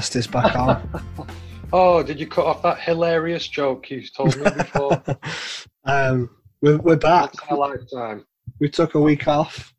[0.00, 1.26] podcast is back on.
[1.72, 5.00] Oh, did you cut off that hilarious joke you told me before?
[5.84, 6.28] um,
[6.60, 7.32] we're, we're back.
[7.48, 8.26] In a lifetime.
[8.58, 9.72] We took a week off.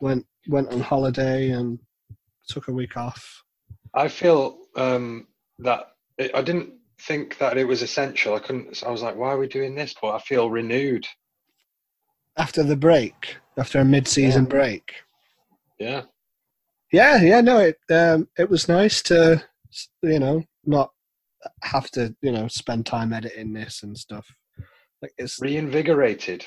[0.00, 1.78] Went went on holiday and
[2.48, 3.44] took a week off.
[3.94, 5.28] I feel um,
[5.60, 8.34] that it, I didn't think that it was essential.
[8.34, 8.82] I couldn't.
[8.84, 9.94] I was like, why are we doing this?
[10.02, 11.06] But I feel renewed.
[12.36, 14.50] After the break, after a mid-season Yeah.
[14.50, 14.92] break.
[15.78, 16.02] Yeah.
[16.96, 19.44] Yeah, yeah, no, it um, it was nice to
[20.00, 20.92] you know not
[21.62, 24.26] have to you know spend time editing this and stuff.
[25.02, 26.46] Like it's Reinvigorated.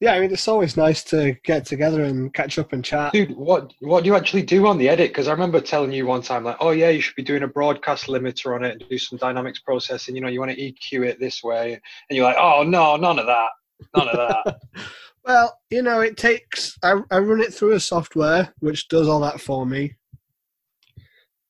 [0.00, 3.12] yeah, I mean it's always nice to get together and catch up and chat.
[3.12, 5.10] Dude, what what do you actually do on the edit?
[5.10, 7.48] Because I remember telling you one time, like, oh yeah, you should be doing a
[7.48, 10.16] broadcast limiter on it and do some dynamics processing.
[10.16, 11.74] You know, you want to EQ it this way,
[12.08, 13.50] and you're like, oh no, none of that,
[13.94, 14.58] none of that.
[15.24, 16.76] Well, you know, it takes.
[16.82, 19.94] I, I run it through a software which does all that for me.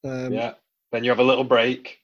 [0.05, 0.55] Um, yeah.
[0.91, 1.99] Then you have a little break.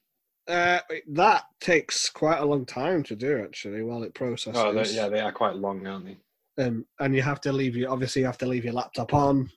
[0.49, 4.59] uh, that takes quite a long time to do, actually, while it processes.
[4.65, 6.17] Oh, they- yeah, they are quite long, aren't they?
[6.65, 9.49] Um, and you have to leave your obviously you have to leave your laptop on.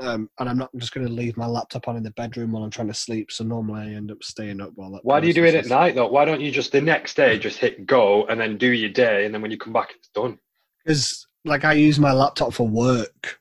[0.00, 2.62] Um, and I'm not just going to leave my laptop on in the bedroom while
[2.64, 3.30] I'm trying to sleep.
[3.30, 5.04] So normally I end up staying up while that.
[5.04, 6.08] Why do you do it at night though?
[6.08, 9.24] Why don't you just the next day just hit go and then do your day,
[9.24, 10.38] and then when you come back, it's done.
[10.84, 13.38] Because like I use my laptop for work.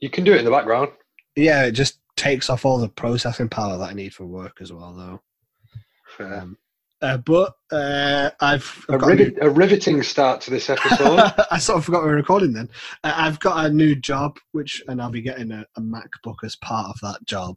[0.00, 0.90] You can do it in the background.
[1.36, 4.72] Yeah, it just takes off all the processing power that I need for work as
[4.72, 5.20] well, though.
[6.16, 6.40] Fair.
[6.40, 6.58] Um,
[7.02, 11.32] uh, but uh, I've, A, I've got a new- a riveting start to this episode.
[11.50, 12.70] I sort of forgot we were recording then.
[13.02, 16.56] Uh, I've got a new job, which and I'll be getting a, a MacBook as
[16.56, 17.56] part of that job.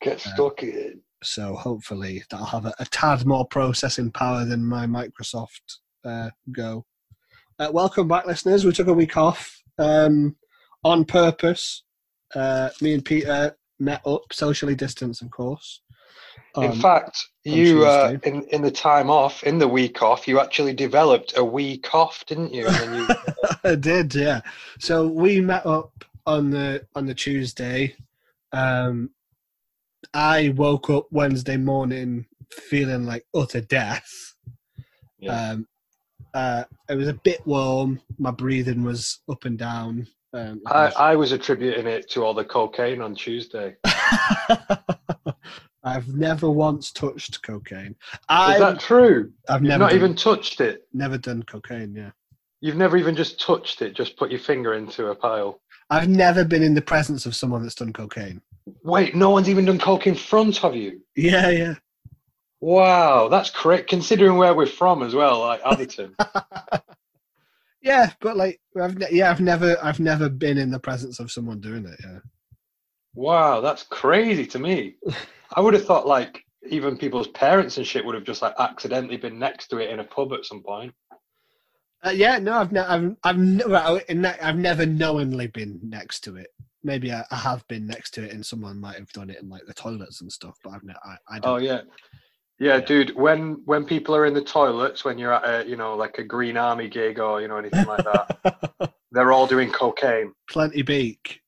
[0.00, 1.00] Get stuck in.
[1.22, 6.84] So hopefully that'll have a, a tad more processing power than my Microsoft uh, Go.
[7.62, 8.64] Uh, welcome back, listeners.
[8.64, 10.34] We took a week off um,
[10.82, 11.84] on purpose.
[12.34, 15.80] Uh, me and Peter met up, socially distanced, of course.
[16.56, 20.40] In Um, fact, you uh, in in the time off, in the week off, you
[20.40, 22.68] actually developed a week off, didn't you?
[22.68, 23.06] You
[23.64, 24.40] I did, yeah.
[24.80, 27.94] So we met up on the on the Tuesday.
[28.50, 29.10] Um,
[30.12, 34.34] I woke up Wednesday morning feeling like utter death.
[35.20, 35.50] Yeah.
[35.50, 35.68] Um,
[36.34, 38.00] uh, it was a bit warm.
[38.18, 40.06] My breathing was up and down.
[40.34, 43.76] Um, I, I was attributing it to all the cocaine on Tuesday.
[45.84, 47.96] I've never once touched cocaine.
[48.30, 49.32] Is that true?
[49.48, 50.86] I've You've never not done, even touched it.
[50.92, 51.94] never done cocaine.
[51.94, 52.10] Yeah,
[52.60, 53.94] You've never even just touched it.
[53.94, 55.60] Just put your finger into a pile.
[55.90, 58.40] I've never been in the presence of someone that's done cocaine.
[58.84, 61.00] Wait, no one's even done coke in front of you.
[61.16, 61.74] Yeah, yeah.
[62.62, 63.90] Wow, that's correct.
[63.90, 66.14] Considering where we're from as well, like Atherton.
[67.82, 71.32] Yeah, but like I've ne- yeah, I've never I've never been in the presence of
[71.32, 71.98] someone doing it.
[72.04, 72.18] Yeah.
[73.14, 74.94] wow, that's crazy to me.
[75.52, 79.16] I would have thought like even people's parents and shit would have just like accidentally
[79.16, 80.94] been next to it in a pub at some point.
[82.06, 86.50] Uh, yeah, no, I've ne- I've I've ne- I've never knowingly been next to it.
[86.84, 89.48] Maybe I, I have been next to it, and someone might have done it in
[89.48, 90.56] like the toilets and stuff.
[90.62, 91.52] But I've ne- I, I don't.
[91.52, 91.80] Oh yeah.
[92.62, 92.84] Yeah, Yeah.
[92.84, 93.16] dude.
[93.16, 96.24] When when people are in the toilets, when you're at a you know like a
[96.24, 100.32] Green Army gig or you know anything like that, they're all doing cocaine.
[100.48, 101.40] Plenty beak.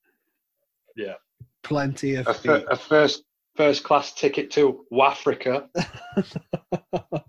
[0.97, 1.15] Yeah.
[1.63, 2.67] Plenty of A, fir- beak.
[2.71, 3.23] a first
[3.57, 5.69] first class ticket to Wafrica.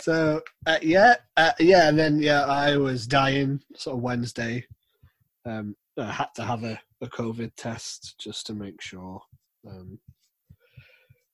[0.00, 4.66] so uh, yeah, uh, yeah, and then yeah, I was dying sort of Wednesday.
[5.46, 9.20] Um, I had to have a, a COVID test just to make sure.
[9.68, 9.98] Um,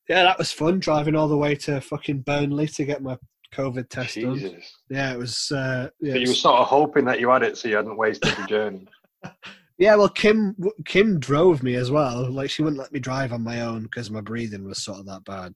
[0.09, 3.17] yeah, that was fun driving all the way to fucking Burnley to get my
[3.55, 4.61] COVID test done.
[4.91, 5.51] Yeah, it was.
[5.51, 7.97] Uh, yeah, So you were sort of hoping that you had it, so you hadn't
[7.97, 8.89] wasted the journey.
[9.79, 9.95] yeah.
[9.97, 10.57] Well, Kim
[10.87, 12.31] Kim drove me as well.
[12.31, 15.07] Like she wouldn't let me drive on my own because my breathing was sort of
[15.07, 15.53] that bad.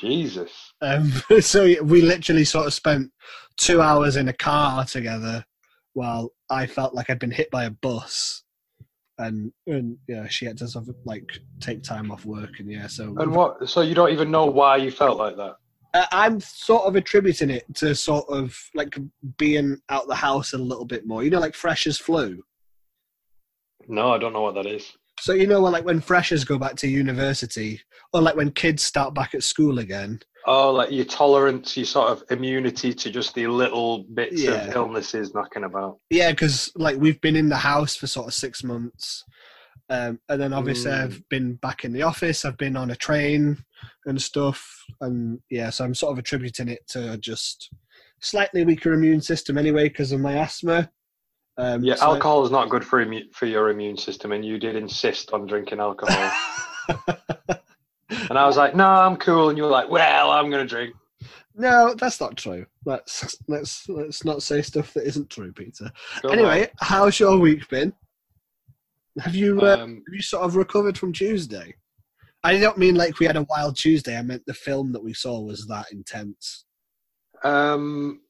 [0.00, 0.50] Jesus.
[0.80, 3.10] Um, so we literally sort of spent
[3.56, 5.44] two hours in a car together
[5.94, 8.42] while I felt like I'd been hit by a bus.
[9.18, 11.28] And, and yeah, she had to sort of like
[11.60, 12.86] take time off work, and yeah.
[12.86, 13.68] So And what?
[13.68, 15.56] So you don't even know why you felt like that.
[16.12, 18.96] I'm sort of attributing it to sort of like
[19.38, 21.24] being out the house a little bit more.
[21.24, 22.42] You know, like freshers flu.
[23.88, 24.92] No, I don't know what that is.
[25.20, 27.80] So you know, like when freshers go back to university,
[28.12, 30.20] or like when kids start back at school again.
[30.46, 34.52] Oh, like your tolerance, your sort of immunity to just the little bits Yeah.
[34.68, 35.98] of illnesses knocking about.
[36.10, 39.24] Yeah, because like we've been in the house for sort of six months,
[39.90, 41.02] um, and then obviously Mm.
[41.02, 42.44] I've been back in the office.
[42.44, 43.58] I've been on a train
[44.06, 44.66] and stuff,
[45.00, 47.70] and yeah, so I'm sort of attributing it to just
[48.20, 50.90] slightly weaker immune system anyway because of my asthma.
[51.58, 54.58] Um, Yeah, so- alcohol is not good for immu- for your immune system, and you
[54.58, 56.30] did insist on drinking alcohol.
[58.08, 59.48] and I was like, no, I'm cool.
[59.48, 60.94] And you were like, well, I'm going to drink.
[61.54, 62.64] No, that's not true.
[62.86, 65.90] Let's let's let's not say stuff that isn't true, Peter.
[66.30, 67.92] Anyway, how's your week been?
[69.18, 71.74] Have you uh, Um, have you sort of recovered from Tuesday?
[72.44, 74.16] I don't mean like we had a wild Tuesday.
[74.16, 76.64] I meant the film that we saw was that intense.
[77.42, 78.20] Um,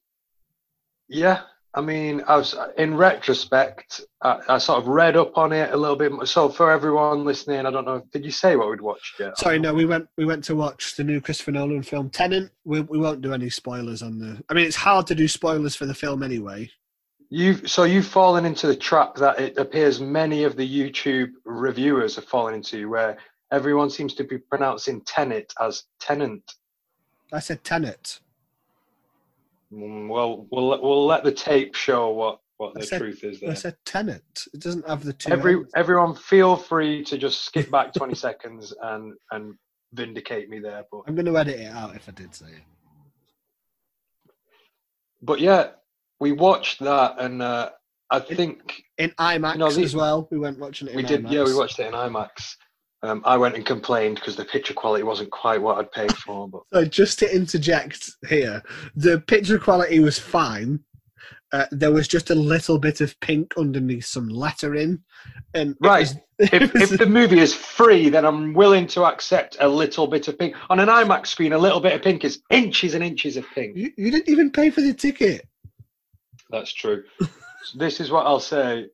[1.08, 1.42] yeah,
[1.74, 4.00] I mean, I was in retrospect.
[4.22, 6.12] I, I sort of read up on it a little bit.
[6.12, 6.26] more.
[6.26, 8.02] So for everyone listening, I don't know.
[8.10, 9.38] Did you say what we'd watched yet?
[9.38, 12.50] Sorry, no, we went we went to watch the new Christopher Nolan film Tenant.
[12.64, 14.42] We we won't do any spoilers on the.
[14.48, 16.70] I mean, it's hard to do spoilers for the film anyway.
[17.30, 22.16] You've so you've fallen into the trap that it appears many of the YouTube reviewers
[22.16, 23.18] have fallen into, where
[23.52, 26.54] everyone seems to be pronouncing Tenet as Tenant.
[27.30, 28.20] I said Tenet.
[29.72, 33.22] Mm, Well, we'll let- we'll let the tape show what what I the said- truth
[33.22, 33.54] is I there.
[33.56, 34.46] said tenant.
[34.52, 35.30] It doesn't have the two.
[35.30, 39.54] Every everyone, feel free to just skip back twenty seconds and and
[39.92, 40.84] vindicate me there.
[40.90, 44.32] But I'm going to edit it out if I did say it.
[45.22, 45.70] but yeah,
[46.20, 47.70] we watched that, and uh,
[48.10, 50.26] I think In IMAX No, the- as well.
[50.30, 50.92] We went watching it.
[50.92, 51.28] In we did.
[51.30, 52.56] Yeah, we watched it in IMAX.
[53.02, 56.48] Um, I went and complained because the picture quality wasn't quite what I'd paid for.
[56.48, 58.62] But So just to interject here,
[58.96, 60.80] the picture quality was fine.
[61.52, 65.02] Uh, there was just a little bit of pink underneath some lettering,
[65.54, 66.00] and Right.
[66.00, 66.16] was-
[66.52, 70.28] if, was- if the movie is free, then I'm willing to accept a little bit
[70.28, 70.56] of pink.
[70.68, 73.76] On an IMAX screen, a little bit of pink is inches and inches of pink.
[73.76, 75.46] you, you didn't even pay for the ticket.
[76.50, 77.04] That's true.
[77.74, 78.86] This is what I'll say.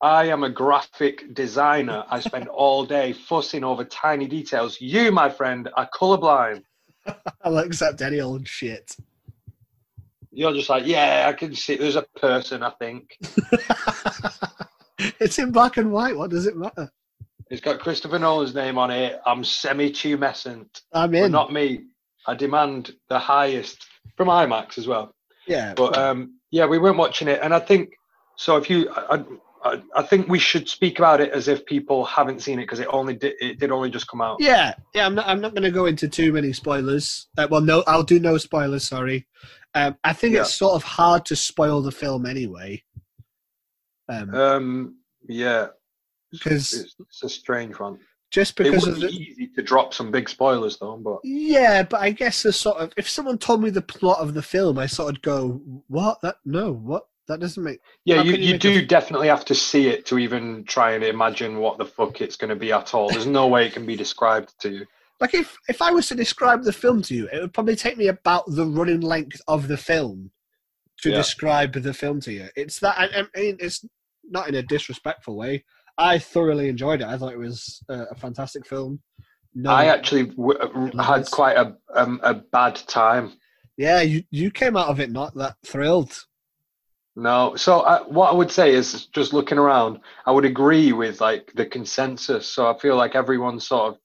[0.00, 2.04] I am a graphic designer.
[2.10, 4.80] I spend all day fussing over tiny details.
[4.80, 6.62] You, my friend, are colorblind.
[7.42, 8.96] I'll accept any old shit.
[10.32, 11.76] You're just like, yeah, I can see.
[11.76, 12.62] There's a person.
[12.62, 13.16] I think
[15.20, 16.16] it's in black and white.
[16.16, 16.90] What does it matter?
[17.48, 19.20] it's got Christopher Nolan's name on it.
[19.24, 21.32] I'm semi-tumescent, I'm but in.
[21.32, 21.84] not me.
[22.26, 25.14] I demand the highest from IMAX as well.
[25.46, 27.90] yeah, But um, yeah, we weren't watching it, and I think
[28.36, 28.56] so.
[28.56, 29.22] If you, I,
[29.66, 32.80] I, I think we should speak about it as if people haven't seen it because
[32.80, 34.38] it only did, it did only just come out.
[34.40, 35.06] yeah, yeah.
[35.06, 35.26] I'm not.
[35.26, 37.28] I'm not going to go into too many spoilers.
[37.38, 38.84] Uh, well, no, I'll do no spoilers.
[38.84, 39.26] Sorry.
[39.74, 40.40] Um, I think Yeah.
[40.42, 42.82] it's sort of hard to spoil the film anyway.
[44.08, 44.96] Um, Um,
[45.28, 45.68] yeah,
[46.42, 47.98] 'Cause- it's, it's a strange one.
[48.30, 51.18] just because It because would be the, easy to drop some big spoilers though, but
[51.24, 54.42] Yeah, but I guess the sort of if someone told me the plot of the
[54.42, 56.20] film, I sort of go, "What?
[56.22, 57.06] That no, what?
[57.28, 60.18] That doesn't make." yeah, you, you you do a- definitely have to see it to
[60.18, 63.08] even try and imagine what the fuck it's going to be at all.
[63.10, 64.86] There's no way it can be described to you.
[65.20, 67.96] Like if if I was to describe the film to you, it would probably take
[67.96, 70.30] me about the running length of the film
[71.02, 71.16] to Yeah.
[71.16, 72.48] describe the film to you.
[72.56, 73.84] It's that I, I mean, it's
[74.24, 75.64] not in a disrespectful way.
[75.98, 77.06] I thoroughly enjoyed it.
[77.06, 79.00] I thought it was uh, a fantastic film.
[79.54, 83.32] No, I actually w- uh, had quite a um, a bad time.
[83.78, 86.12] yeah, you you came out of it not that thrilled.
[87.18, 91.20] No, so I, what I would say is just looking around, I would agree with
[91.22, 92.46] like the consensus.
[92.46, 93.98] So I feel like everyone sort of,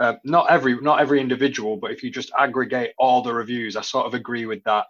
[0.00, 3.82] uh, not every not every individual, but if you just aggregate all the reviews, I
[3.82, 4.86] sort of agree with that.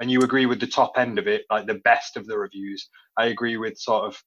[0.00, 2.88] And you agree with the top end of it, like the best of the reviews.
[3.16, 4.20] I agree with sort of,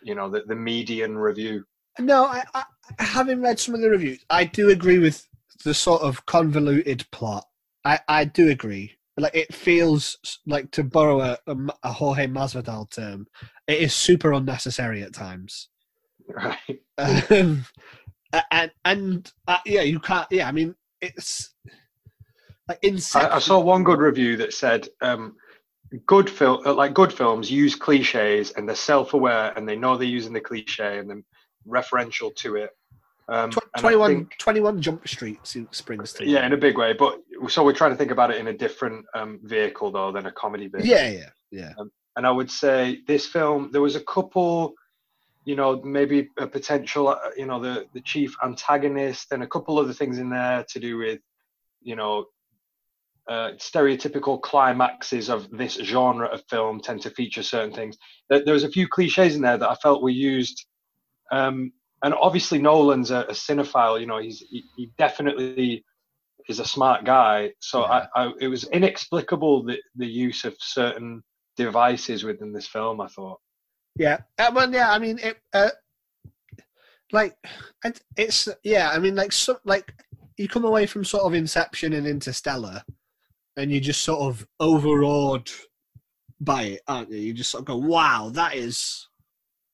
[0.00, 1.64] you know, the, the median review.
[1.98, 2.64] No, I, I
[3.00, 5.26] having read some of the reviews, I do agree with
[5.64, 7.48] the sort of convoluted plot.
[7.84, 8.97] I, I do agree.
[9.18, 13.26] Like it feels like to borrow a, a, a Jorge Masvidal term,
[13.66, 15.68] it is super unnecessary at times.
[16.28, 16.56] Right.
[17.00, 17.64] Um,
[18.50, 20.26] and and uh, yeah, you can't.
[20.30, 21.54] Yeah, I mean it's
[22.68, 23.30] like Inception.
[23.30, 25.36] I, I saw one good review that said, um,
[26.06, 30.32] good film, like good films use cliches and they're self-aware and they know they're using
[30.32, 31.24] the cliche and then
[31.66, 32.70] referential to it.
[33.30, 35.38] Um, Tw- and I 21, think- 21 Jump Street
[35.70, 36.94] springs to yeah, in a big way.
[36.94, 40.26] But so we're trying to think about it in a different um, vehicle though than
[40.26, 40.88] a comedy vehicle.
[40.88, 41.72] yeah, yeah, yeah.
[42.16, 44.72] And I would say this film, there was a couple,
[45.44, 49.78] you know, maybe a potential, uh, you know, the the chief antagonist and a couple
[49.78, 51.20] other things in there to do with,
[51.82, 52.24] you know,
[53.28, 57.98] uh, stereotypical climaxes of this genre of film tend to feature certain things.
[58.30, 60.64] There, there was a few cliches in there that I felt were used.
[61.30, 64.00] Um, and obviously Nolan's a, a cinephile.
[64.00, 65.84] You know, he's he, he definitely
[66.48, 67.52] is a smart guy.
[67.60, 68.06] So Yeah.
[68.14, 71.22] I, I, it was inexplicable the the use of certain
[71.56, 73.00] devices within this film.
[73.00, 73.40] I thought.
[73.96, 74.92] Yeah, uh, well, yeah.
[74.92, 75.70] I mean, it, uh,
[77.10, 77.36] like,
[78.16, 78.90] it's yeah.
[78.90, 79.92] I mean, like, so, like
[80.36, 82.82] you come away from sort of Inception and Interstellar,
[83.56, 85.50] and you just sort of overawed
[86.40, 87.18] by it, aren't you?
[87.18, 89.08] You just sort of go, "Wow, that is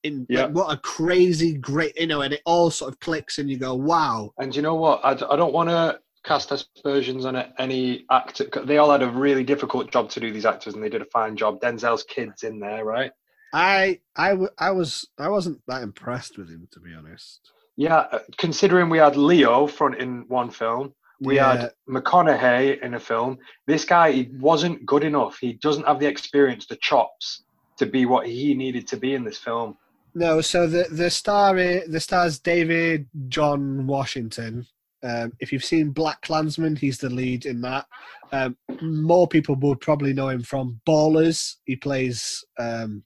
[0.04, 0.44] in Yeah.
[0.44, 3.58] like, what a crazy great you know, and it all sort of clicks, and you
[3.58, 4.32] go, wow.
[4.38, 5.00] And you know what?
[5.04, 9.10] I, d- I don't want to cast aspersions on any actor They all had a
[9.10, 11.60] really difficult job to do, these actors, and they did a fine job.
[11.60, 13.10] Denzel's kids in there, right?
[13.52, 17.52] I I w- I was I wasn't that impressed with him to be honest.
[17.76, 21.56] Yeah, uh, considering we had Leo front in one film, we Yeah.
[21.56, 23.38] had McConaughey in a film.
[23.66, 25.38] This guy, he wasn't good enough.
[25.38, 27.44] He doesn't have the experience, the chops
[27.78, 29.76] to be what he needed to be in this film.
[30.14, 34.66] No, so the the star the star's David John Washington.
[35.02, 37.86] Um, if you've seen BlacKkKlansman, he's the lead in that.
[38.32, 41.56] Um, more people would probably know him from Ballers.
[41.66, 43.02] He plays um,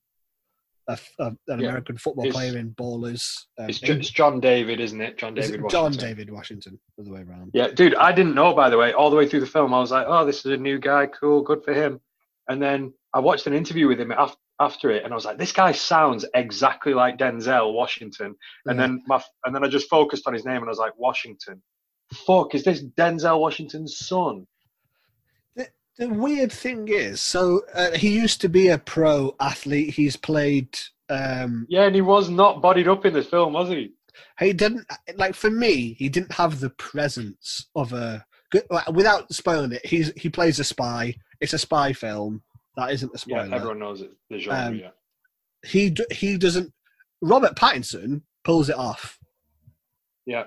[0.89, 1.55] a, a- an Yeah.
[1.71, 3.47] American football It's- player in Ballers.
[3.59, 5.19] Um, It's, it's John David, isn't it?
[5.19, 5.57] John David.
[5.57, 6.09] it John Washington.
[6.09, 7.51] David Washington, the other way around.
[7.53, 8.93] Yeah, dude, I didn't know by the way.
[8.93, 11.07] All the way through the film, I was like, "Oh, this is a new guy.
[11.07, 12.01] Cool, good for him."
[12.49, 15.39] And then I watched an interview with him af- after it, and I was like,
[15.39, 18.35] "This guy sounds exactly like Denzel Washington."
[18.67, 18.87] And Yeah.
[18.87, 21.63] then my and then I just focused on his name, and I was like, "Washington."
[22.27, 24.47] Fuck, is this Denzel Washington's son?
[25.99, 29.95] the weird thing is, so uh, he used to be a pro athlete.
[29.95, 30.79] He's played.
[31.09, 33.95] Um, Yeah, and he was not bodied up in this film, was he?
[34.39, 34.87] he didn't
[35.17, 35.95] like for me.
[35.95, 38.25] He didn't have the presence of a.
[38.71, 41.15] like, Without spoiling it, he's he plays a spy.
[41.41, 42.43] It's a spy film.
[42.79, 44.13] That isn't a Yeah, everyone knows it.
[44.31, 44.67] The genre.
[44.69, 44.91] Um, yeah.
[45.67, 46.73] He d- he doesn't.
[47.21, 49.19] Robert Pattinson pulls it off.
[50.27, 50.45] Yeah.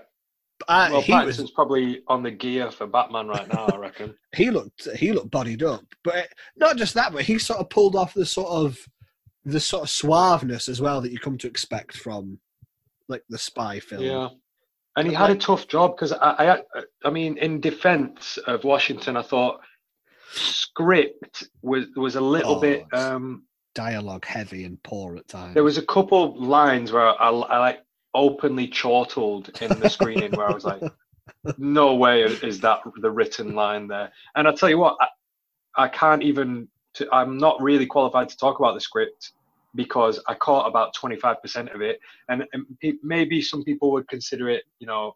[0.66, 4.16] Uh, Well, he Pattinson's was probably on the gear for Batman right now, I reckon.
[4.36, 7.98] he looked he looked bodied up, but not just that, but he sort of pulled
[7.98, 8.78] off the sort of
[9.44, 12.40] the sort of suaveness as well that you come to expect from
[13.10, 14.04] like the spy film.
[14.04, 14.30] Yeah.
[14.96, 18.64] And he But had a tough job because I, I, I mean, in defense of
[18.64, 19.60] Washington, I thought
[20.32, 22.86] script was was a little Oh, bit.
[22.94, 25.54] Um, Dialogue heavy and poor at times.
[25.54, 27.80] there was a couple lines where I, I like
[28.14, 30.82] openly chortled in the screening where I was like,
[31.58, 35.88] "No way is that the written line there." And I tell you what, I, I
[35.88, 36.68] can't even.
[36.96, 39.32] To, I'm not really qualified to talk about the script
[39.76, 42.66] because I caught about 25% of it, and, and
[43.02, 45.16] maybe some people would consider it, you know,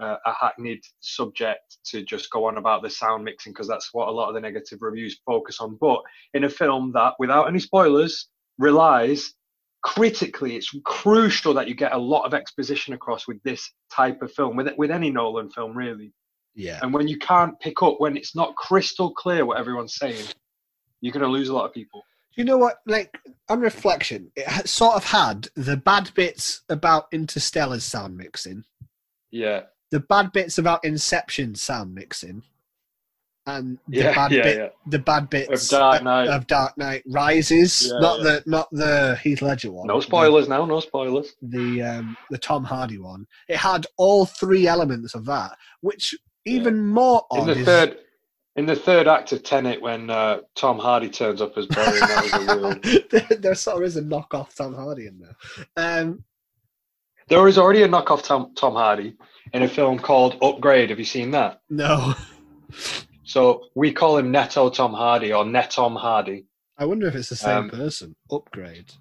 [0.00, 4.08] uh, a hackneyed subject to just go on about the sound mixing because that's what
[4.08, 5.76] a lot of the negative reviews focus on.
[5.80, 6.00] But
[6.34, 8.28] in a film that, without any spoilers,
[8.58, 9.34] relies
[9.82, 14.32] critically, it's crucial that you get a lot of exposition across with this type of
[14.32, 16.12] film, with with any Nolan film, really.
[16.54, 16.78] yeah.
[16.82, 20.24] And when you can't pick up, when it's not crystal clear what everyone's saying,
[21.00, 22.02] you're going to lose a lot of people.
[22.36, 22.78] You know what?
[22.86, 28.64] Like on reflection, it sort of had the bad bits about Interstellar's sound mixing,
[29.30, 32.42] Yeah, the bad bits about Inception sound mixing,
[33.46, 34.68] and the yeah, bad yeah, bit, yeah.
[34.86, 36.28] the bad bits Of Dark Knight.
[36.28, 38.24] of Dark Knight Rises, Yeah, not yeah.
[38.24, 39.86] the not the Heath Ledger one.
[39.86, 40.64] No the- spoilers now.
[40.64, 41.34] No spoilers.
[41.42, 43.26] The um, the Tom Hardy one.
[43.48, 46.14] It had all three elements of that, which
[46.46, 47.98] even more In the is third,
[48.56, 52.22] in the third act of Tenet, when uh, Tom Hardy turns up as Barry, that
[52.22, 53.04] was a weird.
[53.10, 55.36] there, there sort of is a knockoff Tom Hardy in there.
[55.76, 56.24] Um,
[57.28, 59.16] There was already a knockoff Tom, Tom Hardy
[59.52, 60.90] in a film called Upgrade.
[60.90, 61.60] Have you seen that?
[61.70, 62.14] no,
[63.24, 66.46] So we call him Neto Tom Hardy or Netom Hardy.
[66.76, 68.16] I wonder if it's the same Um, person.
[68.30, 68.92] Upgrade.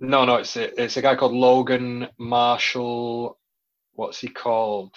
[0.00, 3.36] No, no, it's a, it's a guy called Logan Marshall.
[3.94, 4.94] What's he called?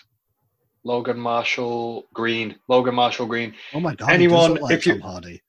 [0.84, 2.56] Logan Marshall Green.
[2.68, 3.56] Logan Marshall Green.
[3.74, 4.12] Oh my god!
[4.12, 5.42] anyone- like if you- Tom Hardy.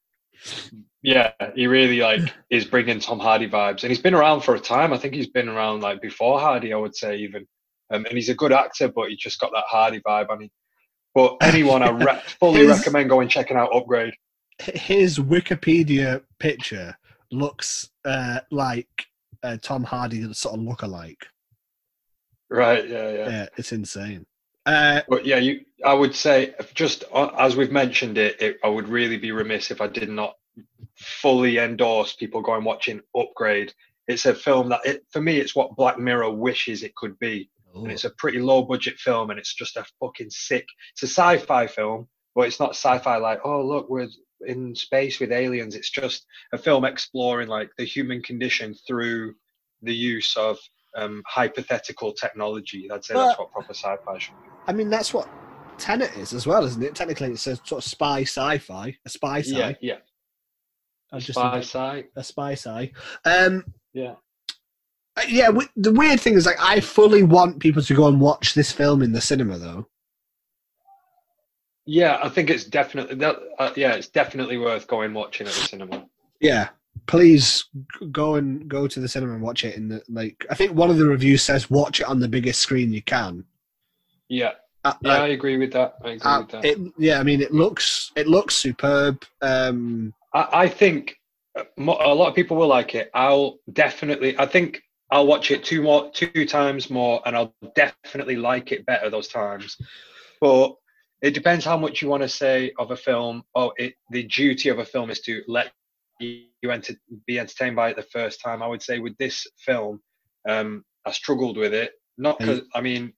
[1.02, 4.60] Yeah, he really like is bringing Tom Hardy vibes, and he's been around for a
[4.60, 4.92] time.
[4.92, 7.46] I think he's been around like before Hardy, I would say even.
[7.92, 10.50] Um, and he's a good actor, but he just got that Hardy vibe on him.
[11.14, 14.14] But anyone, I re- fully His- recommend going checking out Upgrade.
[14.58, 16.96] His Wikipedia picture
[17.30, 18.88] looks uh, like
[19.42, 21.26] uh, Tom Hardy sort of look alike.
[22.50, 22.88] Right?
[22.88, 23.28] Yeah, yeah.
[23.28, 24.26] Yeah, it's insane.
[24.66, 25.64] Uh, But yeah, you.
[25.84, 29.72] I would say just uh, as we've mentioned it, it, I would really be remiss
[29.72, 30.36] if I did not
[30.96, 33.72] fully endorse people going watching Upgrade.
[34.06, 37.50] It's a film that, it, for me, it's what Black Mirror wishes it could be.
[37.74, 41.02] Oh, and it's a pretty low budget film and it's just a fucking sick it's
[41.02, 44.08] a sci-fi film but it's not sci-fi like oh look we're
[44.46, 45.74] in space with aliens.
[45.74, 49.34] It's just a film exploring like the human condition through
[49.82, 50.58] the use of
[50.96, 52.88] um, hypothetical technology.
[52.90, 54.48] I'd say that's what proper sci-fi should be.
[54.66, 55.28] I mean, that's what
[55.78, 56.94] Tenet is as well, isn't it?
[56.94, 59.56] Technically, it's a sort of spy sci-fi, a spy sci.
[59.56, 59.72] yeah.
[59.80, 59.96] Yeah
[61.12, 62.04] I just spy sci.
[62.16, 62.92] a spy sci.
[63.24, 64.14] Um, yeah
[65.28, 65.46] yeah.
[65.46, 68.72] w- The weird thing is, like, I fully want people to go and watch this
[68.72, 69.86] film in the cinema, though.
[71.84, 75.62] yeah i think it's definitely that uh, yeah it's definitely worth going watching at the
[75.62, 76.04] cinema
[76.40, 76.70] Yeah,
[77.06, 77.66] please
[78.10, 79.76] go and go to the cinema and watch it.
[79.76, 82.60] In the like, I think one of the reviews says watch it on the biggest
[82.60, 83.44] screen you can.
[84.28, 84.54] Yeah,
[84.84, 85.94] Uh, yeah, uh, I agree with that.
[86.02, 86.64] I agree uh, with that.
[86.64, 89.22] it, yeah, I mean, it looks it looks superb.
[89.40, 91.16] Um, I, I think
[91.56, 93.10] uh, a lot of people will like it.
[93.14, 94.36] I'll definitely.
[94.38, 98.86] I think I'll watch it two more, two times more, and I'll definitely like it
[98.86, 99.76] better those times.
[100.40, 100.74] But
[101.20, 103.42] it depends how much you want to say of a film.
[103.54, 105.70] Oh, it the duty of a film is to let
[106.18, 106.94] you enter,
[107.26, 108.62] be entertained by it the first time.
[108.62, 110.00] I would say with this film,
[110.48, 111.92] um, I struggled with it.
[112.16, 113.12] Not because I mean,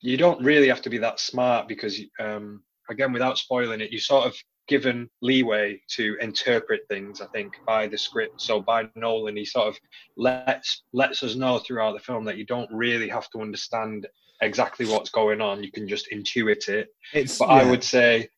[0.00, 4.00] you don't really have to be that smart because um, again, without spoiling it, you
[4.00, 4.34] sort of
[4.68, 8.34] given leeway to interpret things i think by the script.
[8.40, 9.78] So by nolan he sort of
[10.16, 14.06] lets lets us know throughout the film that you don't really have to understand
[14.40, 15.62] exactly what's going on.
[15.62, 16.88] You can just intuit it.
[17.12, 18.28] It's but i would say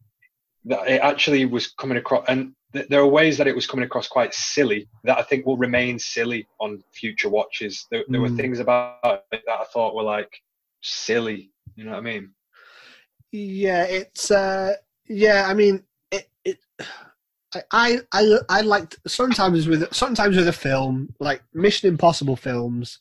[0.64, 3.84] that it actually was coming across and th- there are ways that it was coming
[3.84, 7.86] across quite silly that i think will remain silly on future watches.
[7.90, 8.36] There, there were Mm.
[8.36, 8.98] things about
[9.32, 10.32] it that i thought were like
[10.82, 11.50] silly.
[11.76, 12.30] You know what i mean?
[13.32, 14.74] Yeah, it's uh
[15.06, 15.82] yeah, I mean
[17.70, 22.98] I I I, liked sometimes with sometimes with a film like Mission Impossible films,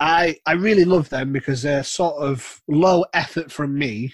[0.00, 4.12] I I really love them because they're sort of low effort from me.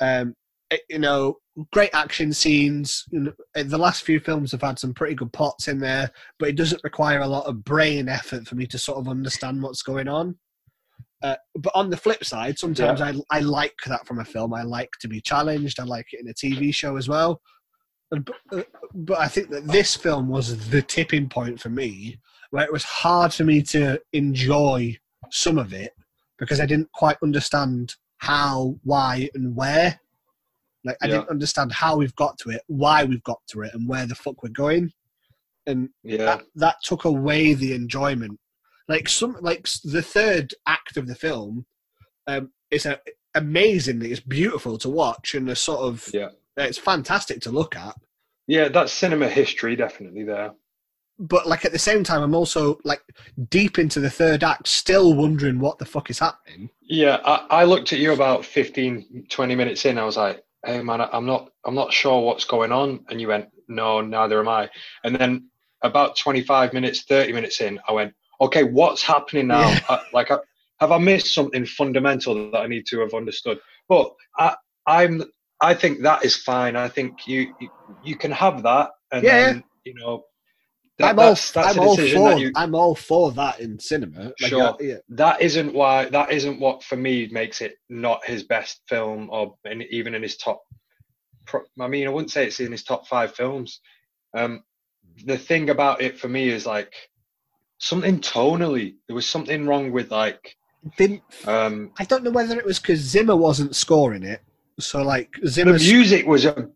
[0.00, 0.34] Um
[0.70, 1.36] it- you know,
[1.72, 3.04] great action scenes.
[3.10, 6.10] You know, eh, the last few films have had some pretty good plots in there,
[6.38, 9.62] but it doesn't require a lot of brain effort for me to sort of understand
[9.62, 10.36] what's going on.
[11.22, 14.52] Uh, but on the flip side, sometimes I, I like that from a film.
[14.54, 15.78] I like to be challenged.
[15.78, 17.40] I like it in a TV show as well.
[18.50, 22.18] But, but I think that this film was the tipping point for me,
[22.50, 24.98] where it was hard for me to enjoy
[25.30, 25.92] some of it
[26.38, 29.98] because I didn't quite understand how, why, and where.
[30.84, 31.12] Like I Yeah.
[31.18, 34.14] didn't understand how we've got to it, why we've got to it, and where the
[34.14, 34.92] fuck we're going.
[35.66, 38.38] And yeah that, that took away the enjoyment.
[38.88, 41.64] Like some, like the third act of the film,
[42.26, 43.00] um, is a,
[43.34, 46.30] amazingly, it's beautiful to watch, and a sort of, Yeah.
[46.56, 47.94] It's fantastic to look at.
[48.46, 50.52] yeah that's cinema history definitely there
[51.18, 53.00] But like at the same time, I'm also like
[53.48, 56.70] deep into the third act, still wondering what the fuck is happening.
[56.80, 59.98] Yeah, I, I looked at you about 15, 20 minutes in.
[59.98, 63.28] I was like, "Hey, man, I'm not, I'm not sure what's going on." And you
[63.28, 64.70] went, "No, neither am I."
[65.04, 65.48] And then
[65.82, 69.68] about 25 minutes, 30 minutes in, I went, "Okay, what's happening now?
[69.68, 69.80] Yeah.
[69.90, 70.38] I, like, I,
[70.80, 75.22] have I missed something fundamental that I need to have understood?" But I, I'm,
[75.62, 76.76] I think that is fine.
[76.76, 77.70] I think you, you,
[78.02, 79.30] you can have that, and Yeah.
[79.30, 80.24] then you know,
[80.98, 82.52] that, I'm all, that's that's I'm a all for, that you.
[82.56, 84.32] I'm all for that in cinema.
[84.40, 84.76] Like, Sure.
[84.80, 89.28] yeah, that isn't why that isn't what for me makes it not his best film
[89.30, 90.62] or in, even in his top
[91.80, 93.80] i mean i wouldn't say it's in his top five films
[94.36, 94.62] um
[95.26, 96.94] the thing about it for me is like
[97.78, 100.56] something tonally there was something wrong with like
[100.96, 101.22] didn't.
[101.46, 104.40] um I don't know whether it was because Zimmer wasn't scoring it.
[104.78, 106.68] So like Zimmer's, the music was a,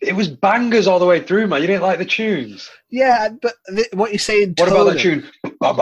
[0.00, 1.60] it was bangers all the way through, man.
[1.60, 2.68] You didn't like the tunes.
[2.90, 4.54] Yeah, but the, what you're saying.
[4.58, 5.20] What about the tune?
[5.20, 5.72] Do you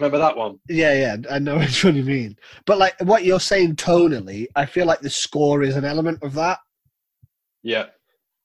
[0.00, 0.58] remember that one?
[0.68, 2.36] Yeah, yeah, I know what you mean.
[2.66, 6.34] But like what you're saying tonally, I feel like the score is an element of
[6.34, 6.58] that.
[7.62, 7.86] Yeah.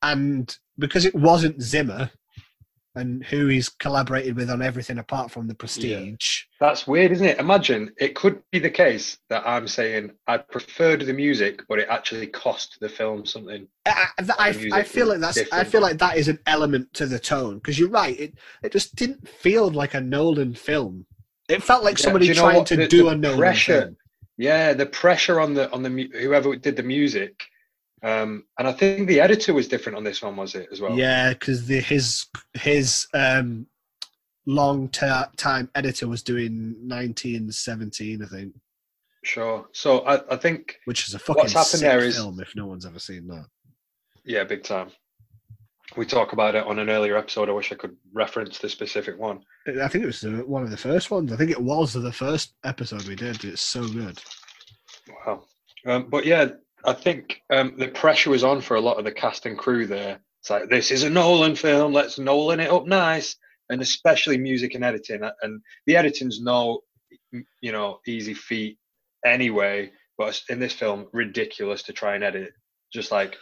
[0.02, 2.12] And because it wasn't Zimmer,
[2.97, 6.43] and who he's collaborated with on everything apart from the Prestige.
[6.60, 7.39] That's weird, isn't it?
[7.39, 11.88] Imagine it could be the case that I'm saying I preferred the music, but it
[11.89, 13.67] actually cost the film something.
[13.86, 16.39] I, I, I, The music I feel like that's I feel like that is an
[16.47, 18.19] element to the tone because you're right.
[18.19, 18.33] It
[18.63, 21.05] it just didn't feel like a Nolan film.
[21.47, 22.67] It felt like Yeah, somebody trying what?
[22.67, 23.97] to The- do the a Nolan pressure- film.
[24.39, 27.43] Yeah, the pressure on the on the whoever did the music,
[28.03, 30.97] um, and I think the editor was different on this one, was it as well?
[30.97, 33.67] Yeah, because the his his um
[34.45, 38.53] long ta time editor was doing 1917, I think,
[39.23, 39.65] sure.
[39.73, 42.55] So I, I think which is a fucking What's happened sick there is- film if
[42.55, 43.45] no one's ever seen that.
[44.25, 44.89] yeah, big time.
[45.95, 47.47] We talk about it on an earlier episode.
[47.47, 49.39] I wish I could reference the specific one.
[49.67, 51.31] I think it was the- one of the first ones.
[51.31, 53.43] I think it was the first episode we did.
[53.45, 54.21] It's so good.
[55.25, 55.45] Wow.
[55.86, 56.49] Um, but yeah,
[56.86, 59.86] I think um, the pressure was on for a lot of the cast and crew
[59.88, 60.20] there.
[60.42, 61.92] It's like, this is a Nolan film.
[61.94, 63.36] Let's Nolan it up nice.
[63.70, 65.22] And especially music and editing.
[65.42, 66.82] And the editing's no,
[67.62, 68.78] you know, easy feat
[69.26, 69.92] anyway.
[70.18, 72.54] But in this film, ridiculous to try and edit.
[72.94, 73.36] Just like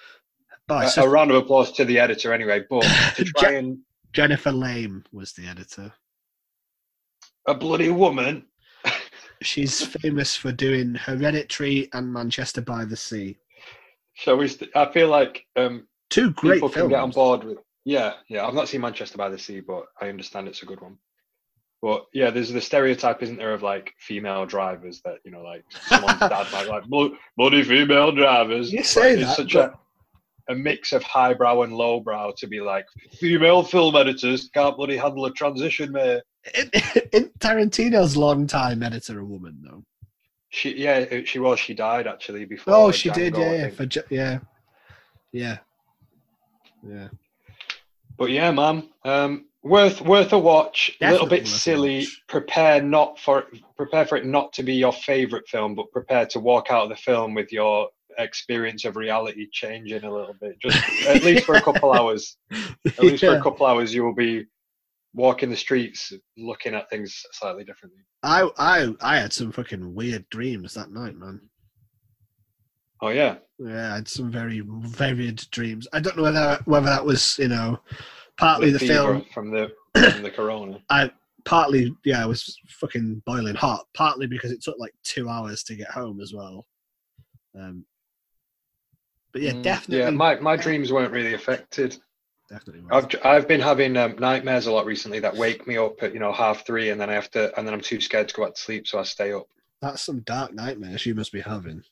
[0.68, 2.64] Oh, a, it's a round of applause to the editor anyway.
[2.68, 2.82] But
[3.18, 3.78] to try Je- and
[4.14, 5.94] Jennifer Lame was the editor.
[7.48, 8.46] a bloody woman.
[9.42, 13.38] She's famous for doing Hereditary and Manchester by the Sea.
[14.14, 14.48] Shall we?
[14.48, 16.84] St- I feel like um, Two great people films.
[16.84, 17.58] can get on board with.
[17.84, 18.46] Yeah, yeah.
[18.48, 20.98] I've not seen Manchester by the Sea, but I understand it's a good one.
[21.82, 25.64] But yeah, there's the stereotype, isn't there, of like female drivers that you know, like
[25.88, 26.84] someone's dad might like
[27.38, 28.72] bloody female drivers.
[28.72, 29.80] You say it's that, such but- a
[30.48, 35.26] a mix of highbrow and lowbrow to be like female film editors can't bloody handle
[35.26, 36.22] a transition, mate.
[36.54, 36.70] In,
[37.14, 39.84] in Tarantino's long-time editor, a woman though.
[40.50, 41.60] She yeah, she was.
[41.60, 42.74] She died actually before.
[42.74, 43.34] Oh, she did.
[43.34, 44.40] Django, I Yeah, yeah, for yeah,
[45.32, 45.58] yeah,
[46.88, 47.08] yeah.
[48.18, 50.96] But yeah, man, um, worth worth a watch.
[51.02, 52.08] A little bit silly.
[52.30, 56.40] Prepare not for prepare for it not to be your favorite film, but prepare to
[56.40, 60.58] walk out of the film with your experience of reality changing a little bit.
[60.62, 60.78] Just
[61.08, 62.38] at least for a couple hours.
[62.86, 64.46] At least for a couple hours, you will be
[65.16, 68.02] walking the streets, looking at things slightly differently.
[68.22, 71.42] I, I, I had some fucking weird dreams that night, man.
[73.02, 75.88] Oh yeah, Yeah, I had some very varied dreams.
[75.94, 77.80] I don't know whether whether that was you know
[78.38, 79.72] partly the fever film, from the
[80.12, 80.80] from the corona.
[80.90, 81.12] I
[81.44, 83.86] partly yeah, I was fucking boiling hot.
[83.94, 86.66] Partly because it took like two hours to get home as well.
[87.54, 87.86] Um,
[89.34, 91.98] but yeah, Mm, definitely, Yeah, my my dreams weren't really affected.
[92.50, 92.84] Definitely.
[92.92, 96.20] I've I've been having um, nightmares a lot recently that wake me up at you
[96.20, 98.46] know half three, and then I have to, and then I'm too scared to go
[98.46, 99.48] back to sleep, so I stay up.
[99.82, 101.84] That's some dark nightmares you must be having.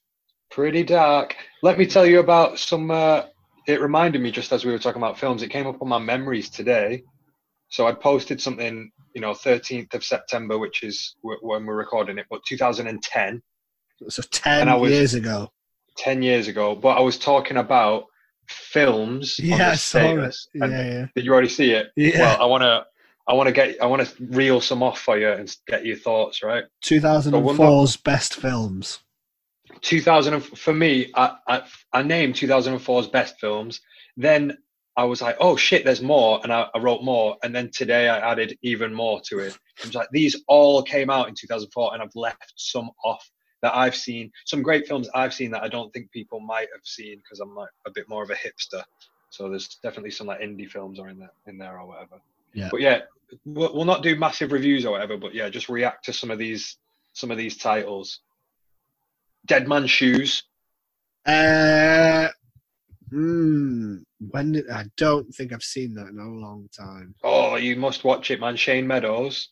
[0.51, 1.35] Pretty dark.
[1.61, 2.91] Let me tell you about some.
[2.91, 3.23] Uh,
[3.67, 5.41] it reminded me just as we were talking about films.
[5.41, 7.03] It came up on my memories today.
[7.69, 12.19] So I posted something, you know, 13th of September, which is w- when we're recording
[12.19, 13.41] it, but 2010,
[14.09, 15.51] So ten was- years ago.
[15.97, 16.75] 10 years ago.
[16.75, 18.05] But I was talking about
[18.47, 20.33] films on Yeah, the I saw it.
[20.33, 20.47] status.
[20.53, 21.87] Yeah, yeah, Did you already see it?
[21.95, 22.19] yeah.
[22.19, 22.85] Well, I want to.
[23.27, 23.81] I want to get.
[23.81, 26.43] I want to reel some off for you and get your thoughts.
[26.43, 26.65] Right.
[26.83, 28.99] 2004's best films.
[29.81, 33.81] 2000 for me I, I i named 2004's best films
[34.15, 34.55] then
[34.97, 38.07] i was like oh shit there's more and I, I wrote more and then today
[38.07, 41.93] i added even more to it i was like these all came out in 2004
[41.93, 43.27] and i've left some off
[43.63, 46.85] that i've seen some great films i've seen that i don't think people might have
[46.85, 48.83] seen because i'm like a bit more of a hipster
[49.31, 52.17] so there's definitely some like indie films are in there in there or whatever
[52.53, 52.67] Yeah.
[52.69, 52.99] but yeah
[53.45, 56.37] we'll, we'll not do massive reviews or whatever but yeah just react to some of
[56.37, 56.77] these
[57.13, 58.19] some of these titles
[59.47, 60.43] dead man shoes
[61.25, 62.27] Uh,
[63.09, 63.97] hmm.
[64.31, 67.15] When did I don't think I've seen that in a long time.
[67.23, 68.55] Oh, you must watch it, man.
[68.55, 69.49] Shane Meadows,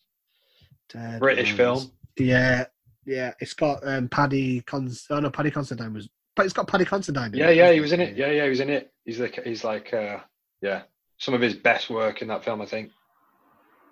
[0.89, 1.91] Dead British Man's- film.
[2.17, 2.65] Yeah,
[3.05, 3.33] yeah.
[3.39, 4.61] It's got um, Paddy.
[4.61, 6.09] Cons- oh no, Paddy Considine was.
[6.35, 7.33] But it's got Paddy Considine.
[7.33, 8.15] in Yeah, it, yeah, he was in it.
[8.15, 8.91] Yeah, yeah, he was in it.
[9.05, 10.19] He's like, he's like, uh,
[10.61, 10.83] yeah,
[11.17, 12.91] some of his best work in that film, I think.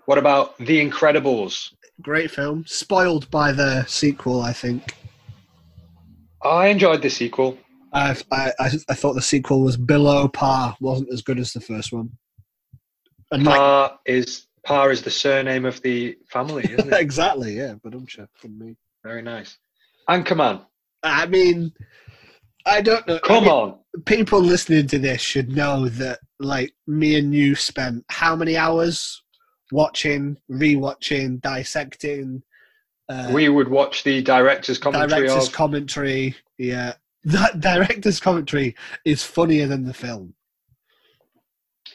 [0.06, 1.74] What about The Incredibles?
[2.02, 2.64] Great film.
[2.66, 4.96] Spoiled by the sequel, I think.
[6.42, 7.58] I enjoyed the sequel.
[7.94, 10.78] I, I, I, thought the sequel was below par.
[10.80, 12.12] wasn't as good as the first one.
[13.32, 16.94] And like, Par is Par is the surname of the family, isn't it?
[17.00, 17.76] exactly, yeah.
[17.84, 18.76] But I'm sure from me.
[19.04, 19.58] Very nice.
[20.10, 20.66] Anchorman,
[21.04, 21.72] I mean,
[22.66, 23.16] I don't know.
[23.18, 23.80] I come mean, on.
[24.06, 29.22] people listening to this should know that like me and you spent how many hours
[29.72, 32.42] watching rewatching dissecting
[33.10, 35.54] uh, We would watch the director's commentary director's of.
[35.54, 36.94] commentary yeah
[37.26, 40.34] that director's commentary is funnier than the film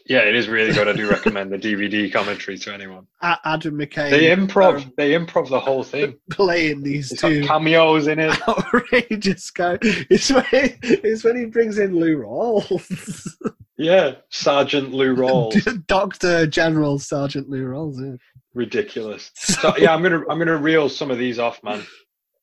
[0.07, 0.87] yeah, it is really good.
[0.89, 3.07] I do recommend the DVD commentary to anyone.
[3.23, 4.83] Adam mckay They improv.
[4.85, 6.17] um, They improv the whole thing.
[6.31, 8.37] playing these It's two cameos in it.
[8.49, 13.35] outrageous guys it's when, he, it's when he brings in lou rawls
[13.77, 15.85] Yeah, Sergeant Lou Rawls.
[15.89, 18.17] doctor general sergeant lou rawls yeah.
[18.55, 19.33] Ridiculous.
[19.35, 21.83] So yeah, I'm gonna I'm gonna reel some of these off, man.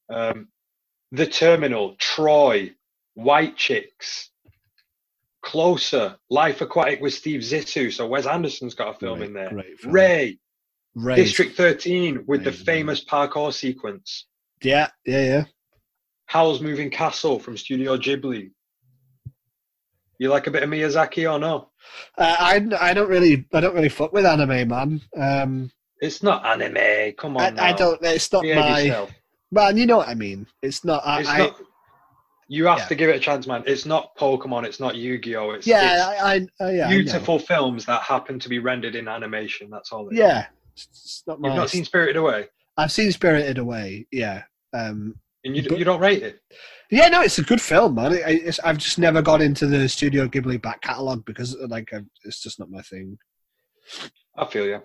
[0.10, 0.50] Um,
[1.13, 2.71] the Terminal, Troy,
[3.13, 4.30] White Chicks,
[5.51, 7.91] Closer, Life Aquatic with Steve Zissou.
[7.91, 9.51] So Wes Anderson's got a film in there.
[9.83, 10.39] Ray,
[10.95, 11.15] Ray.
[11.15, 14.27] District 13 with the famous parkour sequence.
[14.63, 15.43] Yeah, yeah, yeah.
[16.27, 18.51] Howl's Moving Castle from Studio Ghibli.
[20.19, 21.69] You like a bit of Miyazaki or no?
[22.17, 25.01] Uh, I I don't really I don't really fuck with anime, man.
[25.17, 27.11] Um, It's not anime.
[27.17, 27.59] Come on.
[27.59, 28.01] I, I don't.
[28.03, 28.79] It's not Behave my.
[28.79, 29.11] yourself.
[29.51, 30.47] Man, you know what I mean.
[30.61, 31.01] It's not.
[31.05, 31.61] I, It's not.
[32.51, 32.85] You have yeah.
[32.87, 33.63] to give it a chance, man.
[33.65, 34.65] It's not Pokemon.
[34.65, 35.51] It's not Yu-Gi-Oh.
[35.51, 38.59] It's, yeah, I, I, uh, I yeah, it's I beautiful films that happen to be
[38.59, 39.69] rendered in animation.
[39.69, 40.09] That's all.
[40.09, 40.19] It is.
[40.19, 44.05] Yeah, it's, it's not You've not seen Spirited Away, I've seen Spirited Away.
[44.11, 44.43] Yeah.
[44.73, 45.15] Um.
[45.45, 46.41] and you, But- you don't rate it.
[46.89, 48.11] Yeah, no, it's a good film, man.
[48.11, 51.93] I, it's, I've just never got into the Studio Ghibli back catalogue because, uh, like,
[51.93, 53.17] I, it's just not my thing.
[54.35, 54.81] I feel you.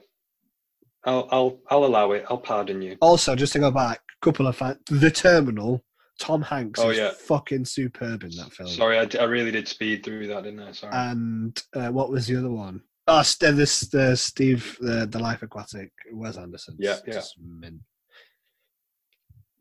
[1.05, 2.27] I'll I'll I'll allow it.
[2.31, 2.97] I'll pardon you.
[3.01, 4.83] Also, just to go back, couple of facts.
[4.89, 5.83] The Terminal.
[6.19, 7.11] Tom Hanks Oh, is yeah.
[7.11, 8.69] fucking superb in that film.
[8.71, 10.73] Sorry, I really did speed through that, didn't I?
[10.73, 10.93] Sorry.
[10.95, 12.83] And uh, what was the other one?
[13.09, 16.77] Oh, st- this the Steve the the Life Aquatic Wes Anderson.
[16.79, 17.21] Yeah, yeah.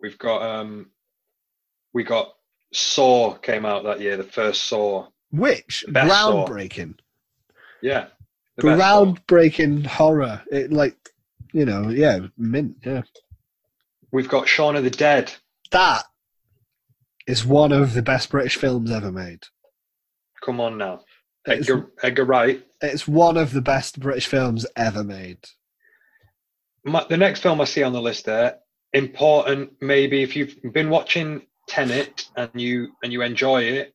[0.02, 0.92] We've got um,
[1.94, 2.34] we got
[2.74, 4.18] Saw came out that year.
[4.18, 5.08] The first Saw.
[5.32, 6.46] Which Best Saw.
[6.48, 6.96] groundbreaking,
[7.82, 8.08] Yeah.
[8.58, 9.06] the best Saw.
[9.06, 10.42] groundbreaking horror.
[10.52, 10.98] It like
[11.54, 12.78] you know, yeah, mint.
[12.86, 13.02] Yeah,
[14.12, 15.34] We've got Shaun of the Dead.
[15.72, 16.04] that
[17.28, 19.44] is one of the best British films ever made.
[20.44, 21.02] Come on now.
[21.46, 22.66] It's, Edgar, Edgar Wright.
[22.82, 25.40] it's one of the best British films ever made.
[26.84, 28.58] My, the next film I see on the list there,
[28.94, 33.94] important maybe if you've been watching Tenet and you and you enjoy it,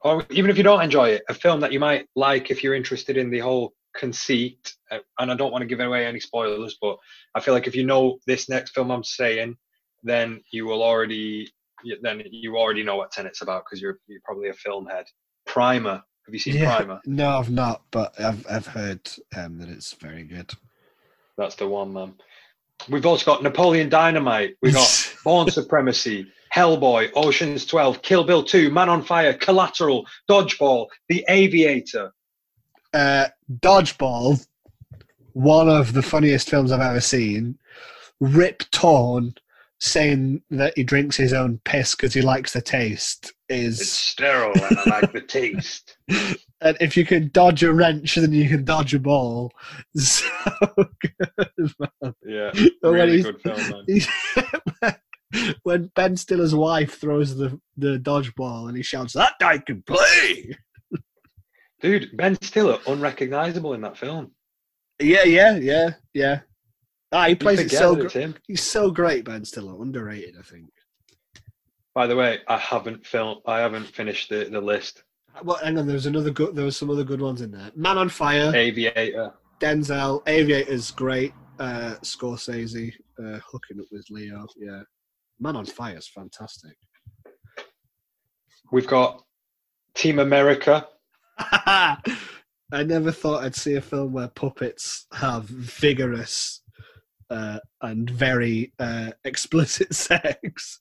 [0.00, 2.74] or even if you don't enjoy it, a film that you might like if you're
[2.74, 4.74] interested in the whole conceit.
[4.90, 6.96] uh, And I don't want to give away any spoilers, but
[7.34, 9.56] I feel like if you know this next film I'm saying,
[10.02, 11.52] then you will already
[12.02, 15.06] then you already know what Tenet's about because you're you're probably a film head.
[15.46, 16.02] Primer.
[16.26, 16.76] Have you seen Yeah.
[16.76, 17.00] Primer?
[17.06, 20.52] No, I've not, but I've I've heard um, that it's very good.
[21.36, 22.14] That's the one, man.
[22.88, 24.56] We've also got Napoleon Dynamite.
[24.60, 30.86] We've got Bourne Supremacy, Hellboy, Ocean's 12, Kill Bill 2, Man on Fire, Collateral, Dodgeball,
[31.08, 32.12] The Aviator.
[32.92, 33.28] uh,
[33.60, 34.44] Dodgeball,
[35.32, 37.56] one of the funniest films I've ever seen.
[38.20, 39.34] Rip Torn
[39.82, 43.92] saying that he drinks his own piss because he likes the taste is it's is.
[43.92, 45.96] sterile and I like the taste.
[46.64, 49.50] And if you can dodge a wrench, then you can dodge a ball.
[49.96, 50.28] So
[50.76, 52.14] good, man.
[52.24, 53.84] Yeah, But when really good film,
[54.80, 54.94] man.
[55.64, 60.56] when Ben Stiller's wife throws the, the dodgeball and he shouts, That guy can play!
[61.80, 64.30] Dude, Ben Stiller, unrecognizable in that film.
[65.00, 66.40] Yeah, yeah, yeah, yeah.
[67.12, 68.34] Ah, he plays it so great.
[68.46, 69.80] He's so great, Ben Stiller.
[69.80, 70.70] Underrated, I think.
[71.94, 73.40] By the way, I haven't film.
[73.46, 75.04] I haven't finished the, the list.
[75.42, 75.86] Well, hang on.
[75.86, 76.56] There was another good.
[76.56, 77.70] There was some other good ones in there.
[77.76, 79.34] Man on Fire, Aviator.
[79.60, 81.34] Denzel, Aviator's great.
[81.58, 84.46] Uh, Scorsese uh, hooking up with Leo.
[84.56, 84.82] Yeah,
[85.38, 86.76] Man on Fire is fantastic.
[88.72, 89.22] We've got
[89.94, 90.88] Team America.
[91.38, 91.98] I
[92.72, 96.61] never thought I'd see a film where puppets have vigorous
[97.32, 100.80] uh, and very uh, explicit sex.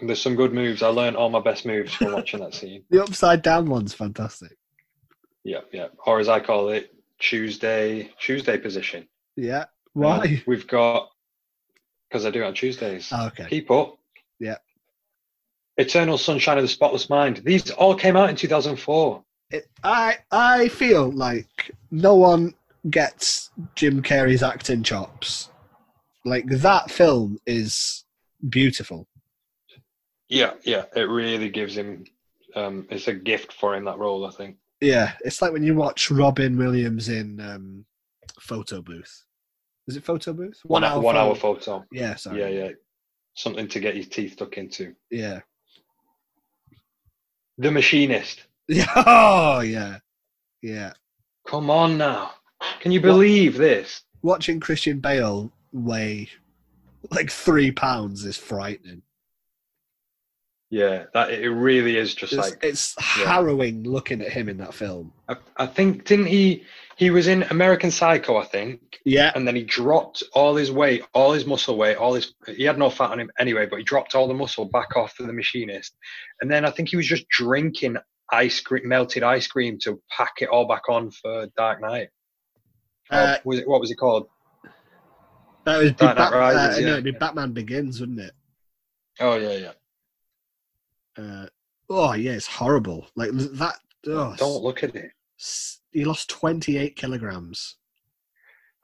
[0.00, 0.82] There's some good moves.
[0.82, 2.84] I learned all my best moves from watching that scene.
[2.90, 4.56] The upside down one's fantastic.
[5.44, 5.88] Yeah, yeah.
[6.06, 9.06] Or as I call it, Tuesday Tuesday position.
[9.36, 9.60] Yeah.
[9.62, 10.42] Um, Why?
[10.46, 11.10] we've got
[12.08, 13.08] because I do it on Tuesdays.
[13.12, 13.46] Oh, okay.
[13.48, 13.98] Keep up.
[14.38, 14.56] Yeah.
[15.76, 17.38] Eternal Sunshine of the Spotless Mind.
[17.44, 19.22] These all came out in 2004.
[19.50, 22.54] It, I I feel like no one
[22.90, 23.41] gets
[23.74, 25.50] Jim Carrey's acting chops.
[26.24, 28.04] Like that film is
[28.48, 29.06] beautiful.
[30.28, 30.84] Yeah, yeah.
[30.96, 32.04] It really gives him.
[32.54, 34.26] Um, it's a gift for him that role.
[34.26, 34.56] I think.
[34.80, 37.84] Yeah, it's like when you watch Robin Williams in um,
[38.40, 39.24] Photo Booth.
[39.88, 40.60] Is it Photo Booth?
[40.64, 41.84] One, hour, one hour Photo- photo.
[41.92, 42.40] Yeah, sorry.
[42.40, 42.68] Yeah, yeah.
[43.34, 44.94] Something to get your teeth stuck into.
[45.10, 45.40] yeah.
[47.58, 48.44] The Machinist.
[48.96, 49.98] Oh, yeah.
[50.62, 50.92] Yeah.
[51.46, 52.32] Come on now.
[52.80, 54.02] Can you believe this?
[54.22, 56.28] Watching Christian Bale weigh
[57.10, 59.02] like three pounds is frightening.
[60.70, 63.26] Yeah, that it really is just It's, like it's yeah.
[63.26, 65.12] harrowing looking at him in that film.
[65.28, 66.64] I, I think didn't he
[66.96, 69.32] he was in American Psycho, I think, Yeah.
[69.34, 72.78] and then he dropped all his weight, all his muscle weight, all his he had
[72.78, 75.32] no fat on him anyway, but he dropped all the muscle back off for the
[75.32, 75.94] machinist.
[76.40, 77.96] And then I think he was just drinking
[78.32, 82.08] ice cream melted ice cream to pack it all back on for Dark Knight.
[83.12, 84.28] Or Uh, was it what was it called?
[85.64, 86.86] That was be Dark Knight Bat- Rises, uh, yeah.
[86.86, 88.32] No, it'd be Batman Begins, wouldn't it?
[89.20, 91.22] Oh yeah, yeah.
[91.22, 91.46] Uh,
[91.90, 93.06] oh yeah, it's horrible.
[93.14, 93.74] Like that.
[94.06, 95.12] Oh, Don't look at it.
[95.38, 97.76] s- He lost twenty eight kilograms.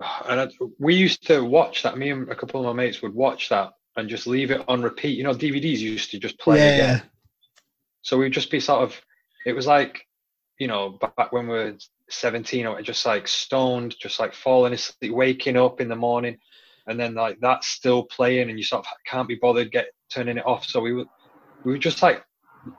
[0.29, 1.99] And I, we used to watch that.
[1.99, 4.81] Me and a couple of my mates would watch that and just leave it on
[4.81, 5.17] repeat.
[5.19, 7.03] You know, DVDs used to just play yeah, again.
[8.03, 9.01] So we'd just be sort of,
[9.45, 10.07] it was like,
[10.61, 11.75] you know, back when we were
[12.11, 16.39] 17 or just like stoned, just like falling asleep, waking up in the morning,
[16.87, 20.39] and then like that's still playing, and you sort of can't be bothered get turning
[20.39, 20.65] it off.
[20.65, 21.09] So we would,
[21.65, 22.25] we were just like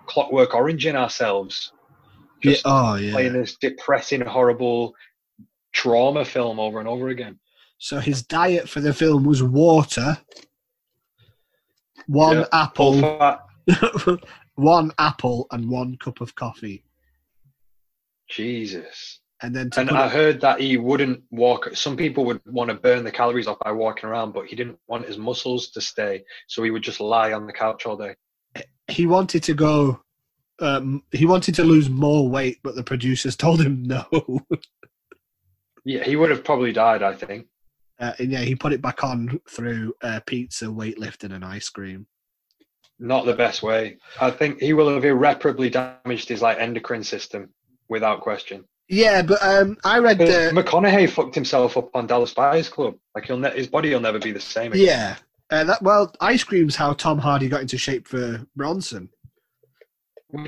[0.08, 1.74] clockwork oranging ourselves,
[2.44, 2.52] yeah.
[2.52, 3.14] just Oh yeah.
[3.14, 4.94] playing this depressing, horrible
[5.74, 7.40] trauma film over and over again.
[7.78, 10.18] So his diet for the film was water,
[12.08, 13.38] one Yeah, apple,
[14.56, 16.84] one apple, and one cup of coffee,
[18.30, 19.19] Jesus.
[19.42, 21.70] And then to And I it- heard that he wouldn't walk.
[21.76, 24.80] Some people would want to burn the calories off by walking around, but he didn't
[24.88, 28.16] want his muscles to stay, so he would just lie on the couch all day.
[28.88, 30.02] he wanted to go.
[30.62, 34.06] Um, he wanted to lose more weight, but the producers told him no.
[35.86, 37.02] Yeah, he would have probably died.
[37.04, 37.48] I think.
[38.00, 42.08] Uh, and yeah, he put it back on through uh, pizza, weightlifting, and ice cream.
[43.00, 43.98] Not the best way.
[44.20, 47.50] I think he will have irreparably damaged his like endocrine system,
[47.88, 48.66] without question.
[48.90, 52.96] Yeah, but um, I read Uh, McConaughey fucked himself up on Dallas Buyers Club.
[53.16, 54.74] Like he'll ne- his body will never be the same.
[54.74, 54.86] Again.
[54.86, 55.16] yeah.
[55.52, 59.10] Uh, that, well, ice cream's how Tom Hardy got into shape for Bronson.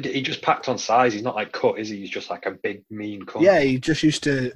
[0.03, 1.13] He just packed on size.
[1.13, 1.97] He's not like cut, is he?
[1.97, 3.41] He's just like a big mean cut.
[3.41, 4.51] Yeah, he just used to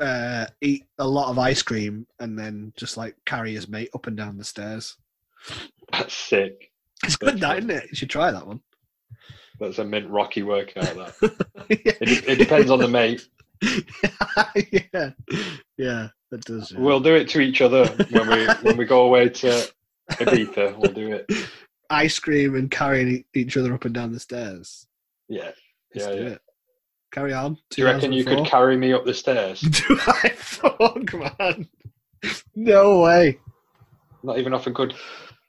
[0.00, 4.06] uh, eat a lot of ice cream and then just like carry his mate up
[4.06, 4.96] and down the stairs.
[5.92, 6.70] That's sick.
[7.04, 7.88] It's good, that isn't it?
[7.90, 8.60] You should try that one.
[9.60, 10.84] That's a mint rocky workout.
[10.84, 11.14] That
[11.68, 13.28] it, it depends on the mate.
[13.62, 15.10] yeah,
[15.76, 16.72] yeah, that does.
[16.72, 16.80] Yeah.
[16.80, 19.68] We'll do it to each other when we when we go away to
[20.12, 20.76] Ibiza.
[20.78, 21.30] We'll do it.
[21.90, 24.86] ice cream and carrying each other up and down the stairs.
[25.28, 25.50] Yeah.
[25.94, 26.28] Let's Yeah, do yeah.
[26.30, 26.40] it.
[27.12, 27.58] Carry on.
[27.70, 29.60] Do you reckon you could carry me up the stairs?
[29.62, 31.68] Do I fuck, man?
[32.54, 33.38] No way.
[34.22, 34.94] Not even off a good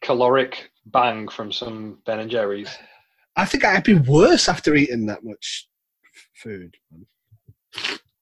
[0.01, 2.75] caloric bang from some Ben and Jerry's.
[3.35, 5.67] I think I'd be worse after eating that much
[6.35, 6.75] food.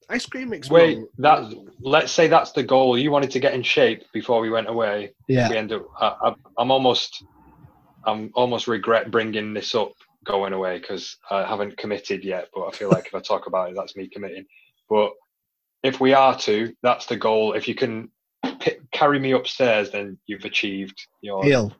[0.09, 2.97] Ice cream makes me Wait, that let's say that's the goal.
[2.97, 5.13] You wanted to get in shape before we went away.
[5.27, 5.85] Yeah, We end up.
[5.99, 7.23] I, I, I'm almost.
[8.05, 9.91] I'm almost regret bringing this up
[10.25, 12.47] going away because I haven't committed yet.
[12.53, 14.45] But I feel like if I talk about it, that's me committing.
[14.89, 15.11] But
[15.83, 17.53] if we are to, that's the goal.
[17.53, 18.09] If you can
[18.59, 21.75] p- carry me upstairs, then you've achieved your deal.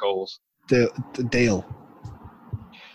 [0.00, 0.40] goals.
[0.68, 1.64] The, the deal.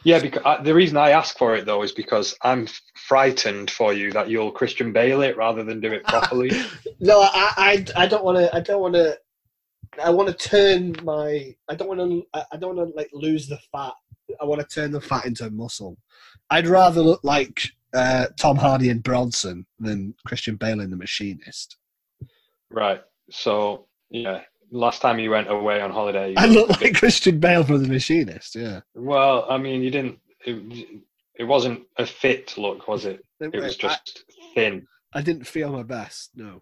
[0.03, 3.93] Yeah, because I, the reason I ask for it though is because I'm frightened for
[3.93, 6.51] you that you'll Christian Bale it rather than do it properly.
[6.99, 8.55] No, I, I, I don't want to.
[8.55, 9.17] I don't want to.
[10.03, 11.53] I want to turn my.
[11.67, 12.23] I don't want to.
[12.33, 13.93] I I don't want to like lose the fat.
[14.41, 15.97] I want to turn the fat into muscle.
[16.49, 21.77] I'd rather look like uh, Tom Hardy and Bronson than Christian Bale in The Machinist.
[22.69, 23.01] right.
[23.31, 26.99] So yeah, last time you went away on holiday, you I looked look bit- like
[26.99, 28.55] Christian Bale from The Machinist.
[28.55, 30.19] Yeah, well, I mean, you didn't.
[30.45, 31.03] It,
[31.38, 33.25] it wasn't a fit look, was it?
[33.39, 34.86] It was I, just thin.
[35.13, 36.32] I didn't feel my best.
[36.36, 36.62] No.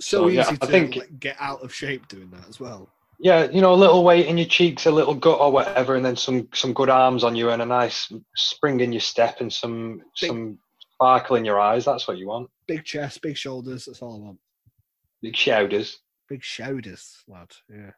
[0.00, 2.60] So, So, yeah, easy I to think- like, get out of shape doing that as
[2.60, 2.88] well.
[3.20, 6.04] Yeah, you know, a little weight in your cheeks, a little gut or whatever, and
[6.04, 9.52] then some some good arms on you, and a nice spring in your step, and
[9.52, 10.58] some Big- some
[10.94, 11.84] sparkle in your eyes.
[11.84, 12.48] That's what you want.
[12.68, 13.86] Big chest, big shoulders.
[13.86, 14.38] That's all I want.
[15.20, 15.98] Big shoulders.
[16.28, 17.50] Big shoulders, lad.
[17.72, 17.90] Yeah.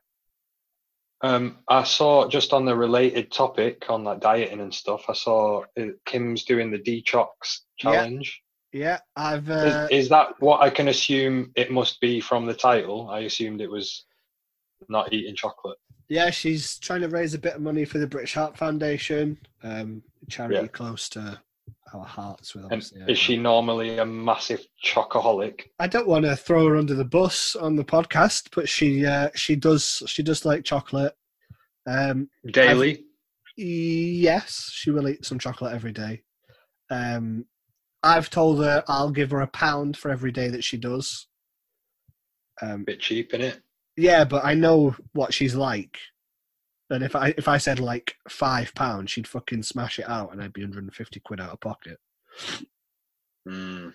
[1.22, 5.04] Um, I saw just on the related topic on like dieting and stuff.
[5.08, 7.26] I saw uh, Kim's doing the detox
[7.82, 7.92] Yeah.
[7.92, 8.40] challenge.
[8.72, 9.48] Yeah, I've.
[9.50, 13.10] Is, Uh, is that what I can assume it must be from the title?
[13.10, 14.06] I assumed it was
[14.88, 15.76] not eating chocolate.
[16.08, 20.02] Yeah, she's trying to raise a bit of money for the British Heart Foundation, um,
[20.22, 20.66] a charity Yeah.
[20.68, 21.40] close to
[21.94, 22.54] our hearts.
[22.54, 25.62] With And obviously, is she normally a massive chocoholic?
[25.78, 29.30] I don't want to throw her under the bus on the podcast, but she uh,
[29.34, 31.14] she does she does like chocolate.
[31.86, 33.04] Um, Daily?
[33.56, 36.22] yes, she will eat some chocolate every day.
[36.90, 37.46] Um,
[38.02, 41.26] I've told her I'll give her a pound for every day that she does.
[42.62, 43.60] Um, bit cheap, in it.
[43.96, 45.98] yeah, but I know what she's like.
[46.90, 50.42] And if I if I said like five pounds, she'd fucking smash it out, and
[50.42, 51.98] I'd be 150 quid out of pocket.
[53.48, 53.94] Mm.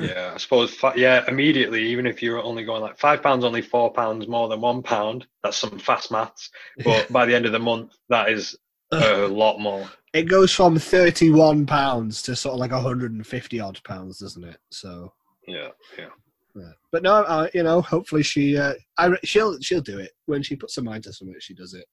[0.00, 0.76] Yeah, I suppose.
[0.96, 1.84] Yeah, immediately.
[1.86, 5.26] Even if you're only going like five pounds, only four pounds more than one pound.
[5.44, 6.50] That's some fast maths.
[6.84, 8.56] But by the end of the month, that is
[8.90, 9.88] a lot more.
[10.12, 14.58] it goes from 31 pounds to sort of like 150 odd pounds, doesn't it?
[14.72, 15.12] So,
[15.46, 16.08] Yeah, yeah.
[16.56, 16.72] yeah.
[16.90, 20.56] but no, uh, you know, hopefully she, uh, I, she'll she'll do it when she
[20.56, 21.36] puts her mind to something.
[21.38, 21.86] She does it.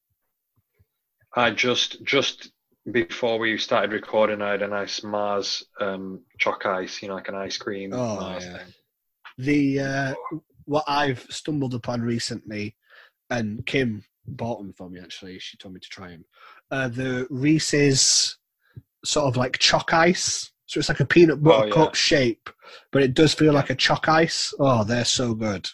[1.35, 2.51] I just just
[2.91, 7.27] before we started recording, I had a nice Mars um, choc ice, you know, like
[7.27, 7.93] an ice cream.
[7.93, 8.57] Oh, Mars yeah.
[8.57, 8.73] thing.
[9.37, 10.13] The uh,
[10.65, 12.75] what I've stumbled upon recently,
[13.29, 14.99] and Kim bought them for me.
[14.99, 16.25] Actually, she told me to try them.
[16.69, 18.37] Uh, the Reese's
[19.05, 20.51] sort of like choc ice.
[20.65, 21.73] So it's like a peanut butter Oh, yeah.
[21.73, 22.49] cup shape,
[22.91, 24.53] but it does feel like a choc ice.
[24.57, 25.69] Oh, they're so good.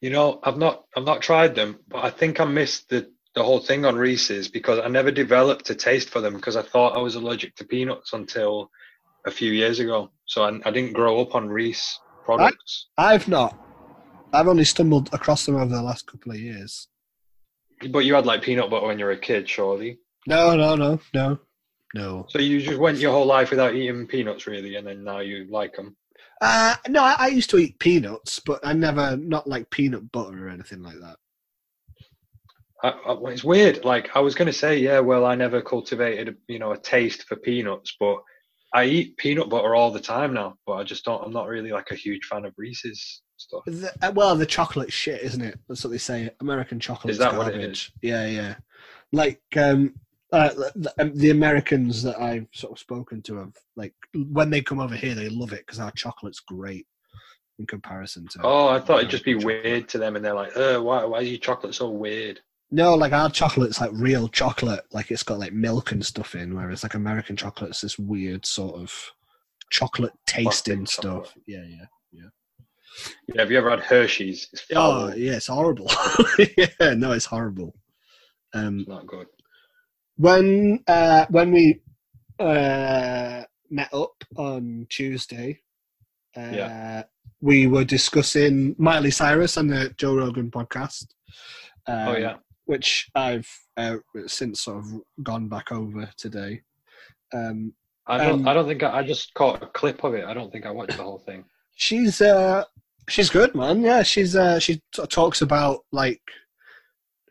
[0.00, 3.44] You know, I've not I've not tried them, but I think I missed the the
[3.44, 6.96] whole thing on Reese's because I never developed a taste for them because I thought
[6.96, 8.70] I was allergic to peanuts until
[9.26, 10.10] a few years ago.
[10.24, 12.86] So I, I didn't grow up on Reese products.
[12.96, 13.56] I've not.
[14.32, 16.88] I've only stumbled across them over the last couple of years.
[17.90, 19.98] But you had like peanut butter when you were a kid, surely.
[20.26, 21.38] No, no, no, no,
[21.94, 22.26] no.
[22.30, 25.46] So you just went your whole life without eating peanuts, really, and then now you
[25.50, 25.94] like them.
[26.40, 30.46] Uh, no, I, I used to eat peanuts, but I never, not like peanut butter
[30.46, 31.16] or anything like that.
[32.82, 33.84] I, I, it's weird.
[33.84, 37.24] Like I was going to say, yeah, well, I never cultivated, you know, a taste
[37.24, 38.18] for peanuts, but
[38.74, 41.24] I eat peanut butter all the time now, but I just don't.
[41.24, 43.62] I'm not really like a huge fan of Reese's stuff.
[43.66, 45.58] The, uh, well, the chocolate shit, isn't it?
[45.68, 46.30] That's what they say.
[46.40, 47.90] American chocolate Is that what it is?
[48.02, 48.56] Yeah, yeah.
[49.12, 49.94] Like um,
[50.32, 54.60] uh, the, um, the Americans that I've sort of spoken to have like when they
[54.60, 56.86] come over here, they love it because our chocolate's great
[57.58, 58.40] in comparison to.
[58.42, 59.64] Oh, I thought it'd just be chocolate.
[59.64, 61.04] weird to them, and they're like, "Uh, why?
[61.04, 62.40] Why is your chocolate so weird?"
[62.70, 66.54] No, like our chocolate's like real chocolate, like it's got like milk and stuff in,
[66.54, 68.92] whereas like American chocolate's this weird sort of
[69.70, 71.26] chocolate tasting Plastic chocolate.
[71.26, 71.42] stuff.
[71.46, 71.84] Yeah, yeah.
[72.12, 72.28] Yeah,
[73.28, 74.48] Yeah, have you ever had Hershey's?
[74.52, 75.16] It's Oh, foul.
[75.16, 75.90] yeah, it's horrible.
[76.56, 77.74] yeah, no, it's horrible.
[78.54, 79.26] Um, It's not good.
[80.16, 81.82] when uh, when we
[82.40, 85.60] uh, met up on Tuesday,
[86.36, 87.02] uh, Yeah.
[87.40, 91.06] we were discussing Miley Cyrus on the Joe Rogan podcast.
[91.86, 92.36] Um, oh yeah.
[92.66, 93.96] Which I've uh,
[94.26, 94.84] since sort of
[95.22, 96.62] gone back over today.
[97.34, 97.72] Um,
[98.06, 98.40] I don't.
[98.40, 100.24] um, I don't think I, I just caught a clip of it.
[100.24, 101.44] I don't think I watched the whole thing.
[101.74, 102.64] she's uh,
[103.08, 103.82] she's good, man.
[103.82, 106.22] Yeah, she's uh, she of talks about like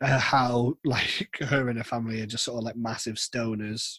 [0.02, 3.98] uh, how like her and her family are just sort of like massive stoners.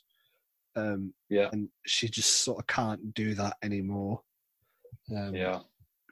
[0.76, 1.50] Um, Yeah.
[1.52, 4.22] and she just sort of can't do that anymore.
[5.16, 5.56] Um, Yeah.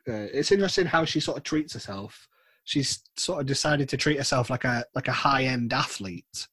[0.08, 2.28] uh, it's interesting how she sort of treats herself.
[2.66, 6.47] She's sort of decided to treat herself like a like a high end athlete,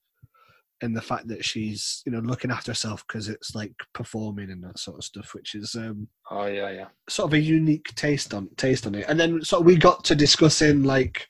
[0.82, 4.62] in the fact that she's you know looking after herself because it's like performing and
[4.64, 6.70] that sort of stuff, which is um, Oh yeah.
[6.70, 6.86] Yeah.
[7.08, 9.06] sort of a unique taste on taste on it.
[9.08, 11.28] And then sort of we got to discussing like,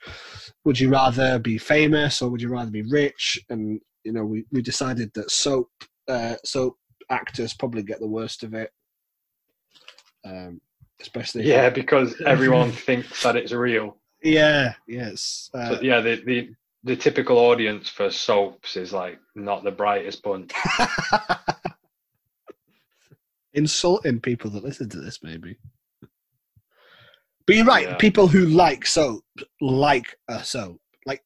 [0.64, 3.38] would you rather be famous or would you rather be rich?
[3.50, 5.70] And you know, we we decided that soap
[6.08, 6.76] uh, soap
[7.10, 8.70] actors probably get the worst of it.
[10.24, 10.60] Um,
[11.00, 13.98] especially Yeah, because everyone thinks that it's real.
[14.22, 16.50] Yeah, yes, uh, So, yeah, the, the
[16.84, 20.52] the typical audience for soaps is like not the brightest bunch.
[23.54, 25.56] insulting people that listen to this, maybe.
[27.46, 27.88] But you're right.
[27.88, 27.96] Yeah.
[27.96, 29.24] People who like soap
[29.60, 30.80] like a soap.
[31.06, 31.22] Like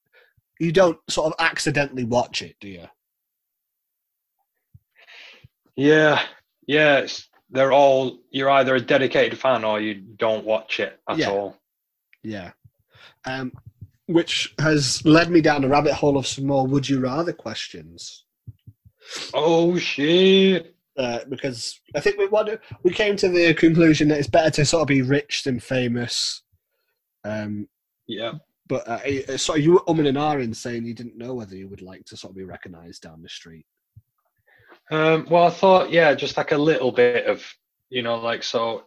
[0.59, 2.87] you don't sort of accidentally watch it, do you?
[5.77, 6.23] Yeah,
[6.67, 6.99] yeah.
[6.99, 11.31] It's, they're all you're either a dedicated fan or you don't watch it at Yeah.
[11.31, 11.57] all.
[12.23, 12.53] Yeah.
[13.25, 13.53] Um,
[14.07, 18.25] which has led me down a rabbit hole of some more would you rather questions.
[19.35, 20.75] Oh shit!
[20.97, 24.51] Uh, because I think we want to, we came to the conclusion that it's better
[24.51, 26.43] to sort of be rich than famous.
[27.25, 27.69] Um,
[28.07, 28.35] Yeah,
[28.69, 31.57] but uh, uh, sort of you were umming and ahhing saying you didn't know whether
[31.57, 33.67] you would like to sort of be recognised down the street.
[34.91, 37.45] Um, well, I thought, yeah, just like a little bit of,
[37.91, 38.85] you know, like so,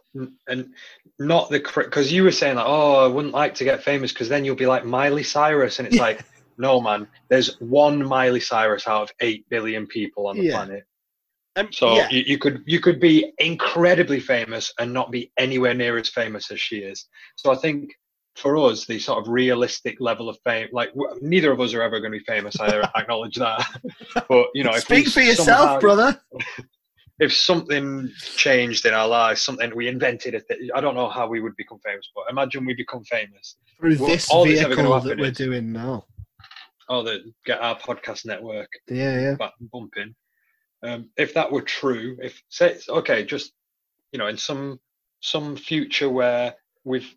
[0.48, 0.74] and
[1.18, 4.28] not the because you were saying like, oh, I wouldn't like to get famous because
[4.28, 6.02] then you'll be like Miley Cyrus, and it's Yeah.
[6.02, 6.24] like,
[6.58, 10.56] no, man, there's one Miley Cyrus out of eight billion people on the Yeah.
[10.56, 10.84] planet.
[11.56, 15.74] Um, So yeah, you, you could you could be incredibly famous and not be anywhere
[15.74, 17.08] near as famous as she is.
[17.36, 17.90] So I think
[18.36, 21.82] for us, the sort of realistic level of fame, like w- neither of us are
[21.82, 22.60] ever going to be famous.
[22.60, 23.66] I acknowledge that.
[24.28, 26.20] But you know, if speak for yourself, somehow- brother.
[27.20, 30.42] if something changed in our lives, something we invented,
[30.74, 33.56] I don't know how we would become famous, but imagine we become famous.
[33.78, 36.06] Through this all vehicle that we're is- doing now.
[36.88, 39.34] Oh, that get our podcast network Yeah, yeah.
[39.34, 40.12] back bumping.
[40.82, 43.52] Um, if that were true, if say okay, just
[44.10, 44.80] you know, in some
[45.20, 47.14] some future where we've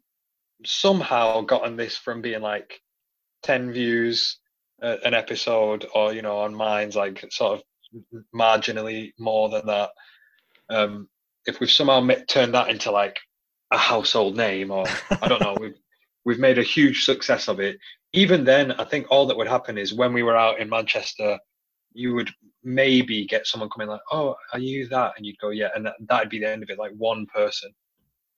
[0.63, 2.81] somehow gotten this from being like
[3.41, 4.37] ten views
[4.83, 7.63] uh, an episode, or you know, on mine's like sort of
[8.33, 9.89] marginally more than that.
[10.69, 11.09] Um,
[11.45, 13.19] if we've somehow turned that into like
[13.71, 14.85] a household name, or
[15.21, 15.77] I don't know, we've
[16.25, 17.77] we've made a huge success of it.
[18.13, 21.39] Even then, I think all that would happen is when we were out in Manchester,
[21.93, 22.29] you would
[22.63, 25.95] maybe get someone coming like, "Oh, are you that?" And you'd go, "Yeah," and that,
[26.07, 26.79] that'd be the end of it.
[26.79, 27.71] Like one person.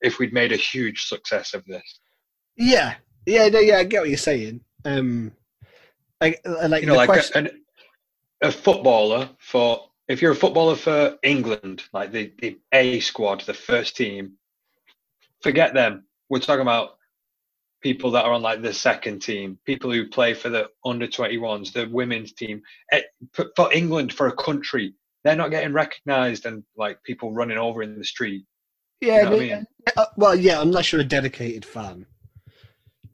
[0.02, 2.00] If we'd made a huge success of this,
[2.56, 3.78] Yeah, yeah, no, yeah.
[3.78, 4.60] I get what you're saying.
[4.84, 5.32] Um,
[6.20, 7.46] like, uh, like you know, the like question.
[7.46, 7.62] an,
[8.42, 13.54] a footballer for if you're a footballer for England, like the the A squad, the
[13.54, 14.32] first team,
[15.42, 16.04] forget them.
[16.28, 16.96] We're talking about
[17.82, 21.72] people that are on like the second team, people who play for the under 21s,
[21.72, 22.60] the women's team.
[22.90, 27.82] Eh, For, England, for a country, they're not getting recognised and like people running over
[27.82, 28.44] in the street.
[29.00, 29.66] yeah, know what I mean?
[29.96, 32.06] uh, well, yeah, unless you're a dedicated fan.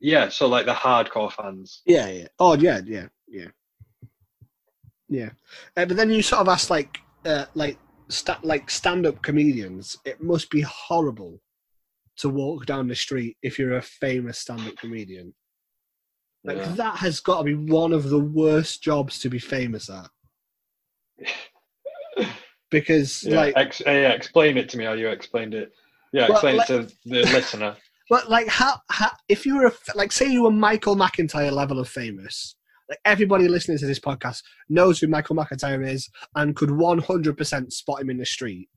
[0.01, 1.83] Yeah, so like the hardcore fans.
[1.87, 2.29] Yeah, yeah.
[2.39, 3.49] Oh, yeah, yeah, yeah,
[5.13, 5.31] yeah.
[5.77, 7.77] Uh, but then you sort of ask like, uh, like,
[8.09, 9.97] sta- like stand-up comedians.
[10.05, 11.41] It must be horrible
[12.19, 15.35] to walk down the street if you're a famous stand-up comedian.
[16.45, 16.73] Like Yeah.
[16.73, 20.09] that has got to be one of the worst jobs to be famous at.
[22.71, 25.73] because Yeah, like ex- yeah, explain it to me how you explained it.
[26.13, 27.77] Yeah, explain like- it to the listener.
[28.11, 31.79] But like, how, how if you were a, like, say you were Michael McIntyre level
[31.79, 32.57] of famous,
[32.93, 37.37] like everybody listening to this podcast knows who Michael McIntyre is and could one hundred
[37.39, 38.69] percent spot him in the street.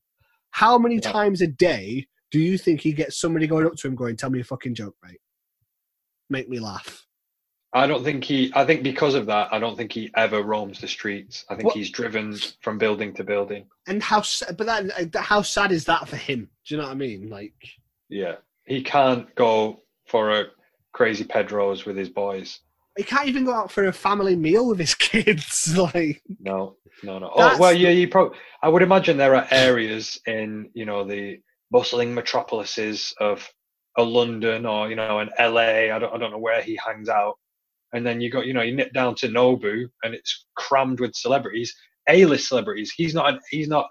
[0.52, 1.12] How many Yeah.
[1.12, 4.30] times a day do you think he gets somebody going up to him going, "Tell
[4.30, 5.20] me a fucking joke, mate.
[6.30, 7.06] Make me laugh."
[7.74, 8.54] I don't think he.
[8.56, 11.44] I think because of that, I don't think he ever roams the streets.
[11.50, 13.68] I think What- he's driven from building to building.
[13.86, 14.24] And how,
[14.58, 16.50] but that, how sad is that for him?
[16.66, 17.30] Do you know what I mean?
[17.30, 17.54] Like,
[18.08, 20.46] Yeah, he can't go for a
[20.94, 22.62] crazy Pedro's with his boys.
[22.98, 25.78] He can't even go out for a family meal with his kids.
[25.78, 27.32] like, No, no, no.
[27.36, 27.90] Oh well, yeah.
[27.90, 28.38] You probably.
[28.62, 31.40] I would imagine there are areas in you know the
[31.72, 33.48] bustling metropolises of
[33.98, 35.94] a London or you know an LA.
[35.94, 36.14] I don't.
[36.14, 37.36] I don't know where he hangs out.
[37.94, 41.16] And then you got you know you nip down to Nobu and it's crammed with
[41.16, 41.76] celebrities,
[42.10, 42.94] A-list celebrities.
[42.96, 43.30] He's not.
[43.34, 43.88] An, he's not.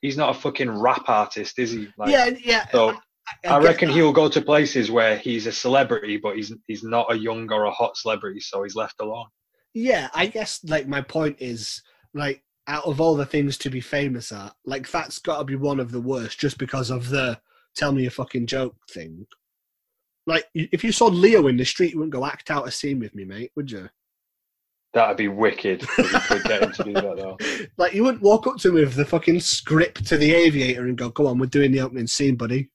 [0.00, 1.88] He's not a fucking rap artist, is he?
[1.96, 2.66] Like, yeah, yeah.
[2.72, 2.96] So
[3.44, 3.94] I I reckon that.
[3.94, 7.64] he'll go to places where he's a celebrity, but he's he's not a young or
[7.64, 9.26] a hot celebrity, so he's left alone.
[9.74, 11.82] Yeah, I guess like my point is
[12.14, 15.56] like out of all the things to be famous at, like that's got to be
[15.56, 17.40] one of the worst, just because of the
[17.74, 19.26] "tell me a fucking joke" thing.
[20.26, 23.00] Like if you saw Leo in the street, you wouldn't go act out a scene
[23.00, 23.88] with me, mate, would you?
[24.94, 27.38] That'd be wicked if you could get him to do that though.
[27.78, 30.98] Like you wouldn't walk up to him with the fucking script to the Aviator and
[30.98, 32.68] go, "Come on, we're doing the opening scene, buddy."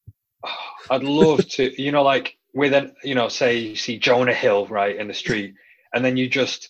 [0.90, 4.68] I'd love to, you know, like with an, you know, say you see Jonah Hill
[4.68, 5.56] right in the street,
[5.94, 6.70] and then you just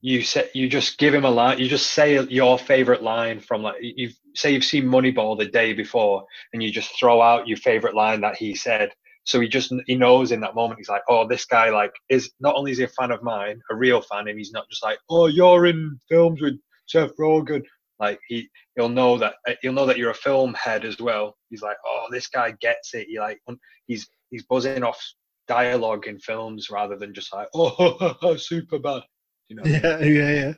[0.00, 3.62] you say you just give him a line, you just say your favorite line from
[3.62, 7.58] like you say you've seen Moneyball the day before, and you just throw out your
[7.58, 8.90] favorite line that he said.
[9.24, 12.32] So he just he knows in that moment he's like, oh, this guy like is
[12.40, 14.82] not only is he a fan of mine, a real fan, and he's not just
[14.82, 17.62] like, oh, you're in films with Seth Rogen.
[17.98, 21.36] Like he he'll know that uh, he'll know that you're a film head as well.
[21.50, 23.06] He's like, oh, this guy gets it.
[23.08, 23.40] He like
[23.86, 25.00] he's he's buzzing off
[25.46, 29.02] dialogue in films rather than just like, oh, Superbad.
[29.48, 29.62] You know.
[29.64, 30.52] Yeah, yeah, yeah.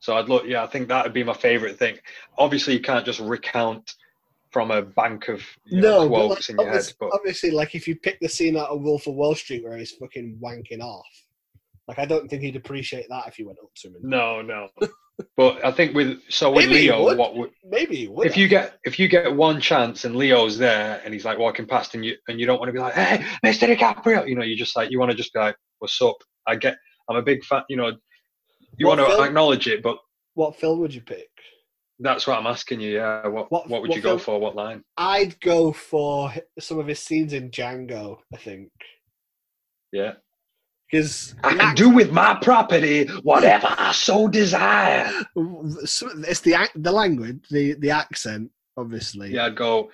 [0.00, 1.98] So I'd look, yeah, I think that would be my favorite thing.
[2.36, 3.94] Obviously, you can't just recount
[4.50, 7.50] from a bank of you know, No, but like, in your head, obviously, but obviously,
[7.50, 10.38] like if you pick the scene out of Wolf of Wall Street where he's fucking
[10.42, 11.06] wanking off,
[11.88, 13.94] like I don't think he'd appreciate that if you went up to him.
[14.02, 14.68] No, no.
[15.36, 17.18] but I think with so with Maybe Leo, would.
[17.18, 18.26] what would Maybe would.
[18.26, 21.66] if you get if you get one chance and Leo's there and he's like walking
[21.66, 23.66] past and you and you don't want to be like, hey, Mr.
[23.74, 26.16] DiCaprio, you know, you just like you want to just be like, what's up?
[26.46, 26.76] I get,
[27.08, 27.92] I'm a big fan, you know,
[28.76, 29.26] you What want to film?
[29.26, 29.98] acknowledge it, but
[30.34, 31.28] what film would you pick?
[32.00, 32.94] that's what I'm asking you.
[32.94, 34.38] Yeah, what What- what, would what you go for?
[34.38, 34.84] What line?
[34.96, 38.18] I'd go for some of his scenes in Django.
[38.32, 38.70] I think
[39.92, 40.12] Yeah,
[40.90, 45.10] because I can do with my property whatever I so desire.
[45.36, 49.32] it's the the language, the the accent, obviously.
[49.32, 49.90] Yeah, I'd go.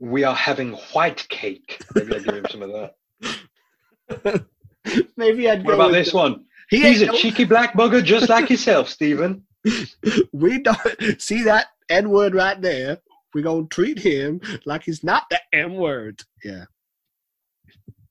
[0.00, 1.80] We are having white cake.
[1.94, 4.44] Maybe I'd give him some of that.
[5.16, 5.68] Maybe I'd go.
[5.68, 6.44] What about this the- one?
[6.70, 9.44] He He's a no- cheeky black bugger just like yourself, Stephen.
[10.32, 12.98] we don't see that N word right there.
[13.34, 16.22] We're gonna treat him like he's not the N word.
[16.42, 16.64] Yeah.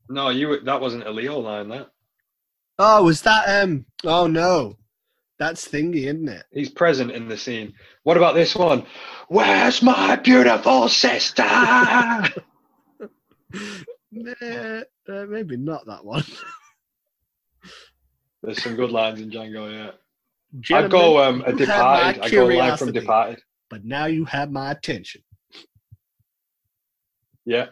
[0.09, 0.59] No, you.
[0.61, 1.69] That wasn't a Leo line.
[1.69, 1.89] That
[2.80, 3.86] Oh, was that um?
[4.03, 4.78] Oh no,
[5.39, 6.43] that's thingy, isn't it?
[6.51, 7.74] he's present in the scene.
[8.03, 8.86] What about this one?
[9.28, 11.43] Where's my beautiful sister?
[14.15, 16.24] Nah, uh, maybe not that one.
[18.43, 19.71] There's some good lines in Django.
[19.71, 22.21] Yeah, I'd go um, a you have my Departed.
[22.21, 23.41] I'd go live from Departed.
[23.69, 25.21] But now you have my attention.
[27.45, 27.67] Yeah.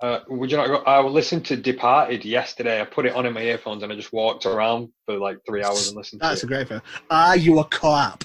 [0.00, 0.76] Uh, would you not go?
[0.78, 2.80] I listened to Departed yesterday.
[2.80, 5.62] I put it on in my earphones and I just walked around for like three
[5.62, 6.46] hours and listened to That's it.
[6.46, 6.80] a great film.
[7.10, 8.24] Are you a cop?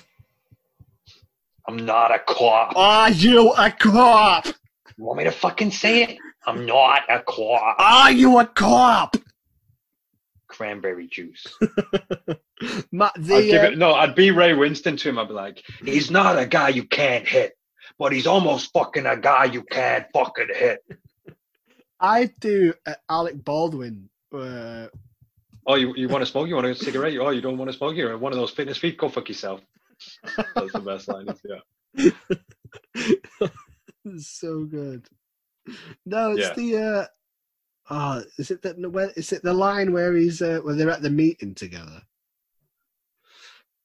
[1.67, 2.73] I'm not a cop.
[2.75, 4.47] Are you a cop?
[4.47, 6.17] You want me to fucking say it?
[6.45, 7.75] I'm not a cop.
[7.79, 9.17] Are you a cop?
[10.47, 11.45] Cranberry juice.
[12.91, 15.19] Ma- I'd give uh, it, no, I'd be Ray Winstone to him.
[15.19, 17.53] I'd be like, he's not a guy you can't hit,
[17.99, 20.79] but he's almost fucking a guy you can't fucking hit.
[21.99, 24.09] I do uh, Alec Baldwin.
[24.33, 24.87] Uh,
[25.67, 26.47] Oh, you, you want to smoke?
[26.47, 27.15] You want a cigarette?
[27.19, 27.95] Oh, you don't want to smoke?
[27.95, 28.97] You're one of those fitness feet.
[28.97, 29.61] Go fuck yourself.
[30.55, 31.27] That's the best line.
[31.29, 32.11] is,
[33.43, 33.47] Yeah.
[34.17, 35.07] so good.
[36.07, 36.53] No, it's Yeah.
[36.55, 36.77] the.
[36.77, 37.05] Uh,
[37.91, 38.79] oh, is it that?
[38.79, 39.43] Where is it?
[39.43, 42.01] The line where he's uh, where they're at the meeting together.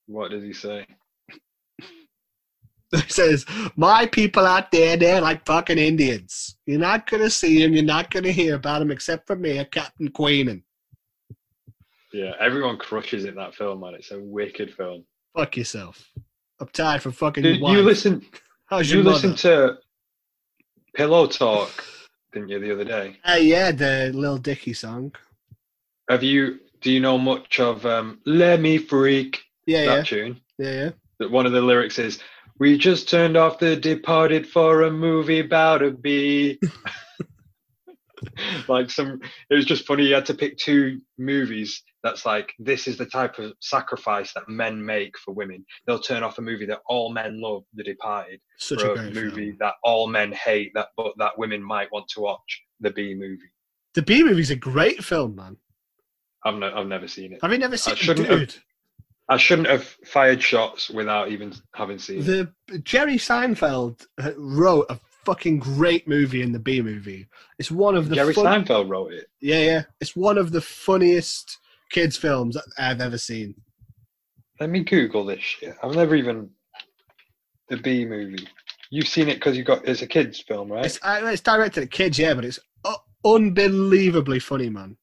[0.07, 0.87] What did he say?
[2.95, 3.45] It says,
[3.77, 6.57] "My people out there, they're like fucking Indians.
[6.67, 7.75] You're not gonna see them.
[7.75, 10.63] You're not gonna hear about them, except for me, Captain Queenan.
[12.13, 13.95] Yeah, everyone crushes in that film, man.
[13.95, 15.05] It's a wicked film.
[15.37, 16.11] Fuck yourself."
[16.61, 18.25] I'm tired from fucking Did you listen?
[18.67, 19.79] How's you listen to
[20.95, 21.85] Pillow Talk,
[22.33, 23.17] didn't you, the other day?
[23.29, 25.15] Uh, yeah, the Lil Dicky song.
[26.09, 26.61] Have you?
[26.81, 29.43] Do you know much of um, "Let Me Freak"?
[29.67, 30.41] Yeah, that yeah, tune.
[30.59, 30.91] yeah, yeah.
[31.19, 32.21] That one of the lyrics is,
[32.59, 36.59] "We just turned off The Departed for a movie about a bee."
[38.69, 40.07] like some, it was just funny.
[40.07, 41.83] You had to pick two movies.
[42.03, 45.65] That's like this is the type of sacrifice that men make for women.
[45.87, 49.11] They'll turn off a movie that all men love, The Departed, Such for a a
[49.11, 49.57] movie film.
[49.61, 53.51] that all men hate, that but that women might want to watch, the Bee Movie.
[53.95, 55.57] The Bee Movie's a great film, man.
[56.45, 57.39] I've, no, I've never seen it.
[57.41, 57.99] Have you never seen it?
[57.99, 58.55] shouldn't have- Dude,
[59.29, 62.49] I shouldn't have fired shots without even having seen it.
[62.67, 67.27] the Jerry Seinfeld uh, wrote a fucking great movie in the Bee Movie.
[67.59, 69.29] It's one of the Jerry fun- Seinfeld wrote it.
[69.41, 69.83] Yeah, yeah.
[70.01, 71.59] It's one of the funniest
[71.91, 73.55] kids' films I've ever seen.
[74.61, 75.75] Let me Google this shit.
[75.83, 76.51] I've never even
[77.69, 78.47] the Bee Movie.
[78.91, 80.85] You've seen it because you got it's a kids film, right?
[80.85, 82.61] It's uh, it's directed at kids, yeah, but it's
[83.25, 84.97] unbelievably funny, man.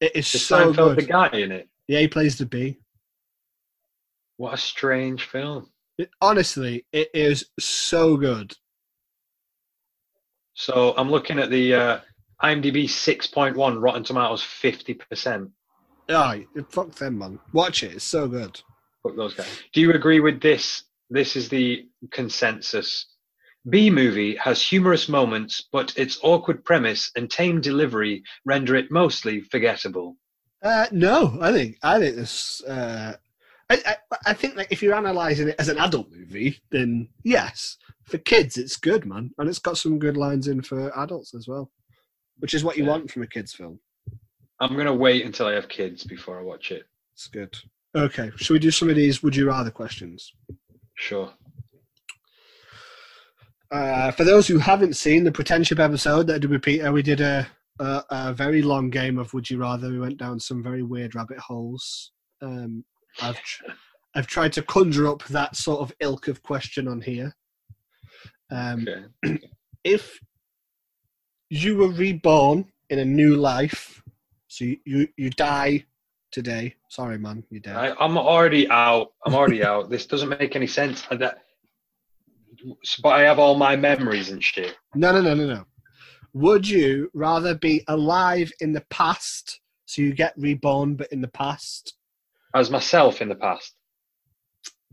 [0.00, 1.68] It is Is so Seinfeld the guy in it?
[1.88, 2.78] Yeah, he plays the bee.
[4.38, 5.70] What a strange film.
[5.98, 8.56] It- honestly, it is so good.
[10.54, 12.00] So I'm looking at the uh,
[12.42, 15.50] IMDb 6.1, Rotten Tomatoes 50%.
[16.08, 17.38] Oh, fuck them, man.
[17.52, 17.94] Watch it.
[17.94, 18.60] It's so good.
[19.02, 19.46] Fuck those guys.
[19.72, 20.84] Do you agree with this?
[21.10, 23.06] This is the consensus.
[23.68, 29.40] Bee Movie has humorous moments, but its awkward premise and tame delivery render it mostly
[29.40, 30.16] forgettable.
[30.62, 32.62] Uh, no, I think I think this.
[32.64, 33.14] Uh,
[33.70, 33.96] I, I
[34.26, 37.76] I think that if you're analysing it as an adult movie, then yes.
[38.04, 41.46] For kids, it's good, man, and it's got some good lines in for adults as
[41.46, 41.70] well,
[42.38, 42.90] which is what you Yeah.
[42.90, 43.80] want from a kids film.
[44.60, 46.84] I'm gonna wait until I have kids before I watch it.
[47.14, 47.54] It's good.
[47.94, 50.32] Okay, should we do some of these would you rather questions?
[50.94, 51.32] Sure.
[53.70, 57.02] Uh, for those who haven't seen the Pretenship episode that I did with Peter, we
[57.02, 57.46] did a,
[57.78, 59.90] a a very long game of Would You Rather.
[59.90, 62.12] We went down some very weird rabbit holes.
[62.40, 62.84] Um,
[63.20, 63.64] I've tr-
[64.14, 67.34] I've tried to conjure up that sort of ilk of question on here.
[68.50, 68.86] Um,
[69.24, 69.38] Okay.
[69.84, 70.18] if
[71.50, 74.02] you were reborn in a new life,
[74.48, 75.84] so you, you, you die
[76.32, 76.74] today.
[76.88, 77.76] Sorry, man, you're dead.
[77.76, 79.12] I, I'm already out.
[79.24, 79.90] I'm already out.
[79.90, 81.02] This doesn't make any sense.
[81.10, 81.38] That,
[83.02, 84.76] but I have all my memories and shit.
[84.94, 85.64] No, no, no, no, no.
[86.34, 91.28] Would you rather be alive in the past, so you get reborn, but in the
[91.28, 91.94] past?
[92.54, 93.74] As myself in the past.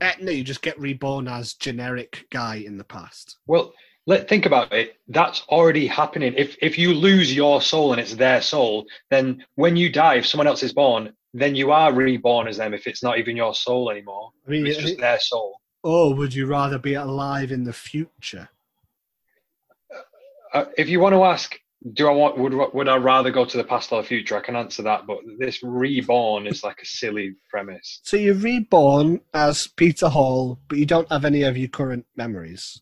[0.02, 3.38] Eh, no, you just get reborn as generic guy in the past.
[3.48, 3.74] Well,
[4.08, 4.98] let think about it.
[5.08, 6.34] That's already happening.
[6.36, 10.28] If if you lose your soul and it's their soul, then when you die, if
[10.28, 12.74] someone else is born, then you are reborn as them.
[12.74, 15.60] If it's not even your soul anymore, I mean, it's just their soul.
[15.84, 18.50] or would you rather be alive in the future?
[20.54, 21.58] Uh, if you want to ask,
[21.94, 24.36] do I want would would I rather go to the past or the future?
[24.36, 28.00] I can answer that, but this reborn is like a silly premise.
[28.04, 32.82] So you're reborn as Peter Hall, but you don't have any of your current memories.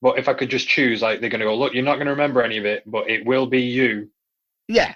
[0.00, 2.06] But if I could just choose, like they're going to go, look, you're not going
[2.06, 4.08] to remember any of it, but it will be you.
[4.66, 4.94] Yeah.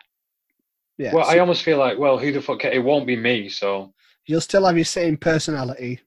[0.97, 1.13] Yeah.
[1.13, 2.65] well, so I almost feel like, well, who the fuck?
[2.65, 3.51] It won't be me.
[3.51, 3.93] So
[4.25, 6.01] you'll still have your same personality.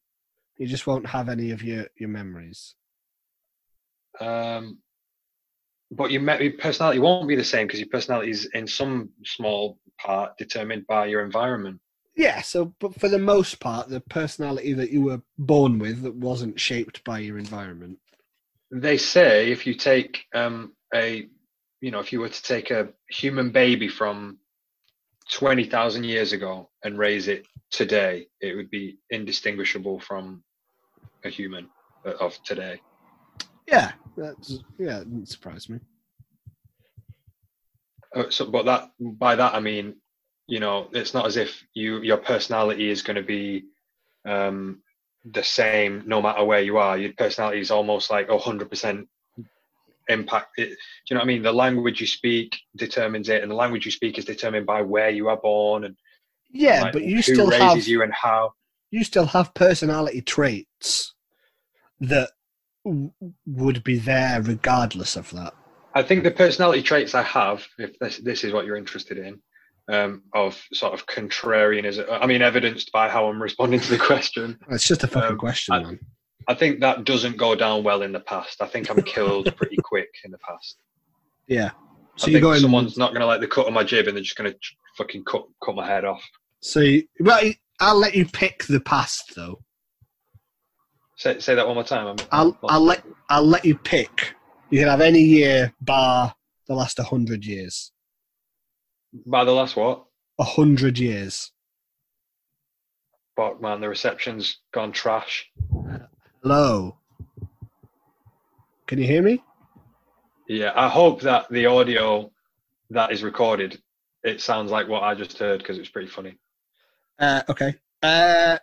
[0.57, 2.73] You just won't have any of your, your memories.
[4.19, 4.79] Um,
[5.91, 9.77] but your, your personality won't be the same because your personality is in some small
[9.97, 11.79] part determined by your environment.
[12.15, 16.15] Yeah, so but for the most part, the personality that you were born with that
[16.15, 17.99] wasn't shaped by your environment.
[18.71, 21.27] They say if you take um, a,
[21.79, 24.39] you know, if you were to take a human baby from
[25.31, 30.43] 20,000 years ago and raise it today, it would be indistinguishable from
[31.23, 31.69] a human
[32.19, 32.81] of today.
[33.67, 35.79] Yeah, that's yeah, it didn't surprise me.
[38.15, 39.95] Uh, so, but that by that I mean,
[40.47, 43.65] you know, it's not as if you your personality is going to be
[44.25, 44.81] um,
[45.25, 46.97] the same no matter where you are.
[46.97, 49.07] Your personality is almost like hundred percent
[50.07, 50.51] impact.
[50.57, 50.75] It, do
[51.09, 51.43] you know what I mean?
[51.43, 55.09] The language you speak determines it, and the language you speak is determined by where
[55.09, 55.95] you are born and
[56.49, 58.53] Yeah, like, but you still raises have you and how.
[58.89, 61.13] you still have personality traits
[61.99, 62.29] that
[63.45, 65.53] would be there regardless of that.
[65.93, 69.39] I think the personality traits I have, if this this is what you're interested in,
[69.91, 72.05] um, of sort of contrarianism.
[72.09, 74.59] I mean, evidenced by how I'm responding to the question.
[74.69, 75.99] It's just a fucking Um, question, I- man.
[76.49, 78.61] I think that doesn't go down well in the past.
[78.61, 80.77] I think I'm killed pretty quick in the past.
[81.47, 81.71] Yeah.
[82.15, 82.61] So I you're going.
[82.61, 84.57] someone's not going to like the cut on my jib and they're just going to
[84.97, 86.23] fucking cut cut my head off.
[86.61, 87.41] So you, well,
[87.81, 89.59] I'll let you pick the past though.
[91.17, 92.07] Say, say that one more time.
[92.07, 94.35] I'm, I'll I'll let I'll let you pick.
[94.69, 96.35] You can have any year bar
[96.67, 97.91] the last hundred years.
[99.25, 100.05] by the last what?
[100.39, 101.51] A hundred years.
[103.35, 105.49] Fuck man, the reception's gone trash.
[106.43, 106.97] Hello.
[108.85, 109.43] Can you hear me?
[110.47, 112.31] Yeah, I hope that the audio
[112.91, 113.81] that is recorded,
[114.23, 116.37] it sounds like what I just heard because it's pretty funny.
[117.19, 117.75] Uh, okay.
[118.01, 118.57] Uh,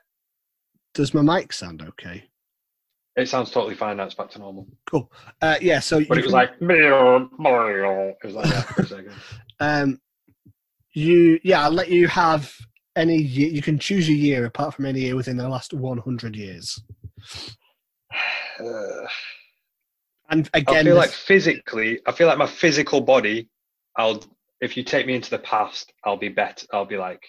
[0.95, 2.31] does my mic sound okay?
[3.17, 4.05] It sounds totally fine now.
[4.05, 4.67] It's back to normal.
[4.87, 5.11] Cool.
[5.41, 5.79] Uh, yeah.
[5.79, 6.61] So, But it was can- like,
[8.23, 9.13] it was like that for a second.
[9.61, 10.01] um,
[10.93, 12.53] you yeah, I'll let you have
[12.97, 13.17] any.
[13.17, 16.37] Year, you can choose a year apart from any year within the last one hundred
[16.37, 16.81] years.
[18.61, 18.65] Uh,
[20.31, 23.51] And again, I feel like physically, I feel like my physical body,
[23.97, 24.25] I'll,
[24.63, 26.67] if you take me into the past, I'll be better.
[26.73, 27.23] I'll be like,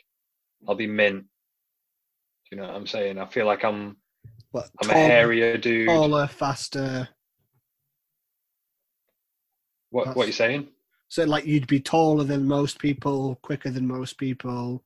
[0.65, 1.23] I'll be mint.
[1.23, 3.19] Do you know what I'm saying?
[3.19, 3.97] I feel like I'm,
[4.55, 5.87] what, I'm a hairier dude.
[5.87, 7.09] taller, faster.
[9.89, 10.69] What, what are you saying?
[11.09, 14.83] So, like, you'd be taller than most people, quicker than most people.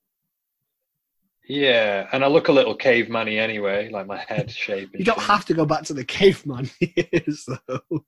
[1.47, 4.89] Yeah, and I look a little caveman-y anyway, like my head shape.
[4.97, 8.05] You don't have to go back to the caveman years, though.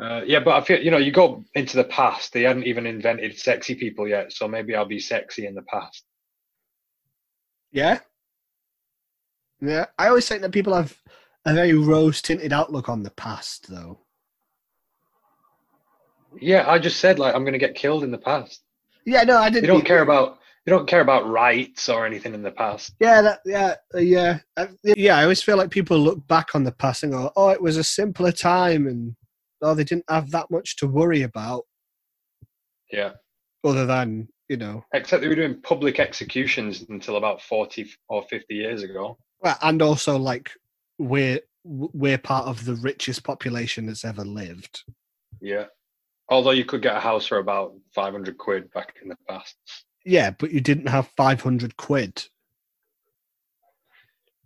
[0.00, 2.32] Uh, yeah, but I feel you know, you go into the past.
[2.32, 6.04] They hadn't even invented sexy people yet, so maybe I'll be sexy in the past.
[7.72, 8.00] Yeah.
[9.60, 9.86] Yeah.
[9.98, 10.96] I always think that people have
[11.44, 14.00] a very rose tinted outlook on the past, though.
[16.40, 18.62] Yeah, I just said like I'm gonna get killed in the past.
[19.06, 19.62] Yeah, no, I didn't.
[19.62, 22.92] They don't care about they don't care about rights or anything in the past.
[23.00, 25.16] Yeah, that, yeah, uh, yeah, Uh, yeah.
[25.16, 27.78] I always feel like people look back on the past and go, "Oh, it was
[27.78, 29.16] a simpler time," and
[29.62, 31.64] oh, they didn't have that much to worry about,
[32.92, 33.12] Yeah,
[33.64, 38.56] other than you know, except they were doing public executions until about forty or fifty
[38.56, 39.18] years ago.
[39.40, 40.50] Well, and also like
[40.98, 44.84] we're we're part of the richest population that's ever lived.
[45.40, 45.66] Yeah,
[46.28, 49.56] although you could get a house for about five hundred quid back in the past.
[50.04, 52.24] Yeah, but you didn't have five hundred quid.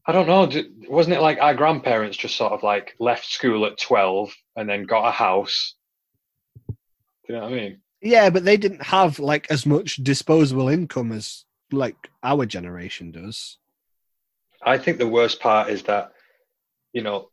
[0.06, 0.50] I don't know.
[0.88, 4.84] Wasn't it like our grandparents just sort of like left school at twelve and then
[4.84, 5.76] got a house?
[6.68, 6.74] Do
[7.28, 7.80] you know what I mean?
[8.00, 13.58] Yeah, but they didn't have like as much disposable income as like our generation does.
[14.64, 16.12] I think the worst part is that,
[16.92, 17.28] you know,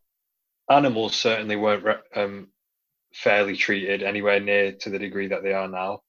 [0.69, 2.47] animals certainly weren't re- um,
[3.13, 6.01] fairly treated anywhere near to the degree that they are now.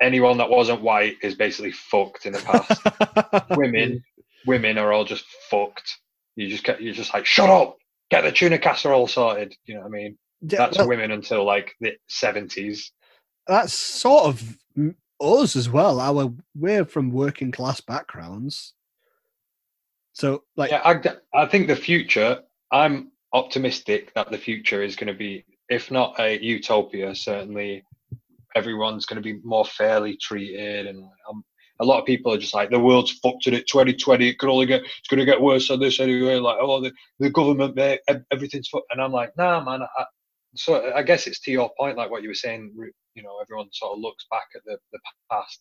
[0.00, 3.44] Anyone that wasn't white is basically fucked in the past.
[3.56, 4.02] women,
[4.46, 5.98] women are all just fucked.
[6.36, 7.76] You just get, you're just like, shut up,
[8.10, 9.54] get the tuna casserole sorted.
[9.66, 10.18] You know what I mean?
[10.42, 12.92] Yeah, That's well, women until like the seventies.
[13.46, 14.56] that's sort of
[15.20, 16.00] us as well.
[16.00, 18.72] Our we're from working class backgrounds,
[20.20, 22.42] so like Yeah, I, I think the future.
[22.70, 27.84] I'm optimistic that the future is going to be, if not a utopia, certainly
[28.54, 30.86] everyone's going to be more fairly treated.
[30.86, 31.42] And um,
[31.80, 33.66] a lot of people are just like, the world's fucked in it.
[33.66, 36.36] 2020, it could only get, it's going to get worse than this anyway.
[36.36, 37.78] Like, oh, the, the government,
[38.30, 38.92] everything's fucked.
[38.92, 39.82] And I'm like, nah, man.
[39.82, 40.04] I,
[40.56, 42.72] so I guess it's to your point, like what you were saying.
[43.14, 44.98] You know, everyone sort of looks back at the the
[45.30, 45.60] past,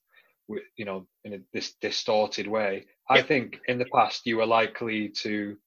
[0.75, 2.85] you know, in a, this distorted way.
[3.09, 5.57] I think in the past you were likely to.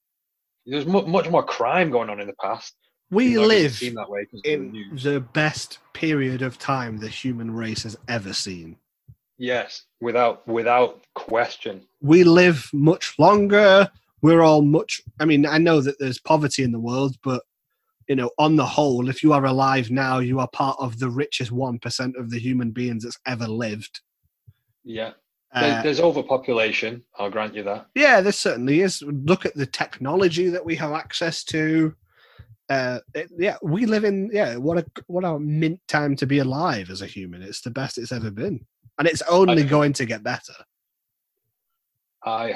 [0.65, 2.75] There's mu- much more crime going on in the past.
[3.11, 6.99] we even though it doesn't live way of the in the best period of time
[6.99, 8.77] the human race has ever seen.
[9.39, 11.83] Yes, without without question.
[12.01, 13.91] We live much longer.
[14.21, 15.01] We're all much.
[15.19, 17.43] I mean, I know that there's poverty in the world, but
[18.09, 21.11] you know, on the whole, if you are alive now, you are part of the
[21.11, 24.01] richest one percent of the human beings that's ever lived.
[24.85, 25.13] Yeah,
[25.55, 27.03] Uh, there's overpopulation.
[27.19, 27.87] I'll grant you that.
[27.95, 29.03] yeah, there certainly is.
[29.03, 31.95] Look at the technology that we have access to.
[32.69, 34.57] Uh, it- yeah, we live in yeah.
[34.57, 37.43] What a what a mint time to be alive as a human.
[37.43, 38.65] It's the best it's ever been,
[38.99, 40.55] and it's only I- going to get better.
[42.25, 42.55] I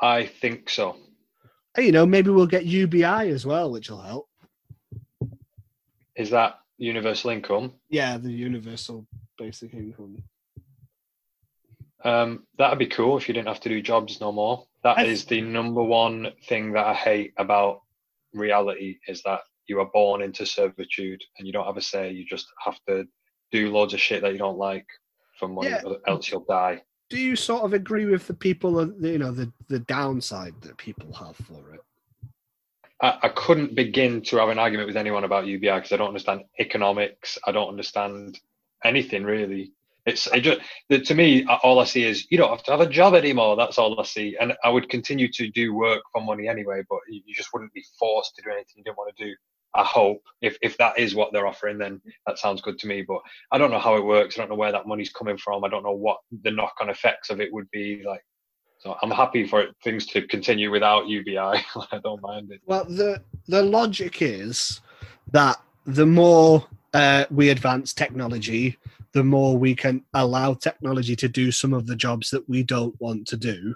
[0.00, 0.96] I think so.
[1.76, 4.28] Hey, you know, maybe we'll get UBI as well, which will help.
[6.16, 7.74] Is that universal income?
[7.90, 9.06] Yeah, the universal
[9.36, 10.22] basic income.
[12.04, 14.66] Um, that'd be cool if you didn't have to do jobs no more.
[14.84, 17.82] That I- is the number one thing that I hate about
[18.32, 22.10] reality is that you are born into servitude and you don't have a say.
[22.10, 23.06] You just have to
[23.50, 24.86] do loads of shit that you don't like
[25.38, 25.82] from money, Yeah.
[26.06, 26.82] else you'll die.
[27.10, 30.76] Do you sort of agree with the people, the- you know, the the downside that
[30.76, 31.80] people have for it?
[33.00, 36.08] I, I couldn't begin to have an argument with anyone about UBI because I don't
[36.08, 37.38] understand economics.
[37.46, 38.38] I don't understand
[38.84, 39.72] anything really.
[40.08, 40.60] It's it just
[41.06, 43.56] to me all I see is you don't have to have a job anymore.
[43.56, 46.82] That's all I see, and I would continue to do work for money anyway.
[46.88, 49.34] But you, just wouldn't be forced to do anything you didn't want to do.
[49.74, 53.04] I hope if if that is what they're offering, then that sounds good to me.
[53.06, 53.20] But
[53.52, 54.36] I don't know how it works.
[54.36, 55.62] I don't know where that money's coming from.
[55.64, 58.24] I don't know what the knock-on effects of it would be like.
[58.78, 61.36] So I'm happy for things to continue without UBI.
[61.38, 62.60] I don't mind it.
[62.64, 64.80] Well, the the logic is
[65.32, 68.78] that the more uh, we advance technology,
[69.12, 72.98] the more we can allow technology to do some of the jobs that we don't
[73.00, 73.74] want to do.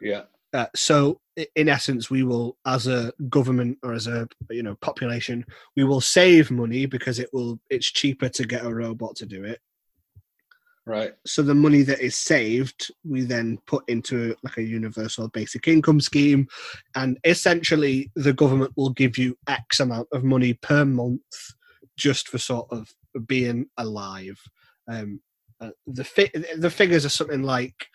[0.00, 0.22] Yeah.
[0.52, 1.18] Uh, so,
[1.56, 5.46] in essence, we will, as a government or as a you know population,
[5.76, 7.58] we will save money because it will.
[7.70, 9.60] It's cheaper to get a robot to do it.
[10.84, 11.12] Right.
[11.24, 16.00] So the money that is saved, we then put into like a universal basic income
[16.00, 16.48] scheme,
[16.96, 21.22] and essentially the government will give you X amount of money per month
[21.96, 24.40] just for sort of being alive.
[24.88, 25.20] Um,
[25.60, 27.86] uh, the fi- the figures are something like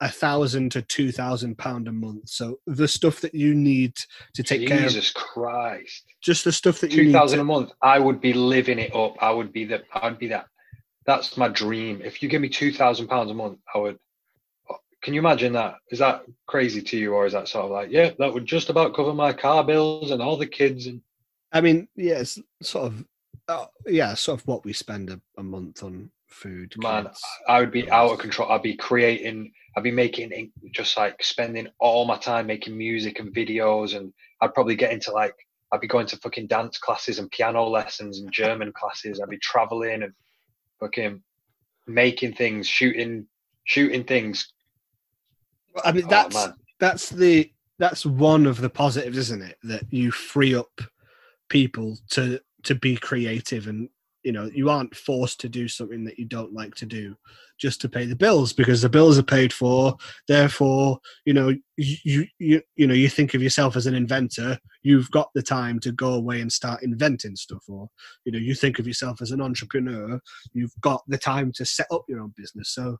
[0.00, 2.28] a thousand to two thousand pound a month.
[2.28, 3.94] So the stuff that you need
[4.34, 6.04] to take Jesus care of, Jesus Christ!
[6.20, 7.70] just the stuff that you Two thousand To, a month.
[7.82, 9.16] I would be living it up.
[9.20, 9.82] I would be the.
[9.94, 10.46] I'd be that.
[11.06, 12.00] That's my dream.
[12.02, 13.98] If you give me two thousand pounds a month, I would.
[15.02, 15.76] Can you imagine that?
[15.90, 18.70] Is that crazy to you, or is that sort of like, yeah, that would just
[18.70, 21.02] about cover my car bills and all the kids and
[21.54, 23.04] I mean, yeah, it's sort of,
[23.48, 26.74] uh, yeah, sort of what we spend a, a month on food.
[26.78, 27.22] man, kids.
[27.48, 28.50] I would be out of control.
[28.50, 33.34] I'd be creating, I'd be making, just like spending all my time making music and
[33.34, 35.34] videos, and I'd probably get into like,
[35.72, 39.20] I'd be going to fucking dance classes and piano lessons and German classes.
[39.20, 40.12] I'd be traveling and
[40.80, 41.22] fucking
[41.86, 43.26] making things, shooting,
[43.64, 44.52] shooting things.
[45.84, 49.58] I mean, Oh, that's that's the that's one of the positives, isn't it?
[49.64, 50.80] That you free up
[51.48, 53.88] people to to be creative, and
[54.22, 57.14] you know, you aren't forced to do something that you don't like to do
[57.58, 59.94] just to pay the bills because the bills are paid for.
[60.26, 64.58] Therefore, you know, you you you, know, you think of yourself as an inventor.
[64.82, 67.88] You've got the time to go away and start inventing stuff, or
[68.24, 70.18] you know, you think of yourself as an entrepreneur.
[70.54, 72.70] You've got the time to set up your own business.
[72.70, 72.98] So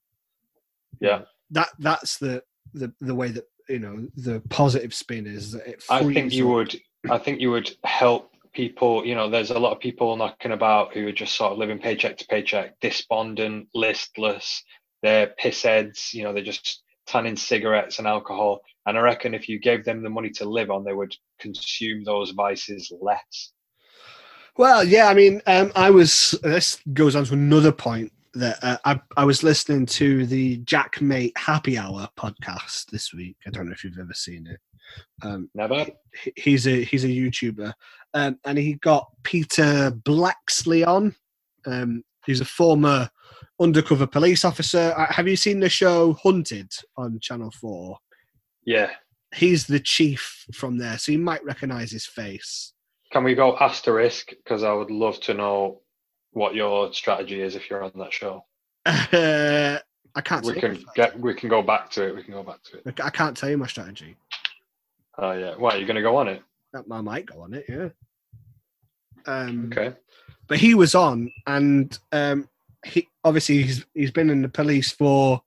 [1.00, 1.22] Yeah.
[1.52, 2.42] that that's the
[2.74, 6.48] the the way that you know the positive spin is that it I think you
[6.50, 6.80] up- would.
[7.10, 9.04] I think you would help people.
[9.04, 11.78] You know, there's a lot of people knocking about who are just sort of living
[11.78, 14.62] paycheck to paycheck, despondent, listless.
[15.02, 16.14] They're pissheads.
[16.14, 18.60] You know, they're just tanning cigarettes and alcohol.
[18.86, 22.04] And I reckon if you gave them the money to live on, they would consume
[22.04, 23.52] those vices less.
[24.56, 28.76] well yeah i mean um i was this goes on to another point that uh,
[28.84, 33.72] I, I was listening to the JaackMaate happy hour podcast this week i don't know
[33.72, 34.60] if you've ever seen it
[35.26, 35.84] um Never.
[36.22, 37.72] he- he's a he's a youtuber
[38.14, 41.14] um and he got Peter Bleksley on
[41.66, 43.10] um he's a former
[43.60, 47.98] undercover police officer Uh, have you seen the show hunted on channel 4
[48.64, 48.90] Yeah.
[49.34, 52.72] he's the chief from there, so you might recognize his face.
[53.12, 54.30] Can we go asterisk?
[54.30, 55.80] Because I would love to know
[56.32, 58.44] what your strategy is if you're on that show.
[58.86, 59.78] Uh,
[60.16, 60.44] I can't.
[60.44, 61.18] We can get.
[61.18, 62.14] We can go back to it.
[62.16, 63.00] We can go back to it.
[63.00, 64.16] I can't tell you my strategy.
[65.18, 65.54] Oh yeah.
[65.56, 66.42] Why are you going to go on it?
[66.74, 67.64] That I might go on it.
[67.68, 67.88] Yeah.
[69.26, 69.94] Um, Okay.
[70.48, 72.48] but he was on, and um,
[72.84, 75.40] he obviously he's he's been in the police for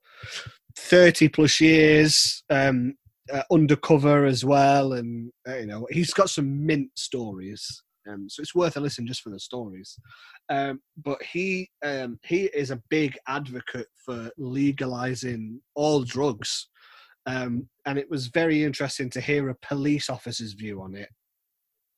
[0.76, 2.96] thirty plus years, um,
[3.32, 7.82] uh, undercover as well, and uh, you know he's got some mint stories.
[8.08, 9.98] Um, so it's worth a listen just for the stories.
[10.48, 16.68] Um, but he um, he is a big advocate for legalizing all drugs,
[17.26, 21.10] um, and it was very interesting to hear a police officer's view on it.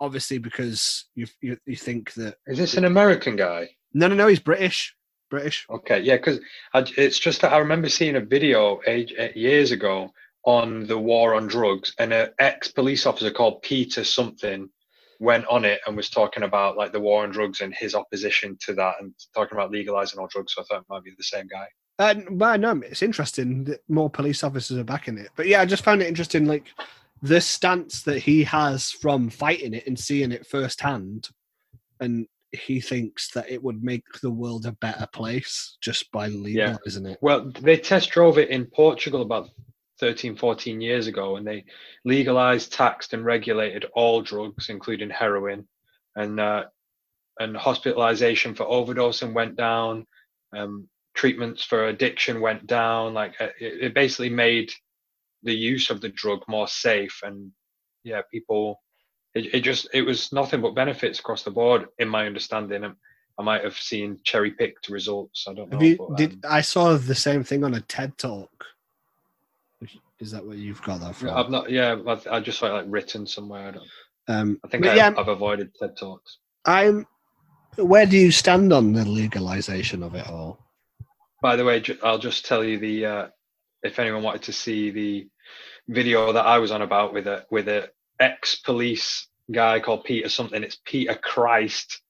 [0.01, 3.69] Obviously, because you you, you think that Is this an American guy?
[3.93, 4.95] no, no, no, he's British.
[5.31, 5.67] British.
[5.71, 6.41] Okay, yeah, because
[6.75, 10.13] it's just that I remember seeing a video age, eh, years ago
[10.45, 14.69] on the war on drugs, and an ex-police officer called Peter something
[15.21, 18.57] went on it and was talking about like the war on drugs and his opposition
[18.63, 20.55] to that, and talking about legalizing all drugs.
[20.55, 21.67] So I thought it might be the same guy.
[21.99, 25.29] Uh, well, no, it's interesting that more police officers are backing it.
[25.37, 26.65] But yeah, I just found it interesting, like
[27.23, 31.29] the stance that he has from fighting it and seeing it firsthand,
[32.01, 37.07] and he thinks that it would make the world a better place just by legalizing
[37.07, 37.19] it.
[37.21, 39.51] Well, they test drove it in Portugal about
[40.01, 41.65] 13, 14 years ago, and they
[42.05, 45.69] legalized, taxed, and regulated all drugs, including heroin,
[46.17, 46.65] and uh,
[47.39, 50.07] and hospitalization for overdosing went down.
[50.57, 53.15] Um, treatments for addiction went down.
[53.15, 54.73] Like uh, it, it basically made
[55.43, 57.51] the use of the drug more safe, and
[58.05, 58.81] yeah, people.
[59.35, 62.85] It, it just it was nothing but benefits across the board, in my understanding.
[62.85, 62.95] And
[63.39, 65.47] I might have seen cherry picked results.
[65.49, 65.81] I don't know.
[65.81, 68.51] You, but, did um, I saw the same thing on a TED talk?
[70.19, 71.31] Is that where you've got that from?
[71.31, 71.71] I've not.
[71.71, 73.69] Yeah, I've, I just saw it like written somewhere.
[73.69, 73.89] I don't.
[74.29, 76.39] um, I think I, yeah, I've avoided TED talks.
[76.67, 77.07] I'm.
[77.77, 80.59] Where do you stand on the legalization of it all?
[81.41, 83.29] By the way, I'll just tell you the uh,
[83.83, 85.29] if anyone wanted to see the
[85.89, 90.29] video that I was on about with a with a ex police guy called Peter
[90.29, 90.63] something.
[90.63, 92.01] It's Peter Christ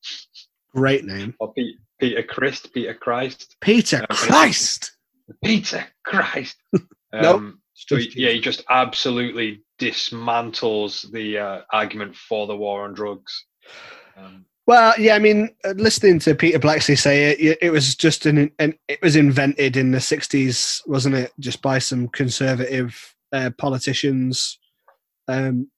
[0.75, 4.93] Great name, or Pete, Peter Christ, Peter Christ, Peter Uh, Christ.
[5.45, 6.57] Peter Christ.
[7.13, 7.37] Nope.
[7.37, 12.95] Um, so he- yeah, he just absolutely dismantles the uh, argument for the war on
[12.95, 13.47] drugs.
[14.17, 18.53] Um, Well, yeah, I mean, listening to Peter Bleksley say it, it was just an,
[18.61, 21.33] an it was invented in the '60s, wasn't it?
[21.41, 24.61] Just by some conservative uh, politicians,
[25.27, 25.69] um,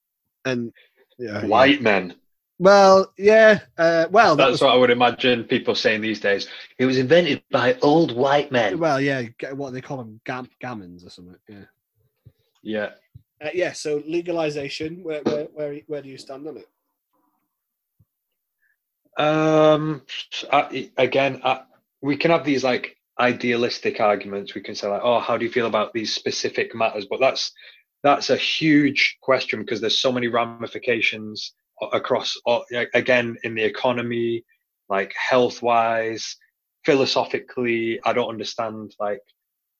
[0.45, 0.75] and
[1.19, 2.17] yeah, white men.
[2.59, 6.49] Well, yeah, uh, well, that That's was, what I would imagine people saying these days.
[6.79, 8.79] It was invented by old white men.
[8.79, 9.23] well, yeah,
[9.55, 11.37] what they call them, gam- gammons or something.
[11.49, 11.65] Yeah,
[12.63, 12.91] Yeah.
[13.43, 13.73] uh, yeah.
[13.73, 16.69] So legalization, where, where where where do you stand on it?
[19.17, 20.03] Um.
[20.51, 21.63] I, again, I,
[22.01, 24.55] we can have these like idealistic arguments.
[24.55, 27.53] We can say like, "Oh, how do you feel about these specific matters?" But that's
[28.03, 31.55] that's a huge question because there's so many ramifications
[31.93, 32.37] across.
[32.95, 34.45] Again, in the economy,
[34.89, 36.37] like health wise,
[36.85, 39.23] philosophically, I don't understand like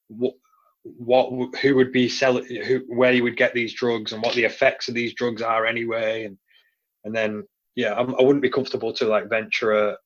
[0.09, 0.35] what
[0.83, 4.45] what who would be selling who where you would get these drugs and what the
[4.45, 6.37] effects of these drugs are anyway and
[7.05, 7.45] and then
[7.77, 9.97] yeah I'm, i wouldn't be comfortable to like venture a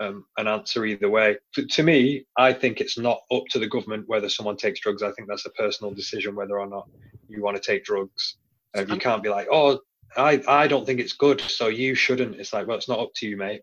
[0.00, 3.66] um, an answer either way to, to me i think it's not up to the
[3.66, 6.88] government whether someone takes drugs i think that's a personal decision whether or not
[7.28, 8.36] you want to take drugs
[8.76, 9.80] uh, you can't be like oh
[10.16, 13.10] i i don't think it's good so you shouldn't it's like well it's not up
[13.16, 13.62] to you mate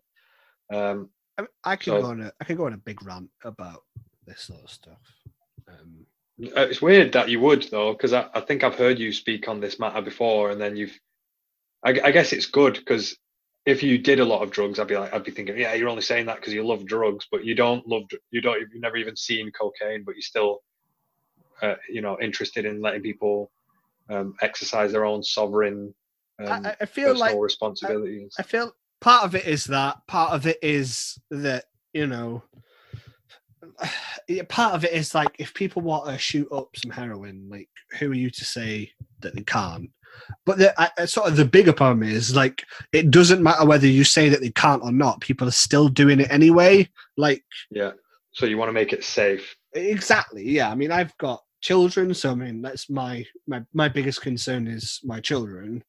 [0.72, 3.30] um I, I could So- go on a I could go on a big rant
[3.44, 3.82] about
[4.26, 4.98] this sort of stuff.
[5.68, 6.06] Um,
[6.56, 9.46] Uh, It's weird that you would though, because I, I think I've heard you speak
[9.48, 10.98] on this matter before, and then you've.
[11.84, 13.16] I, I guess it's good because
[13.66, 15.88] if you did a lot of drugs, I'd be like, I'd be thinking, yeah, you're
[15.88, 18.96] only saying that because you love drugs, but you don't love, you don't, you've never
[18.96, 20.62] even seen cocaine, but you're still,
[21.62, 23.50] uh, you know, interested in letting people
[24.08, 25.92] um, exercise their own sovereign
[26.38, 28.34] um, I, I- I feel personal like responsibilities.
[28.38, 29.96] I feel part of it is that.
[30.06, 32.42] Part of it is that you know.
[34.48, 38.10] Part of it is like if people want to shoot up some heroin, like who
[38.10, 39.88] are you to say that they can't?
[40.44, 44.04] But the I, sort of the bigger problem is like it doesn't matter whether you
[44.04, 45.20] say that they can't or not.
[45.20, 46.88] People are still doing it anyway.
[47.16, 47.92] Like yeah.
[48.32, 49.56] So you want to make it safe.
[49.72, 50.70] exactly, yeah.
[50.70, 55.00] I mean, I've got children, so I mean that's my my my biggest concern is
[55.04, 55.82] my children.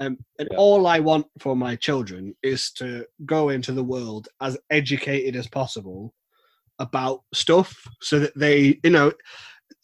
[0.00, 0.58] Um, and Yeah.
[0.58, 5.46] all I want for my children is to go into the world as educated as
[5.46, 6.12] possible
[6.80, 9.12] about stuff so that they, you know,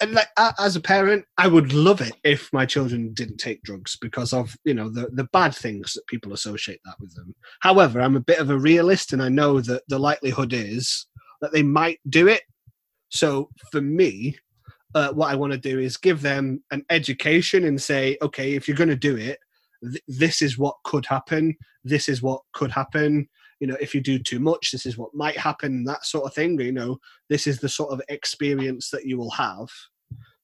[0.01, 0.29] and like
[0.59, 4.57] as a parent, I would love it if my children didn't take drugs because of
[4.65, 7.35] you know the the bad things that people associate that with them.
[7.61, 11.07] However, I'm a bit of a realist, and I know that the likelihood is
[11.41, 12.43] that they might do it.
[13.11, 14.37] So for me,
[14.95, 18.67] uh, what I want to do is give them an education and say, okay, if
[18.67, 19.39] you're going to do it,
[19.83, 21.57] th- this is what could happen.
[21.85, 23.29] This is what could happen.
[23.61, 25.85] You know, if you do too much, this is what might happen.
[25.85, 26.61] That sort of thing.
[26.61, 26.99] You know,
[27.29, 29.69] this is the sort of experience that you will have.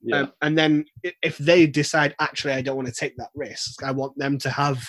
[0.03, 0.21] Yeah.
[0.21, 0.85] Um, and then
[1.23, 4.51] if they decide, actually, I don't want to take that risk, I want them to
[4.51, 4.87] have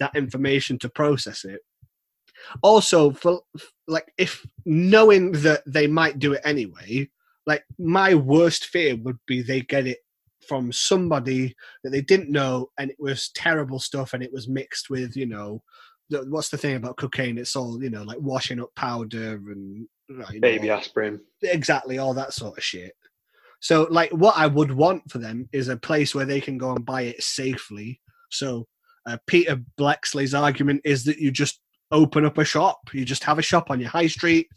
[0.00, 1.60] that information to process it.
[2.62, 3.40] Also, for
[3.86, 7.08] like, if knowing that they might do it anyway,
[7.46, 9.98] like my worst fear would be they get it
[10.46, 14.90] from somebody that they didn't know and it was terrible stuff and it was mixed
[14.90, 15.62] with, you know,
[16.10, 17.38] what's the thing about cocaine?
[17.38, 21.20] It's all, you know, like washing up powder and you know, Baby aspirin.
[21.42, 22.92] exactly all that sort of shit.
[23.60, 26.72] So like what i would want for them is a place where they can go
[26.72, 28.00] and buy it safely.
[28.30, 28.66] So
[29.06, 31.60] uh, Peter Bleksley's argument is that you just
[31.92, 32.78] open up a shop.
[32.92, 34.48] You just have a shop on your high street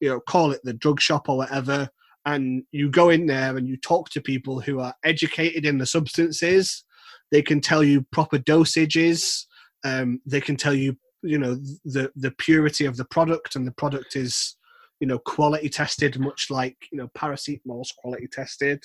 [0.00, 1.88] you know call it the drug shop or whatever
[2.26, 5.84] and you go in there and you talk to people who are educated in the
[5.84, 6.82] substances.
[7.30, 9.44] They can tell you proper dosages
[9.84, 11.54] um, they can tell you you know
[11.84, 14.56] the the purity of the product and the product is
[15.00, 18.82] you know quality tested much like you know paracetamol's quality tested.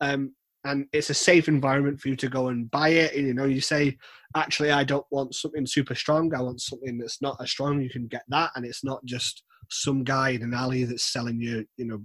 [0.00, 0.34] Um
[0.64, 3.14] and it's a safe environment for you to go and buy it.
[3.14, 3.98] And you know you say
[4.36, 6.32] actually i don't want something super strong.
[6.34, 7.80] I want something that's not as strong.
[7.80, 8.52] You can get that.
[8.54, 12.00] And it's not just some guy in an alley that's selling you you know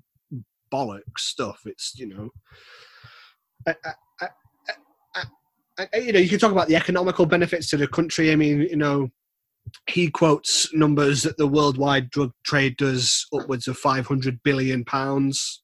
[0.73, 1.61] bollocks stuff.
[1.65, 2.29] It's you know
[5.93, 8.75] you know you can talk about the economical benefits to the country i mean you
[8.75, 9.09] know
[9.87, 15.63] he quotes numbers that the worldwide drug trade does upwards of 500 billion pounds.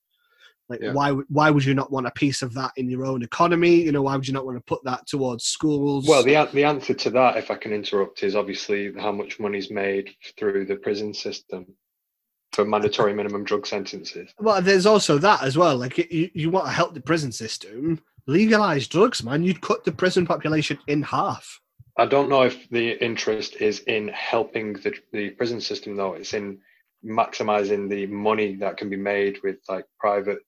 [0.69, 0.93] Like, Yeah.
[0.93, 3.75] why would why would you not want a piece of that in your own economy?
[3.81, 6.07] You know, why would you not want to put that towards schools?
[6.07, 9.69] Well, the the answer to that, if I can interrupt, is obviously how much money's
[9.69, 11.75] made through the prison system
[12.53, 14.31] for mandatory minimum drug sentences.
[14.39, 15.75] Well, there's also that as well.
[15.75, 19.43] Like, you, you want to help the prison system, legalize drugs, man.
[19.43, 21.59] You'd cut the prison population in half.
[21.97, 26.13] I don't know if the interest is in helping the the prison system though.
[26.13, 26.59] It's in
[27.05, 30.39] maximizing the money that can be made with like private,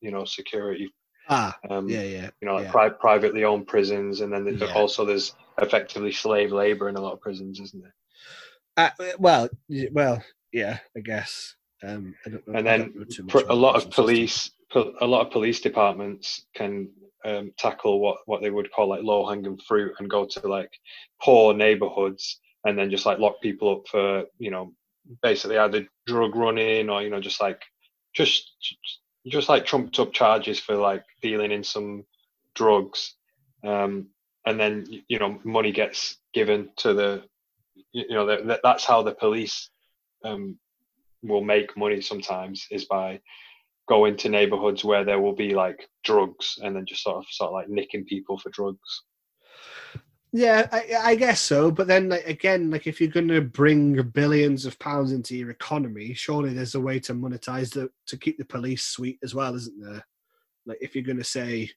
[0.00, 0.92] you know, security.
[1.28, 2.30] Ah, Um, yeah, yeah.
[2.40, 2.70] You know, like yeah.
[2.72, 4.74] pri- privately owned prisons, and then there's Yeah.
[4.74, 7.94] also there's effectively slave labor in a lot of prisons, isn't there?
[8.76, 9.48] Uh, well,
[9.92, 11.54] well, yeah, I guess.
[11.82, 15.24] Um, and then don't know too much pr- a lot of police pol- a lot
[15.24, 16.90] of police departments can
[17.24, 20.70] um, tackle what what they would call like low hanging fruit and go to like
[21.22, 24.72] poor neighborhoods and then just like lock people up for you know
[25.22, 27.62] basically either drug running or you know just like
[28.14, 28.52] just
[29.26, 32.04] just like trumped up charges for like dealing in some
[32.54, 33.14] drugs.
[33.64, 34.08] Um,
[34.46, 37.24] and then you know money gets given to the
[37.92, 39.70] you know that that's how the police
[40.24, 40.58] um,
[41.22, 43.20] will make money sometimes is by
[43.88, 47.48] going into neighborhoods where there will be like drugs and then just sort of sort
[47.48, 49.02] of like nicking people for drugs.
[50.32, 51.70] Yeah, I, I guess so.
[51.70, 55.50] But then like, again, like if you're going to bring billions of pounds into your
[55.50, 59.54] economy, surely there's a way to monetize the to keep the police sweet as well,
[59.54, 60.04] isn't there?
[60.66, 61.70] Like if you're going to say,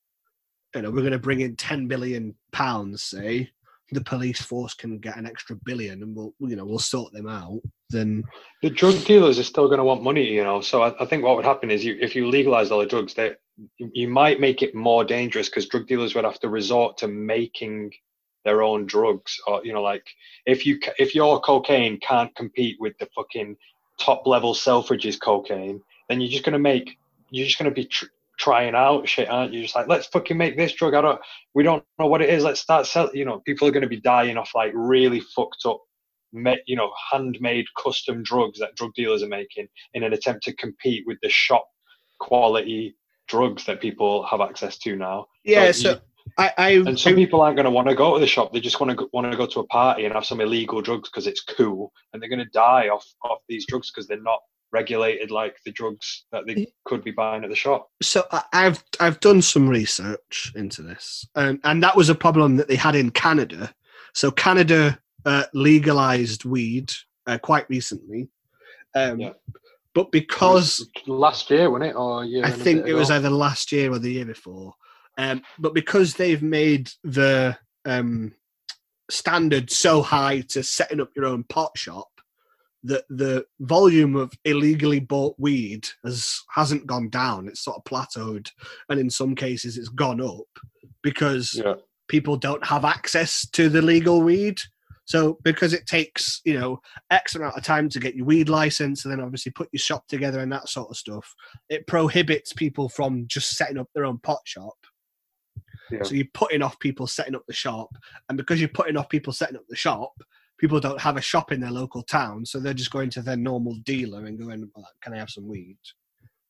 [0.75, 3.49] you know, we're going to bring in ten billion pounds, say
[3.91, 7.27] the police force can get an extra billion, and we'll you know we'll sort them
[7.27, 7.61] out.
[7.89, 8.23] Then
[8.61, 10.61] The drug dealers are still going to want money, you know.
[10.61, 13.13] So I, I think what would happen is you if you legalize all the drugs,
[13.13, 13.35] they
[13.79, 17.91] you might make it more dangerous because drug dealers would have to resort to making
[18.45, 20.07] their own drugs or you know like
[20.45, 23.55] if you if your cocaine can't compete with the fucking
[23.99, 26.97] top level selfridges cocaine then you're just going to make
[27.31, 28.05] you're just going to be tr-
[28.39, 31.19] trying out shit aren't you just like let's fucking make this drug i don't
[31.53, 33.87] we don't know what it is let's start selling you know people are going to
[33.89, 35.79] be dying off like really fucked up
[36.65, 41.03] you know handmade custom drugs that drug dealers are making in an attempt to compete
[41.05, 41.67] with the shop
[42.19, 42.95] quality
[43.27, 45.99] drugs that people have access to now yeah, you- so
[46.37, 48.53] I I, and some I- people aren't going to want to go to the shop.
[48.53, 50.79] They just want to go, want to go to a party and have some illegal
[50.79, 54.21] drugs because it's cool, and they're going to die off off these drugs because they're
[54.21, 54.39] not
[54.71, 57.89] regulated like the drugs that they could be buying at the shop.
[58.01, 62.67] so I've I've done some research into this, and and that was a problem that
[62.67, 63.73] they had in Canada.
[64.13, 66.91] So Canada uh, legalized weed
[67.27, 68.29] uh, quite recently,
[68.95, 69.33] um, Yeah.
[69.93, 71.95] but because last year, wasn't it?
[71.95, 74.73] Or year I think it was either last year or the year before,
[75.17, 78.33] um, but because they've made the um,
[79.09, 82.07] standard so high to setting up your own pot shop
[82.83, 88.49] that the volume of illegally bought weed has hasn't gone down it's sort of plateaued
[88.89, 90.47] and in some cases it's gone up
[91.03, 91.73] because yeah.
[92.07, 94.59] people don't have access to the legal weed
[95.05, 96.79] so because it takes you know
[97.11, 100.07] x amount of time to get your weed license and then obviously put your shop
[100.07, 101.33] together and that sort of stuff
[101.69, 104.77] it prohibits people from just setting up their own pot shop
[105.91, 106.03] Yeah.
[106.03, 107.89] so you're putting off people setting up the shop
[108.29, 110.13] and because you're putting off people setting up the shop
[110.59, 113.37] people don't have a shop in their local town so they're just going to their
[113.37, 115.77] normal dealer and going "Oh, can i have some weed?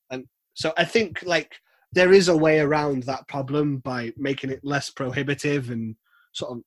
[0.09, 1.53] And so i think like
[1.91, 5.95] there is a way around that problem by making it less prohibitive and
[6.33, 6.63] sort of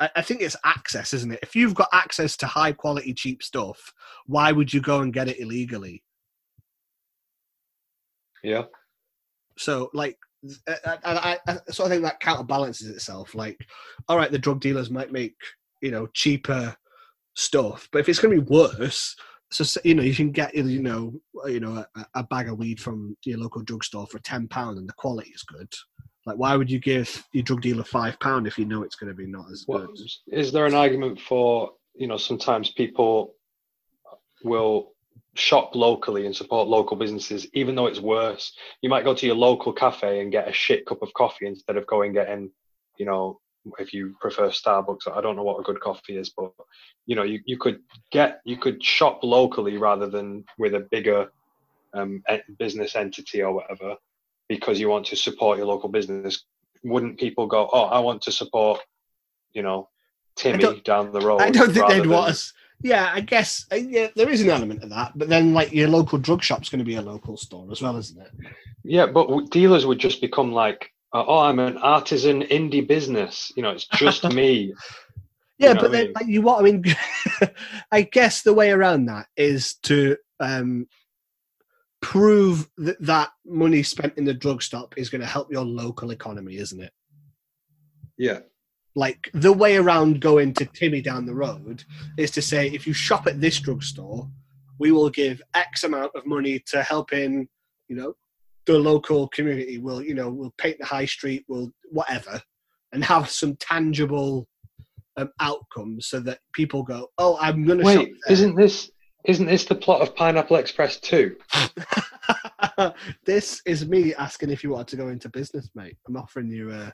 [0.00, 1.38] I, I think it's access isn't it?
[1.42, 3.92] If you've got access to high quality cheap stuff
[4.26, 6.02] why would you go and get it illegally?
[8.42, 8.64] Yeah.
[9.56, 10.18] so like
[10.68, 13.58] I, I I sort of think that counterbalances itself like
[14.08, 15.36] all right the drug dealers might make
[15.84, 16.74] you know cheaper
[17.34, 17.88] stuff.
[17.92, 19.14] But if it's going to be worse
[19.50, 21.12] so you know you can get you know
[21.46, 24.88] you know a, a bag of weed from your local drugstore for 10 pound and
[24.88, 25.72] the quality is good.
[26.26, 29.12] Like why would you give your drug dealer five pound if you know it's going
[29.12, 29.98] to be not as What, good?
[30.28, 33.34] is there an argument for you know sometimes people
[34.42, 34.92] will
[35.36, 38.52] shop locally and support local businesses even though it's worse?
[38.82, 41.76] You might go to your local cafe and get a shit cup of coffee instead
[41.76, 42.50] of going getting
[42.98, 43.40] you know
[43.78, 46.50] if you prefer starbucks i don't know what a good coffee is but
[47.06, 47.80] you know you, you could
[48.10, 51.30] get you could shop locally rather than with a bigger
[51.94, 52.22] um,
[52.58, 53.96] business entity or whatever
[54.48, 56.44] because you want to support your local business.
[56.82, 58.80] Wouldn't people go oh i want to support
[59.52, 59.88] you know
[60.36, 62.52] timmy down the road i don't think they'd want us.
[62.82, 65.88] Yeah i guess uh, yeah there is an element of that but then like your
[65.88, 68.32] local drug shop's going to be a local store as well isn't it?
[68.84, 73.52] Yeah, but dealers would just become like, oh, I'm an artisan indie business.
[73.56, 74.74] You know, it's just me.
[75.58, 76.12] Yeah, know but what I then mean?
[76.14, 76.84] like, you what I mean.
[77.92, 80.88] I guess the way around that is to um,
[82.02, 86.10] prove that that money spent in the drug stop is going to help your local
[86.10, 86.92] economy, isn't it?
[88.18, 88.40] Yeah.
[88.96, 91.84] Like the way around going to Timmy down the road
[92.18, 94.28] is to say, if you shop at this drugstore,
[94.78, 97.48] we will give X amount of money to help in,
[97.88, 98.14] you know,
[98.66, 99.78] the local community.
[99.78, 102.40] We'll, you know, we'll paint the high street, we'll whatever,
[102.92, 104.46] and have some tangible
[105.16, 108.06] um, outcomes so that people go, oh, I'm going to shop.
[108.06, 108.90] Wait, isn't this
[109.24, 111.36] isn't this the plot of Pineapple Express 2?
[113.24, 115.96] this is me asking if you wanted to go into business, mate.
[116.06, 116.92] I'm offering you a,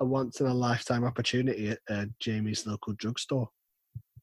[0.00, 3.50] a once in a lifetime opportunity at uh, Jamie's local drugstore.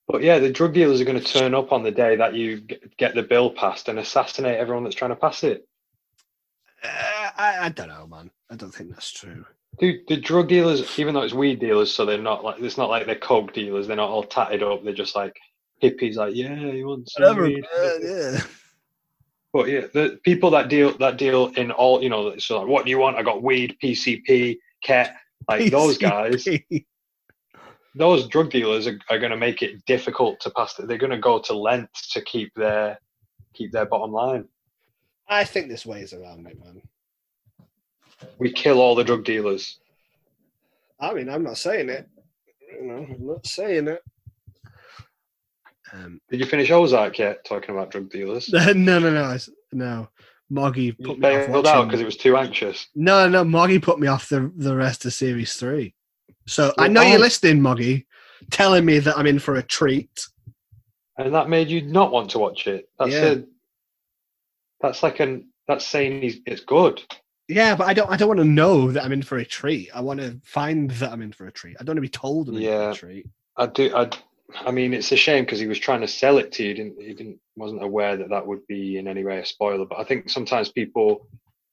[0.07, 2.61] But yeah, the drug dealers are going to turn up on the day that you
[2.98, 5.68] get the bill passed and assassinate everyone that's trying to pass it.
[6.84, 8.30] Uh, I, I don't know, man.
[8.49, 9.45] I don't think that's true.
[9.80, 12.89] Dude, the drug dealers, even though it's weed dealers, so they're not like it's not
[12.89, 13.88] like they're coke dealers.
[13.88, 14.84] They're not all tatted up.
[14.84, 15.35] They're just like
[15.81, 16.15] hippies.
[16.15, 17.43] Like, yeah, you want some Whatever.
[17.43, 17.65] weed?
[17.76, 18.41] uh, yeah.
[19.51, 22.85] But yeah, the people that deal that deal in all, you know, so like, what
[22.85, 23.18] do you want?
[23.18, 25.15] I got weed, PCP, cat.
[25.47, 26.47] Like those guys,
[27.95, 30.73] those drug dealers are, are going to make it difficult to pass.
[30.73, 32.97] They're going to go to lengths to keep their
[33.53, 34.47] keep their bottom line.
[35.28, 36.82] I think this ways around it, man.
[38.38, 39.80] We kill all the drug dealers.
[41.00, 42.08] I mean, I'm not saying it.
[42.80, 44.02] You know, I'm not saying it.
[45.91, 47.45] Um, Did you finish Ozark yet?
[47.45, 48.50] Talking about drug dealers.
[48.54, 50.08] no, no, no, I s- no.
[50.50, 51.88] Moggy put me off out watching.
[51.88, 52.88] because it was too anxious.
[52.95, 55.94] No, no, Moggy put me off the the rest of series three.
[56.48, 58.06] So I know I- you're listening, Moggy,
[58.52, 60.28] telling me that I'm in for a treat.
[61.18, 62.90] and that made you not want to watch it.
[63.00, 63.26] That's Yeah.
[63.32, 63.44] a,
[64.84, 67.01] that's like an that's saying he's, it's good.
[67.47, 68.10] Yeah, but I don't.
[68.11, 69.89] I don't want to know that I'm in for a treat.
[69.95, 71.76] I want to find that I'm in for a treat.
[71.80, 72.91] I don't want to be told I'm in for Yeah.
[72.91, 73.26] a treat.
[73.57, 73.95] I do.
[73.95, 74.10] I,
[74.55, 76.69] I mean, it's a shame because he was trying to sell it to you.
[76.69, 77.01] He didn't.
[77.01, 77.39] He didn't.
[77.55, 79.85] Wasn't aware that that would be in any way a spoiler.
[79.85, 81.27] But I think sometimes people,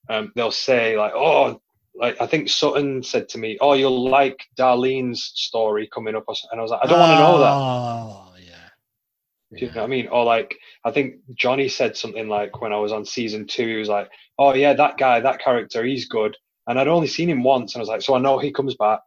[0.08, 1.60] um, they'll say like, "Oh,
[1.94, 6.58] like I think Sutton said to me, oh, you'll like Darlene's story coming up," and
[6.60, 8.29] I was like, "I don't want to know that."
[9.52, 9.56] Oh.
[9.58, 10.06] Do you know what I mean?
[10.08, 13.76] Or like, I think Johnny said something like when I was on season two, he
[13.76, 14.08] was like,
[14.38, 16.36] "Oh yeah, that guy, that character, he's good."
[16.66, 18.74] And I'd only seen him once, and I was like, "So I know he comes
[18.76, 19.00] back.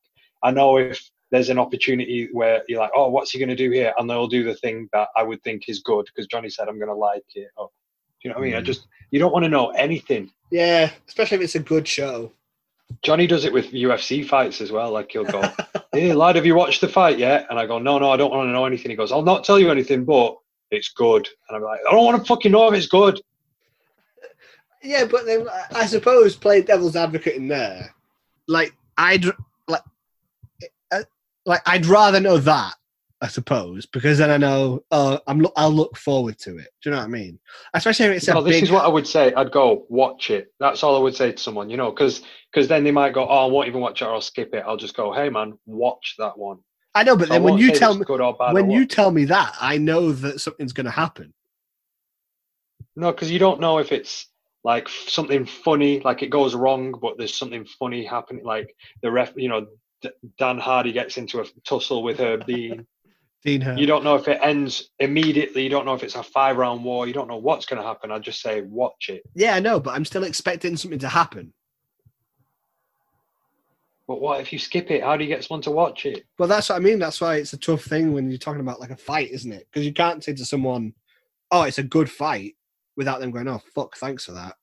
[0.44, 1.02] I know if
[1.32, 4.28] there's an opportunity where you're like, oh, what's he going to do here?" And they'll
[4.28, 6.96] do the thing that I would think is good because Johnny said I'm going to
[6.96, 7.48] like it.
[7.58, 7.68] Or,
[8.22, 8.56] do you know what I mean?
[8.56, 8.66] I Mm.
[8.66, 10.30] just you don't want to know anything.
[10.52, 12.32] Yeah, especially if it's a good show.
[13.02, 14.92] Johnny does it with UFC fights as well.
[14.92, 15.42] Like he'll go,
[15.94, 18.32] "Hey lad, have you watched the fight yet?" And I go, "No, no, I don't
[18.32, 20.36] want to know anything." He goes, "I'll not tell you anything, but
[20.72, 23.22] it's good." And I'm like, "I don't want to fucking know if it's good."
[24.82, 27.96] Yeah, but then I- suppose play devil's advocate in there.
[28.48, 29.26] Like I'd
[29.68, 29.84] like,
[30.92, 31.04] uh,
[31.46, 32.74] like I'd rather know that.
[33.24, 34.84] I suppose because then I know.
[34.92, 35.40] Oh, I'm.
[35.40, 36.68] lo- I'll look forward to it.
[36.82, 37.40] Do you know what I mean?
[37.74, 38.64] Especially if it's a No, this big.
[38.64, 39.34] is what I would say.
[39.34, 40.54] I'd go watch it.
[40.60, 43.26] That's all I would say to someone, you know, because because then they might go,
[43.26, 45.58] "Oh, I won't even watch it, or I'll skip it." I'll just go, "Hey, man,
[45.66, 46.58] watch that one."
[46.94, 49.10] I know, but So then when you tell me good or bad when you tell
[49.10, 51.34] me that, I know that something's going to happen.
[52.98, 54.28] no, because you don't know if it's
[54.66, 59.32] like something funny, like it goes wrong, but there's something funny happening, like the ref,
[59.38, 59.66] you know,
[60.38, 62.86] Dan Hardy gets into a tussle with Herb Dean.
[63.44, 63.78] Dean.
[63.78, 65.64] You don't know if it ends immediately.
[65.64, 67.08] You don't know if it's a five round war.
[67.08, 68.12] You don't know what's going to happen.
[68.12, 69.24] I'd just say watch it.
[69.36, 71.54] Yeah, I know, but I'm still expecting something to happen.
[74.08, 75.04] But what if you skip it?
[75.04, 76.26] How do you get someone to watch it?
[76.38, 77.00] Well, that's what I mean.
[77.00, 79.68] That's why it's a tough thing when you're talking about like a fight, isn't it?
[79.72, 80.94] Because you can't say to someone,
[81.52, 82.56] "Oh, it's a good fight,"
[82.98, 84.56] without them going, "Oh, fuck, thanks for that."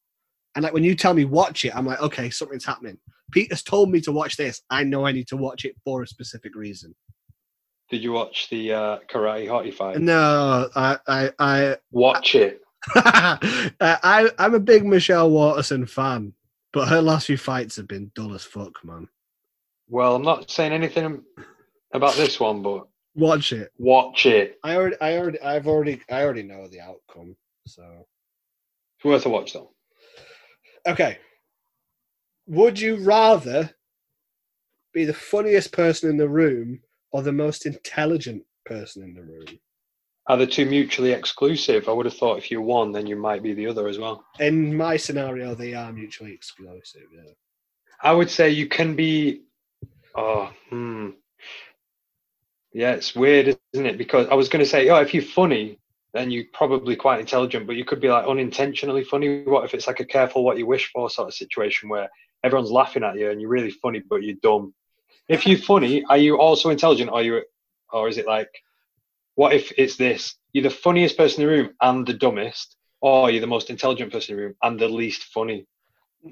[0.55, 2.99] And like when you tell me watch it, I'm like, "Okay, something's happening."
[3.33, 4.61] Pete has told me to watch this.
[4.69, 6.95] I know I need to watch it for a specific reason.
[7.91, 9.99] Did you watch the uh, karate hottie fight?
[10.01, 12.61] No, I, I, I, Watch it.
[12.95, 16.33] I, I'm a big Michelle Waterson fan,
[16.73, 19.09] but her last few fights have been dull as fuck, man.
[19.89, 21.23] Well, I'm not saying anything
[21.93, 22.87] about this one, but
[23.17, 23.73] Watch it.
[23.77, 24.57] watch it.
[24.63, 27.35] I already, I already, I've already, I already know the outcome.
[27.67, 27.83] So
[28.99, 29.73] It's worth a watch, though.
[30.87, 31.19] okay.
[32.47, 33.69] Would you rather
[34.95, 36.81] be the funniest person in the room
[37.13, 39.47] or the most intelligent person in the room?
[40.27, 41.89] Are the two mutually exclusive?
[41.89, 44.25] I would have thought if you're one, then you might be the other as well.
[44.39, 47.07] In my scenario, they are mutually exclusive.
[47.13, 47.33] Yeah.
[48.03, 49.43] I would say you can be.
[50.15, 51.11] Oh, hmm.
[52.73, 53.99] Yeah, it's weird, isn't it?
[53.99, 55.81] Because I was going to say, oh, if you're funny,
[56.13, 59.43] then you're probably quite intelligent, but you could be like unintentionally funny.
[59.43, 62.09] What if it's like a careful what you wish for sort of situation where
[62.45, 64.75] everyone's laughing at you and you're really funny, but you're dumb?
[65.31, 67.09] If you're funny, are you also intelligent?
[67.09, 67.43] Are you
[67.93, 68.51] or is it like,
[69.37, 70.35] what if it's this?
[70.53, 74.13] You're the funniest person in the room and the dumbest, or you're the most intelligent
[74.13, 75.67] person in the room and the least funny.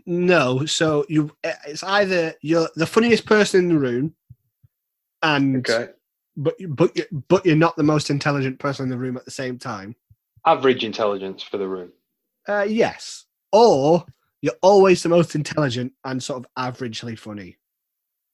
[0.05, 1.31] No, so you
[1.65, 4.15] it's either you're the funniest person in the room,
[5.23, 5.93] and Okay.
[6.37, 6.97] but but
[7.29, 9.95] but you're not the most intelligent person in the room at the same time.
[10.45, 11.93] Average intelligence for the room.
[12.49, 14.05] Uh, yes, or
[14.43, 17.57] you're always the most intelligent and sort of averagely funny.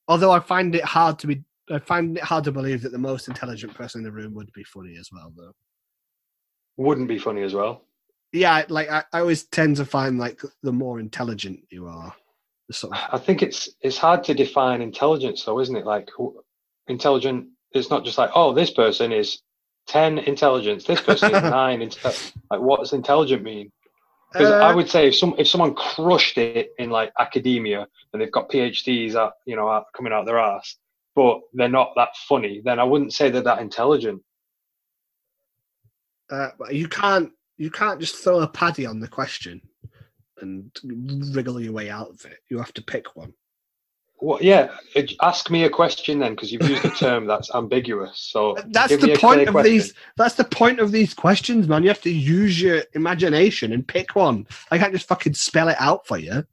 [0.07, 2.97] Although I find it hard to be, I find it hard to believe that the
[2.97, 5.51] most intelligent person in the room would be funny as well, though.
[6.77, 7.83] Wouldn't be funny as well.
[8.31, 12.13] Yeah, like I, I always tend to find like the more intelligent you are,
[12.67, 15.85] the sort of I think it's it's hard to define intelligence, though, isn't it?
[15.85, 16.09] Like
[16.87, 17.47] intelligent.
[17.71, 19.41] It's not just like, oh, this person is
[19.87, 20.83] ten intelligence.
[20.83, 21.79] This person is nine.
[22.03, 23.71] Like, what does intelligent mean?
[24.33, 28.21] Because I Uh, would say if some if someone crushed it in like academia and
[28.21, 30.75] they've got PhDs out, you know, out, coming out their ass,
[31.15, 34.21] but they're not that funny, then I wouldn't say they're that intelligent.
[36.31, 39.61] uh, you can't you can't just throw a paddy on the question
[40.41, 40.69] and
[41.33, 42.39] wriggle your way out of it.
[42.49, 43.33] You have to pick one.
[44.21, 44.69] Well, yeah,
[45.21, 48.17] ask me a question then, because you've used a term that's ambiguous.
[48.19, 49.73] So That's the point of question.
[49.73, 49.93] these.
[50.15, 51.83] That's the point of these questions, man.
[51.83, 54.47] You have to use your imagination and pick one.
[54.71, 56.45] I can't just fucking spell it out for you.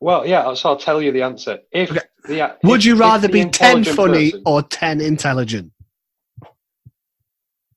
[0.00, 1.60] Well, yeah, so I'll tell you the answer.
[1.70, 2.00] If Okay.
[2.24, 5.72] the Would if- you rather be ten funny person- or ten intelligent?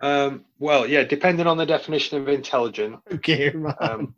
[0.01, 2.99] Um, well, yeah, depending on the definition of intelligent.
[3.13, 3.75] Okay, man.
[3.79, 4.15] Um,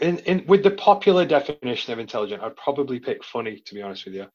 [0.00, 4.04] in, in with the popular definition of intelligent, I'd probably pick funny to be honest
[4.04, 4.26] with you,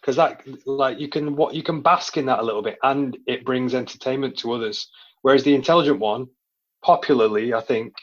[0.00, 3.16] because that like you can what you can bask in that a little bit, and
[3.26, 4.88] it brings entertainment to others.
[5.22, 6.26] Whereas the intelligent one,
[6.82, 7.94] popularly, I think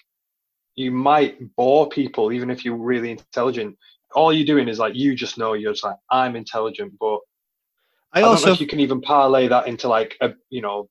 [0.76, 3.77] you might bore people even if you're really intelligent.
[4.15, 7.19] All you're doing is like you just know you're just like I'm intelligent, but
[8.13, 10.61] I I don't know also if you can even parlay that into like a you
[10.61, 10.89] know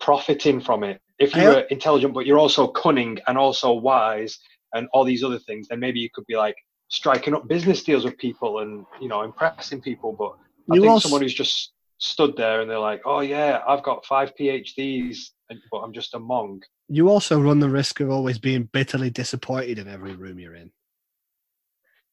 [0.00, 1.00] profiting from it.
[1.18, 4.38] If you're al- intelligent but you're also cunning and also wise
[4.74, 6.56] and all these other things, then maybe you could be like
[6.88, 10.12] striking up business deals with people and you know impressing people.
[10.12, 10.32] But
[10.70, 13.82] I You think also- someone who's just stood there and they're like, oh yeah, I've
[13.82, 15.16] got five PhDs,
[15.48, 16.64] and, but I'm just a monk.
[16.88, 20.70] you also run the risk of always being bitterly disappointed in every room you're in.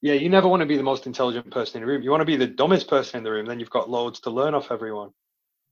[0.04, 2.02] Yeah, you never want to be the most intelligent person in the room.
[2.04, 3.46] You want to be the dumbest person in the room.
[3.46, 5.10] Then you've got loads to learn off everyone.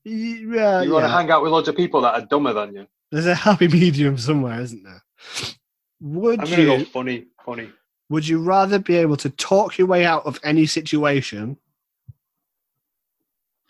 [0.03, 2.87] Yeah, you want to hang out with loads of people that are dumber than you.
[3.11, 5.01] There's a happy medium somewhere, isn't there?
[6.01, 7.69] Would I'm you go funny, funny.
[8.09, 11.57] would you rather be able to talk your way out of any situation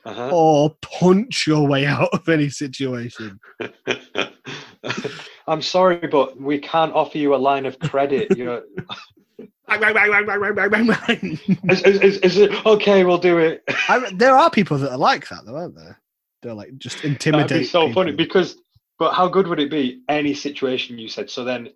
[0.05, 0.29] Uh-huh.
[0.31, 3.39] or punch your way out of any situation?
[5.47, 8.37] I'm sorry, but we can't offer you a line of credit.
[8.37, 8.63] You're,
[11.69, 13.03] is, is, is, it okay?
[13.03, 13.63] We'll do it.
[13.87, 15.99] I, there are people that are like that, though, aren't there?
[16.41, 17.49] They're like just intimidate.
[17.49, 18.57] That'd be so funny because,
[18.97, 20.03] but how good would it be?
[20.07, 21.29] Any situation you said.
[21.29, 21.69] So then,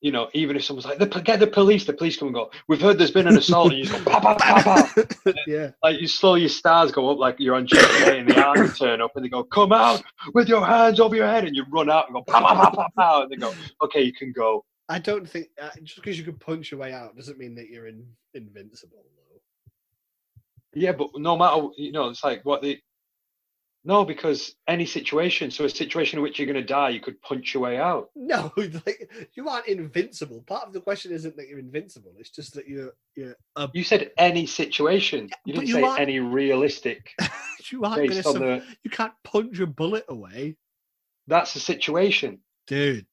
[0.00, 2.50] you know, even if someone's like, "The "Get the police," the police come and go.
[2.68, 5.70] We've heard there's been an assault, and you just go, "Pow, pow, pow, pow." yeah,
[5.82, 9.00] like you slow your stars go up like you're on GTA and the army turn
[9.00, 10.02] up and they go, come out
[10.34, 12.70] with your hands over your head and you run out and go, pow, pow, pow,
[12.70, 13.52] pow, pow, and they go,
[13.82, 14.64] okay, you can go.
[14.88, 17.68] I don't think uh, just because you can punch your way out doesn't mean that
[17.68, 18.04] you're in,
[18.34, 18.98] invincible.
[18.98, 19.40] Though.
[20.74, 22.78] Yeah, but no matter, you know, it's like what the,
[23.82, 27.20] no, because any situation, so a situation in which you're going to die, you could
[27.22, 28.10] punch your way out.
[28.16, 30.42] No, like you aren't invincible.
[30.46, 32.12] Part of the question isn't that you're invincible.
[32.18, 35.30] It's just that you're you're a, You said any situation.
[35.44, 37.10] You didn't you say aren't- any realistic
[37.72, 40.56] you aren't on Sur- the, you can't punch a bullet away,
[41.26, 42.40] that's the situation.
[42.66, 43.06] dude.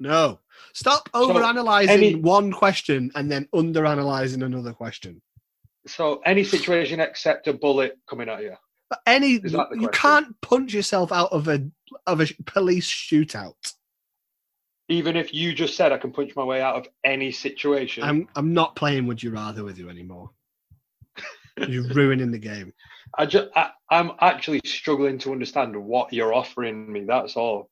[0.00, 0.40] No,
[0.74, 5.22] stop overanalyzing any- one question and then underanalyzing another question.
[5.86, 8.54] So any situation except a bullet coming at you.
[8.90, 9.92] But any Is that the you question?
[9.92, 11.66] can't punch yourself out of a
[12.06, 13.54] of a police shootout.
[14.88, 18.02] Even if you just said I can punch my way out of any situation.
[18.04, 20.30] I'm I'm not playing Would You Rather with you anymore.
[21.68, 22.72] You're ruining the game.
[23.16, 27.04] I just, I, I'm actually struggling to understand what you're offering me.
[27.04, 27.70] That's all.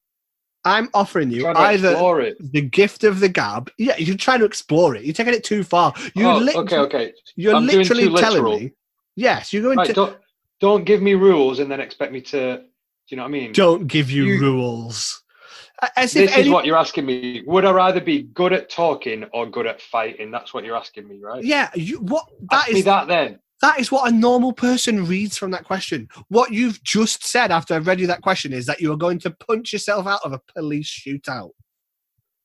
[0.65, 2.53] I'm offering you either it.
[2.53, 3.69] the gift of the gab.
[3.79, 5.03] Yeah, you're trying to explore it.
[5.05, 5.93] You're taking it too far.
[6.15, 7.13] You Oh, lit- okay, okay.
[7.35, 8.73] You're I'm literally telling me.
[9.17, 10.17] Yes, you're going Right, to.
[10.63, 12.59] Don't give me rules and then expect me to.
[12.59, 12.63] Do
[13.09, 13.53] you know what I mean?
[13.53, 15.23] don't give you, You- rules.
[15.97, 17.43] As if this any, is what you're asking me.
[17.45, 20.31] Would I rather be good at talking or good at fighting?
[20.31, 21.43] That's what you're asking me, right?
[21.43, 23.41] yeah, you, what that Ask me is that then.
[23.63, 26.09] that is what a normal person reads from that question.
[26.29, 29.19] What you've just said after I've read you that question is that you are going
[29.21, 31.51] to punch yourself out of a police shootout.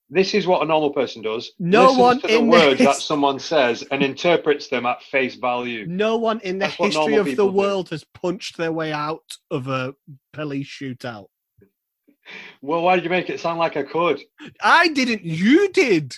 [0.09, 1.51] This is what a normal person does.
[1.59, 5.85] No Listens one to the words that someone says and interprets them at face value.
[5.87, 7.57] No one in the That's history of the people do.
[7.57, 9.93] world has punched their way out of a
[10.33, 11.27] police shootout.
[12.61, 14.21] Well, why did you make it sound like I could?
[14.61, 15.23] I didn't.
[15.23, 16.15] You did.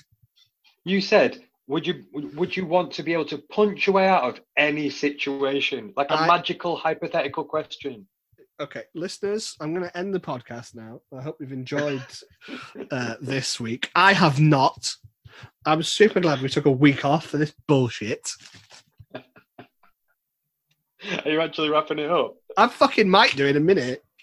[0.85, 4.07] You said, would you would would you want to be able to punch your way
[4.07, 8.07] out of any situation, like a I- magical hypothetical question?
[8.61, 10.99] Okay, listeners, I'm going to end the podcast now.
[11.17, 12.03] I hope you've enjoyed
[12.91, 13.89] uh, this week.
[13.95, 14.93] I have not.
[15.65, 18.29] I'm super glad we took a week off for this bullshit.
[19.15, 19.23] Are
[21.25, 22.35] you actually wrapping it up?
[22.57, 24.03] I fucking might do in a minute.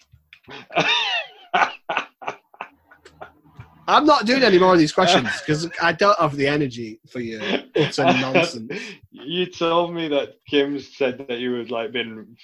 [3.88, 7.20] I'm not doing any more of these questions because I don't have the energy for
[7.20, 7.40] your
[7.74, 8.70] utter nonsense.
[9.12, 12.36] You told me that Kim said that you had like been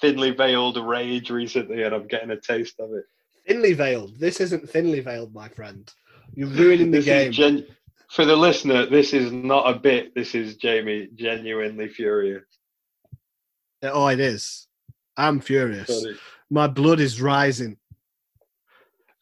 [0.00, 3.04] thinly veiled rage recently, and I'm getting a taste of it.
[3.46, 4.18] Thinly veiled.
[4.18, 5.90] This isn't thinly veiled, my friend.
[6.34, 7.32] You're ruining the game.
[7.32, 7.66] gen-
[8.10, 8.86] for the listener.
[8.86, 10.14] This is not a bit.
[10.14, 12.44] This is Jamie genuinely furious.
[13.82, 14.68] oh, it is.
[15.16, 15.88] I'm furious.
[15.88, 16.16] Sorry.
[16.50, 17.76] My blood is rising.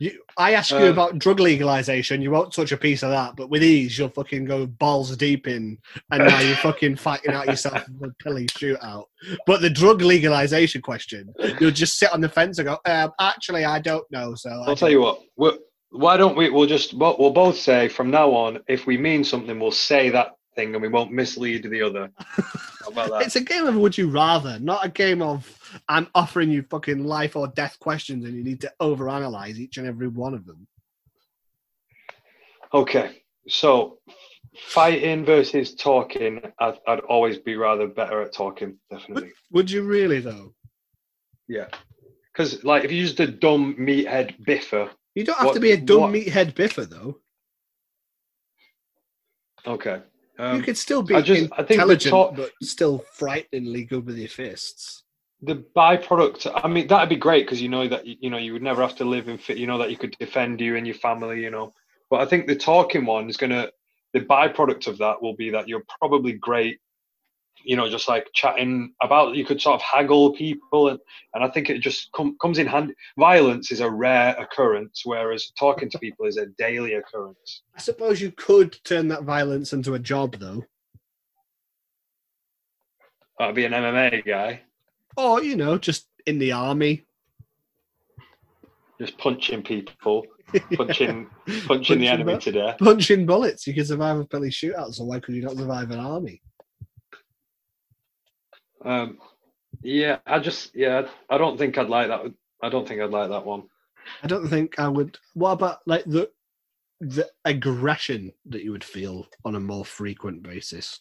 [0.03, 3.37] You, I ask you Uh, about drug legalization, you won't touch a piece of that,
[3.37, 5.79] but with ease, you'll fucking go balls deep in,
[6.11, 9.05] and now you're fucking fighting out yourself in a pilly shootout.
[9.47, 13.65] But the drug legalization question, you'll just sit on the fence and go, um, actually,
[13.65, 14.35] I don't know.
[14.35, 15.03] So I'll tell you
[15.37, 15.61] what.
[15.91, 16.51] Why don't we?
[16.51, 20.33] We'll just we'll, both say from now on, if we mean something, we'll say that
[20.57, 22.11] thing, and we won't mislead the other.
[22.17, 23.23] How about that?
[23.23, 25.47] It's a game of would you rather, not a game of
[25.89, 29.87] I'm offering you fucking life or death questions and you need to overanalyze each and
[29.87, 30.67] every one of them.
[32.75, 33.99] Okay, so
[34.69, 39.33] fighting versus talking, I'd, I'd always be rather better at talking, definitely.
[39.51, 40.55] Would you really though?
[41.49, 41.67] Yeah,
[42.33, 45.73] because like if you used a dumb meathead biffer, You don't have What- to be
[45.73, 47.21] a dumb what- meathead biffer though.
[49.67, 50.01] okay.
[50.39, 54.07] Um, you could still be I just- I think intelligent, talk- but still frighteningly good
[54.07, 55.02] with your fists.
[55.43, 58.63] The byproduct i mean that'd be great because you know that you know you would
[58.63, 60.97] never have to live in fit you know that you could defend you and your
[60.97, 61.73] family you know.
[62.11, 63.73] But i think the talking one is going to
[64.13, 66.79] the byproduct of that will be that you're probably great
[67.65, 70.99] you know just like chatting about you could sort of haggle people and
[71.35, 75.53] and i think it just com- comes in hand violence is a rare occurrence whereas
[75.59, 77.63] talking to people is a daily occurrence.
[77.75, 80.65] I suppose you could turn that violence into a job though.
[83.41, 84.63] i'd be an mma guy
[85.17, 87.05] Or, you know, just in the army.
[88.99, 90.25] just punching people
[90.77, 91.27] punching
[91.67, 92.43] punching the enemy back.
[92.43, 93.67] to death Punching bullets.
[93.67, 96.43] You could survive a police shootout, so why could you not survive an army?
[98.85, 99.19] Um,
[99.83, 102.21] yeah, I just yeah, I don't think I'd like that.
[102.63, 103.65] I don't think I'd like that one.
[104.23, 105.19] I don't think I would.
[105.35, 106.31] What about like the
[107.01, 111.01] the aggression that you would feel on a more frequent basis?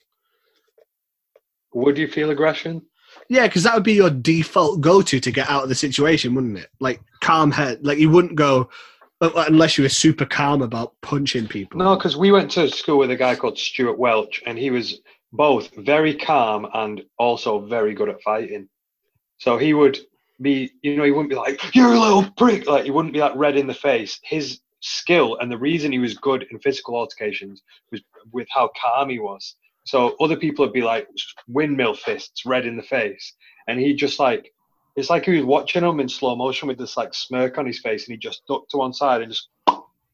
[1.73, 2.81] Would you feel aggression?
[3.29, 6.57] Yeah, because that would be your default go-to to get out of the situation, wouldn't
[6.57, 6.69] it?
[6.79, 7.85] Like calm head.
[7.85, 8.69] Like you wouldn't go
[9.21, 11.77] unless you were super calm about punching people.
[11.77, 14.99] No, because we went to school with a guy called Stuart Welch, and he was
[15.31, 18.67] both very calm and also very good at fighting.
[19.37, 19.99] So he would
[20.41, 23.19] be, you know, he wouldn't be like, "You're a little prick," like he wouldn't be
[23.19, 24.19] like red in the face.
[24.23, 27.61] His skill and the reason he was good in physical altercations
[27.91, 28.01] was
[28.31, 29.55] with how calm he was.
[29.83, 31.07] So other people would be like
[31.47, 33.33] windmill fists, red in the face,
[33.67, 34.51] and he just like
[34.95, 37.79] it's like he was watching them in slow motion with this like smirk on his
[37.79, 39.49] face, and he just ducked to one side and just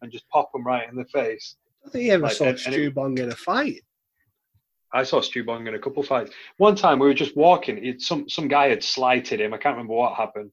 [0.02, 1.56] and just pop them right in the face.
[1.86, 3.82] I think you ever Like, saw and- Stu Bong in a fight.
[4.94, 6.32] I saw Stu Bong in a couple fights.
[6.58, 7.84] One time we were just walking.
[7.84, 9.54] It, some some guy had slighted him.
[9.54, 10.52] I can't remember what happened.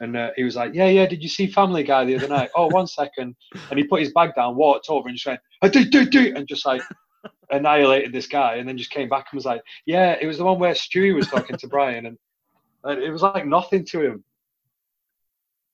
[0.00, 1.06] And uh, he was like, "Yeah, yeah.
[1.06, 2.50] Did you see Family Guy the other night?
[2.56, 3.36] oh, one second.
[3.70, 6.34] And he put his bag down, walked over, and just went, "I do, do, do,"
[6.34, 6.82] and just like
[7.50, 8.56] annihilated this guy.
[8.56, 11.14] And then just came back and was like, "Yeah, it was the one where Stewie
[11.14, 12.18] was talking to Brian, and,
[12.84, 14.24] and it was like nothing to him."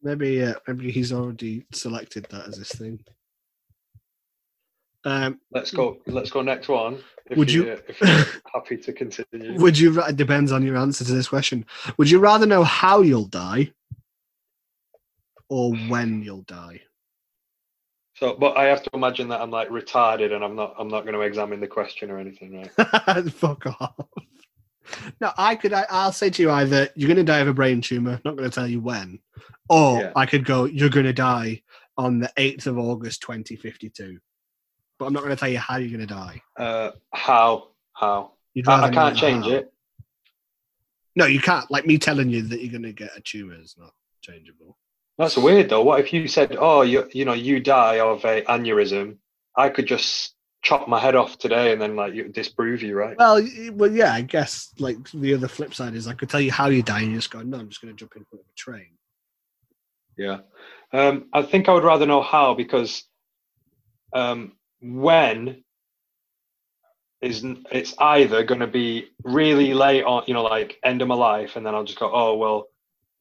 [0.02, 3.04] Maybe, uh, maybe he's already selected that as his thing.
[5.04, 5.98] Um, Let's go.
[6.06, 6.98] Let's go next one.
[7.30, 9.58] If Would you- uh, if you're happy to continue?
[9.60, 10.00] would you?
[10.02, 11.64] It depends on your answer to this question.
[11.98, 13.72] Would you rather know how you'll die,
[15.48, 16.82] or when you'll die?
[18.22, 20.76] So, but I have to imagine that I'm like retarded, and I'm not.
[20.78, 23.32] I'm not going to examine the question or anything, right?
[23.32, 23.96] Fuck off.
[25.20, 25.72] No, I could.
[25.72, 28.20] I, I'll say to you either you're going to die of a brain tumor.
[28.24, 29.18] Not going to tell you when,
[29.68, 30.12] or Yeah.
[30.14, 30.66] I could go.
[30.66, 31.62] You're going to die
[31.98, 34.20] on the eighth of August, 2052.
[35.00, 36.40] But I'm not going to tell you how you're going to die.
[36.56, 37.70] Uh, how?
[37.92, 38.34] How?
[38.68, 39.50] I, I can't change how.
[39.50, 39.72] it.
[41.16, 41.68] No, you can't.
[41.72, 44.78] Like me telling you that you're going to get a tumor is not changeable.
[45.18, 45.82] That's weird though.
[45.82, 49.18] What if you said, "Oh, you you know, you die of a aneurysm"?
[49.56, 53.16] I could just chop my head off today and then like you disprove you, right?
[53.18, 56.52] Well, well, yeah, I guess like the other flip side is I could tell you
[56.52, 58.42] how you die, and you just go, no, I'm just going to jump in front
[58.42, 58.92] of a train.
[60.16, 60.38] Yeah.
[60.92, 63.04] Um, I think I would rather know how because
[64.12, 65.64] um, when
[67.20, 71.14] is it's either going to be really late on, you know, like end of my
[71.14, 72.66] life, and then I'll just go, oh well,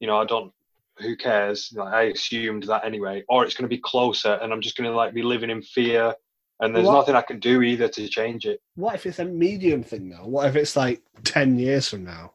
[0.00, 0.52] you know, I don't.
[0.98, 1.72] Who cares?
[1.74, 4.90] Like, I assumed that anyway, or it's going to be closer, and I'm just going
[4.90, 6.14] to like be living in fear,
[6.60, 8.60] and there's What- nothing I can do either to change it.
[8.76, 10.26] What if it's a medium thing though?
[10.26, 12.34] What if it's like ten years from now?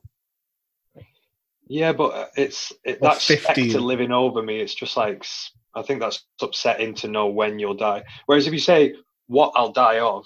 [1.68, 3.38] Yeah, but uh, it's it, that 15.
[3.44, 4.60] spectre living over me.
[4.62, 5.26] It's just like
[5.76, 8.04] I think that's upsetting to know when you'll die.
[8.26, 8.96] Whereas if you say
[9.28, 10.26] what I'll die of,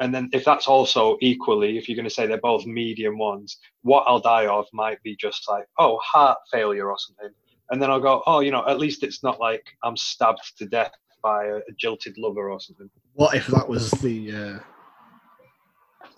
[0.00, 3.58] and then if that's also equally, if you're going to say they're both medium ones,
[3.82, 7.30] what I'll die of might be just like oh heart failure or something,
[7.70, 10.66] and then I'll go oh you know at least it's not like I'm stabbed to
[10.66, 10.92] death
[11.22, 12.90] by a, a jilted lover or something.
[13.14, 14.58] What if that was the uh,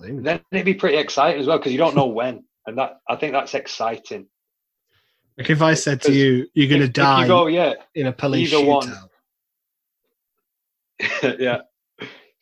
[0.01, 0.23] thing?
[0.23, 3.17] Then it'd be pretty exciting as well because you don't know when, and that I
[3.17, 4.27] think that's exciting.
[5.39, 8.13] Like if I said to you, you're going to die you go yeah in a
[8.13, 8.89] police either one.
[8.89, 9.09] shootout.
[11.39, 11.61] yeah.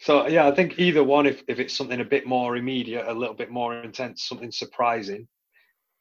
[0.00, 3.12] So yeah, I think either one, if, if it's something a bit more immediate, a
[3.12, 5.26] little bit more intense, something surprising,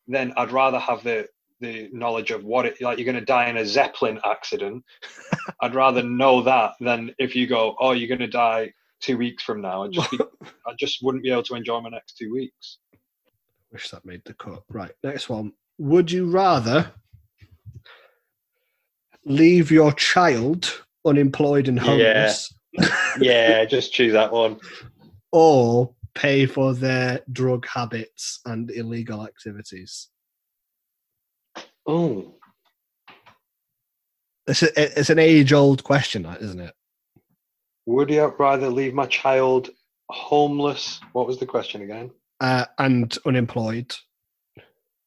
[0.08, 1.28] then I'd rather have the
[1.60, 4.84] the knowledge of what it like you're going to die in a zeppelin accident.
[5.62, 8.72] I'd rather know that than if you go, oh, you're going to die
[9.02, 9.84] two weeks from now.
[9.84, 10.20] I just be,
[10.68, 12.78] I just wouldn't be able to enjoy my next two weeks.
[13.72, 14.64] Wish that made the cut.
[14.70, 15.52] Right, next one.
[15.80, 16.92] Would you rather
[19.26, 22.84] leave your child unemployed and homeless Yeah.
[22.84, 24.60] homeless Yeah, just choose that one.
[25.32, 30.10] or pay for their drug habits and illegal activities?
[31.88, 32.34] Oh,
[34.48, 36.74] It's, a, it's an age old question, isn't it?
[37.86, 39.70] would you rather leave my child
[40.10, 41.00] homeless?
[41.14, 42.12] What was the question again?
[42.42, 43.96] Uh, and unemployed.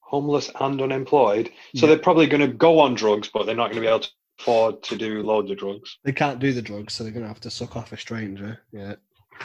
[0.01, 1.51] homeless and unemployed.
[1.77, 1.89] So Yeah.
[1.94, 4.09] they're probably going to go on drugs, but they're not going to be able to
[4.40, 5.98] afford to do loads of drugs.
[6.05, 8.61] They can't do the drugs, so they're going to have to suck off a stranger.
[8.73, 8.94] Yeah.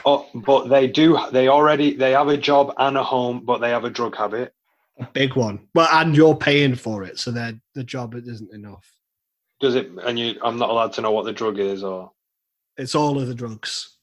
[0.05, 1.17] Oh, but they do.
[1.31, 4.53] They already they have a job and a home, but they have a drug habit.
[4.99, 5.67] A big one.
[5.75, 8.89] Well, and you're paying for it, so their the job isn't enough.
[9.59, 9.89] Does it?
[10.03, 12.11] And you, I'm not allowed to know what the drug is, or
[12.77, 13.97] It's all of the drugs.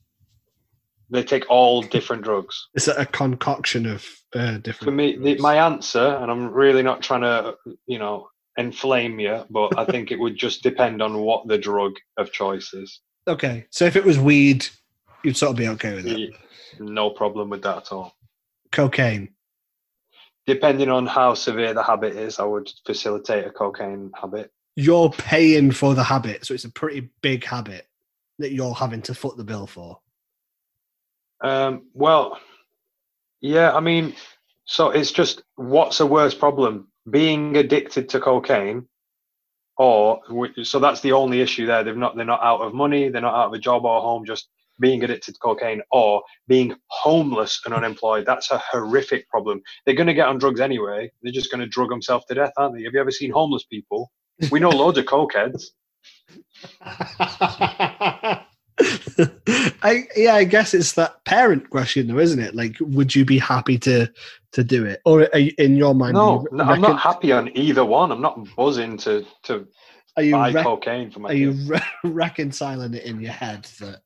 [1.10, 2.69] they take all different drugs.
[2.74, 4.85] It's a, a concoction of uh, different.
[4.85, 7.55] For me, the, my answer, and I'm really not trying to,
[7.86, 8.28] you know,
[8.59, 12.73] inflame you, but I think it would just depend on what the drug of choice
[12.74, 13.01] is.
[13.27, 14.66] Okay, so if it was weed,
[15.23, 16.35] you'd sort of be okay with it.
[16.81, 18.14] No problem with that at all.
[18.73, 19.28] Cocaine.
[20.47, 24.51] Depending on how severe the habit is, I would facilitate a cocaine habit.
[24.74, 27.86] You're paying for the habit, so it's a pretty big habit
[28.39, 30.01] that you're having to foot the bill for.
[31.43, 32.40] Um, well,
[33.40, 34.14] yeah, I mean,
[34.64, 36.89] so it's just what's a worse problem?
[37.09, 38.86] Being addicted to cocaine,
[39.77, 40.20] or
[40.62, 41.82] so that's the only issue there.
[41.82, 44.24] They've not they're not out of money, they're not out of a job or home,
[44.24, 44.48] just
[44.80, 48.24] being addicted to cocaine, or being homeless and unemployed.
[48.26, 49.62] That's a horrific problem.
[49.84, 51.10] They're going to get on drugs anyway.
[51.22, 52.82] They're just going to drug themselves to death, aren't they?
[52.84, 54.10] Have you ever seen homeless people?
[54.50, 55.64] We know loads of cokeheads.
[59.82, 62.54] I yeah, I guess it's that parent question though, isn't it?
[62.54, 64.10] Like, would you be happy to
[64.52, 67.00] to do it, or are you, in your mind, No, are you, no, I'm not
[67.00, 68.12] happy on either one.
[68.12, 69.66] I'm not buzzing to to
[70.16, 73.64] Are you buy re- cocaine for my are you re- reconciling it in your head
[73.80, 74.00] that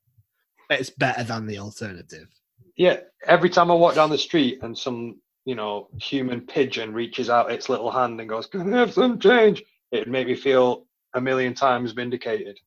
[0.69, 2.27] it's better than the alternative?
[2.75, 7.29] Yeah, every time I walk down the street and some, you know, human pigeon reaches
[7.29, 10.85] out its little hand and goes, "Can I have some change?" It'd make me feel
[11.13, 12.59] a million times vindicated.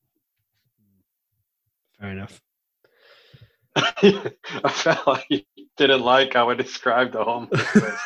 [1.99, 2.41] Fair enough.
[3.75, 5.41] I felt like you
[5.77, 7.65] didn't like how I described the homeless.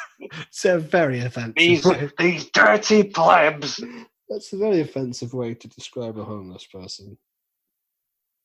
[0.47, 1.55] It's a very offensive.
[1.55, 3.83] these way- these dirty plebs.
[4.29, 7.17] That's a very offensive way to describe a homeless person.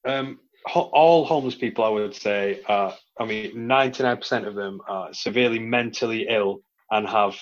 [0.05, 4.55] Um, ho- all homeless people, I would say, are, I mean, ninety nine percent of
[4.55, 6.61] them are severely mentally ill
[6.91, 7.37] and have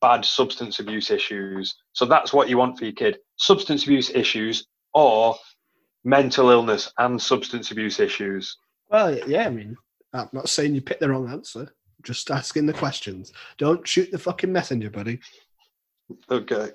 [0.00, 1.74] bad substance abuse issues.
[1.92, 5.36] So that's what you want for your kid: substance abuse issues or
[6.04, 8.56] mental illness and substance abuse issues.
[8.90, 9.76] Well, yeah, I mean,
[10.12, 11.72] I'm not saying you picked the wrong answer.
[12.02, 13.32] Just asking the questions.
[13.58, 15.18] Don't shoot the fucking messenger, buddy.
[16.30, 16.70] Okay,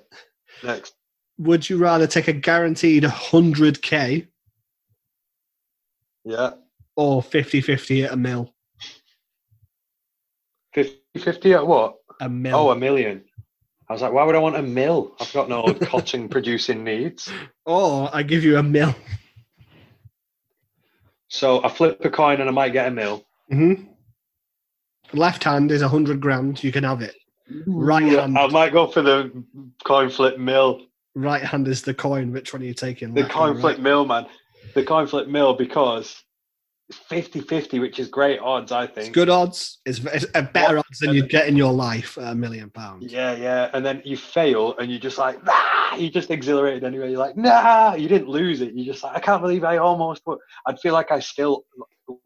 [0.62, 0.94] next.
[1.38, 4.28] Would you rather take a guaranteed 100k
[6.24, 6.52] Yeah,
[6.96, 8.54] or 50 50 at a mil?
[10.72, 11.96] 50 50 at what?
[12.20, 12.56] A mil.
[12.56, 13.24] Oh, a million.
[13.88, 15.14] I was like, why would I want a mill?
[15.20, 17.30] I've got no cotton producing needs.
[17.66, 18.94] Or I give you a mil.
[21.28, 23.24] So I flip a coin and I might get a mill.
[23.50, 23.74] hmm
[25.12, 26.64] Left hand is a hundred grand.
[26.64, 27.14] You can have it.
[27.66, 28.38] Right hand.
[28.38, 29.44] I might go for the
[29.84, 30.86] coin flip mill.
[31.14, 32.32] Right hand is the coin.
[32.32, 33.14] Which one are you taking?
[33.14, 33.60] The left or coin right?
[33.60, 34.26] flip mill, man.
[34.74, 36.22] The coin flip mill because
[36.88, 39.14] it's 50 50, which is great odds, I It's think.
[39.14, 39.80] good odds.
[39.86, 42.70] It's, it's a better What- odds than you'd get in your life at a million
[42.70, 43.10] pounds.
[43.12, 43.70] Yeah, yeah.
[43.72, 47.10] And then you fail and you just like, nah, you just exhilarated anyway.
[47.10, 48.74] You're like, nah, you didn't lose it.
[48.74, 50.38] You just like, I can't believe I almost won.
[50.66, 51.64] I'd feel like I still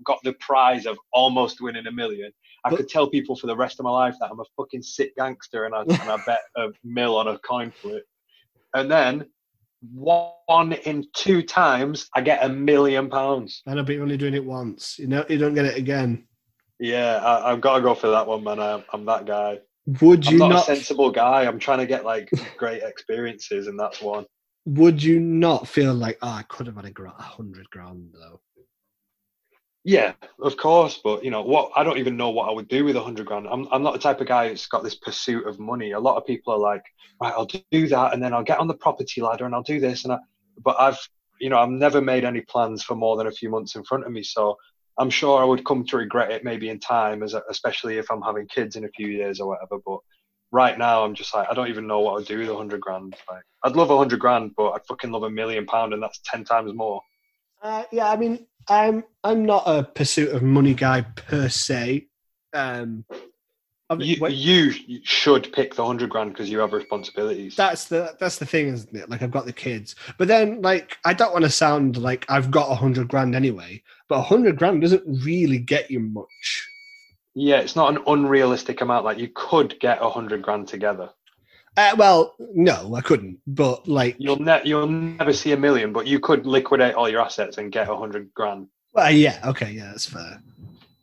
[0.04, 2.32] got the prize of almost winning a million.
[2.64, 4.82] I But- could tell people for the rest of my life that I'm a fucking
[4.82, 8.04] sick gangster and I, and I bet a mill on a coin flip.
[8.74, 9.26] And then
[9.80, 13.62] one in two times, I get a million pounds.
[13.66, 14.98] And I know, but you're only doing it once.
[14.98, 16.26] You know, you don't get it again.
[16.80, 18.60] Yeah, I, I've got to go for that one, man.
[18.60, 19.58] I, I'm that guy.
[20.00, 20.62] Would I'm you not, not?
[20.62, 21.44] a sensible guy.
[21.46, 24.26] I'm trying to get like great experiences, and that's one.
[24.66, 28.40] would you not feel like, oh, I could have had a hundred grand though?
[29.88, 30.12] Yeah,
[30.42, 31.72] of course, but you know what?
[31.74, 33.48] I don't even know what I would do with a hundred grand.
[33.50, 35.92] I'm I'm not the type of guy who's got this pursuit of money.
[35.92, 36.82] A lot of people are like,
[37.22, 39.80] right, I'll do that, and then I'll get on the property ladder, and I'll do
[39.80, 40.18] this, and I.
[40.62, 40.98] But I've,
[41.40, 44.04] you know, I've never made any plans for more than a few months in front
[44.04, 44.22] of me.
[44.22, 44.58] So
[44.98, 48.20] I'm sure I would come to regret it maybe in time, as especially if I'm
[48.20, 49.80] having kids in a few years or whatever.
[49.86, 50.00] But
[50.52, 52.82] right now, I'm just like, I don't even know what I'd do with a hundred
[52.82, 53.16] grand.
[53.26, 56.20] Like, I'd love a hundred grand, but I'd fucking love a million pound, and that's
[56.26, 57.00] ten times more.
[57.62, 62.06] Uh, yeah, I mean, I'm I'm not a pursuit of money guy per se.
[62.54, 63.04] Um,
[63.90, 64.72] I mean, You, when- you
[65.04, 67.56] should pick the hundred grand because you have responsibilities.
[67.56, 69.08] that's the that's the thing, isn't it?
[69.08, 72.50] Like I've got the kids, but then like I don't want to sound like I've
[72.50, 73.82] got a hundred grand anyway.
[74.08, 76.68] But a hundred grand doesn't really get you much.
[77.34, 79.04] yeah, it's not an unrealistic amount.
[79.06, 81.10] Like you could get a hundred grand together.
[81.78, 83.38] Uh, well, no, I couldn't.
[83.46, 87.20] But like, You'll ne- you'll never see a million, but you could liquidate all your
[87.20, 88.66] assets and get a hundred grand.
[88.94, 90.42] well, yeah, okay, yeah, that's fair.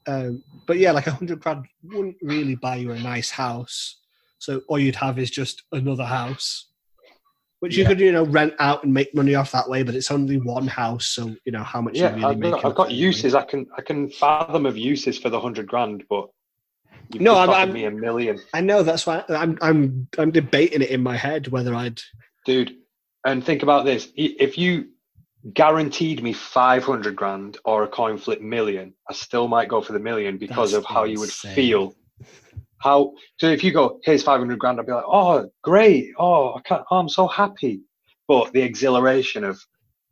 [0.06, 4.02] Um, but yeah, like a hundred grand wouldn't really buy you a nice house.
[4.40, 6.68] So all you'd have is just another house,
[7.62, 9.82] which you could you know rent out and make money off that way.
[9.82, 12.52] But it's only one house, so you know how much Yeah, you really I've make.
[12.52, 13.34] got, I've got uses.
[13.34, 16.28] I can I can fathom of uses for the hundred grand, but
[17.12, 20.82] you've No, I'm- I'm- me a million, I know that's why I'm I'm I'm debating
[20.82, 22.02] it in my head whether I'd.
[22.46, 22.76] dude.
[23.26, 24.90] And think about this: if you
[25.54, 29.94] guaranteed me five hundred grand or a coin flip million, I still might go for
[29.94, 31.96] the million because That's of how you would feel.
[32.78, 33.48] How so?
[33.48, 36.84] If you go, here's five hundred grand, I'd be like, oh, great, oh, I can't,
[36.92, 37.82] oh, I'm so happy.
[38.28, 39.60] But the exhilaration of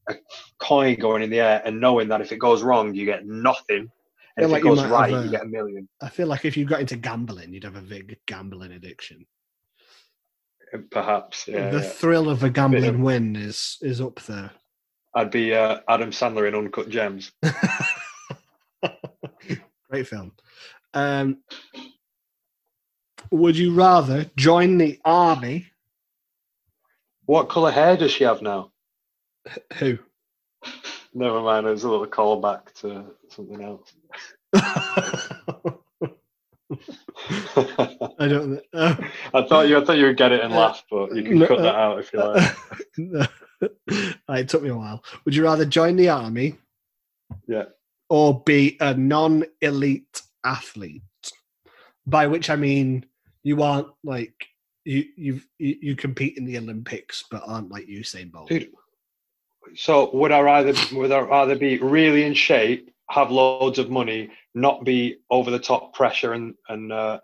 [0.10, 0.16] a
[0.60, 3.90] coin going in the air and knowing that if it goes wrong, you get nothing,
[4.38, 5.88] and if like it goes might right, a- you get a million.
[6.02, 9.26] I feel like if you got into gambling, you'd have a big gambling addiction.
[10.90, 11.70] Perhaps, yeah.
[11.70, 11.84] the yeah.
[11.84, 14.52] thrill of a of- gambling win is is up there.
[15.16, 17.32] I'd be uh, Adam Sandler in Uncut Gems.
[19.90, 20.32] Great film.
[20.96, 21.38] Um,
[23.30, 25.68] would you rather join the army?
[27.26, 28.72] What color hair does she have now?
[29.78, 30.00] Who?
[31.14, 31.68] Never mind.
[31.68, 33.94] It was a little callback to something else.
[38.20, 38.62] I don't.
[38.74, 38.96] Uh,
[39.34, 41.40] I thought you, I thought you would get it and Uh, laugh, but you can
[41.40, 42.58] no, cut that uh, out if you like.
[42.98, 43.26] no.
[44.30, 45.04] It took me a while.
[45.26, 46.56] Would you rather join the army?
[47.48, 47.66] Yeah.
[48.10, 51.02] Or be a non-elite athlete?
[52.06, 53.06] By which I mean
[53.44, 54.34] you aren't like
[54.86, 58.50] you you you you compete in the Olympics, but aren't like Usain Bolt.
[58.50, 58.70] Dude,
[59.76, 64.32] so would I rather would I rather be really in shape, have loads of money,
[64.56, 67.20] not be over the top pressure and and uh,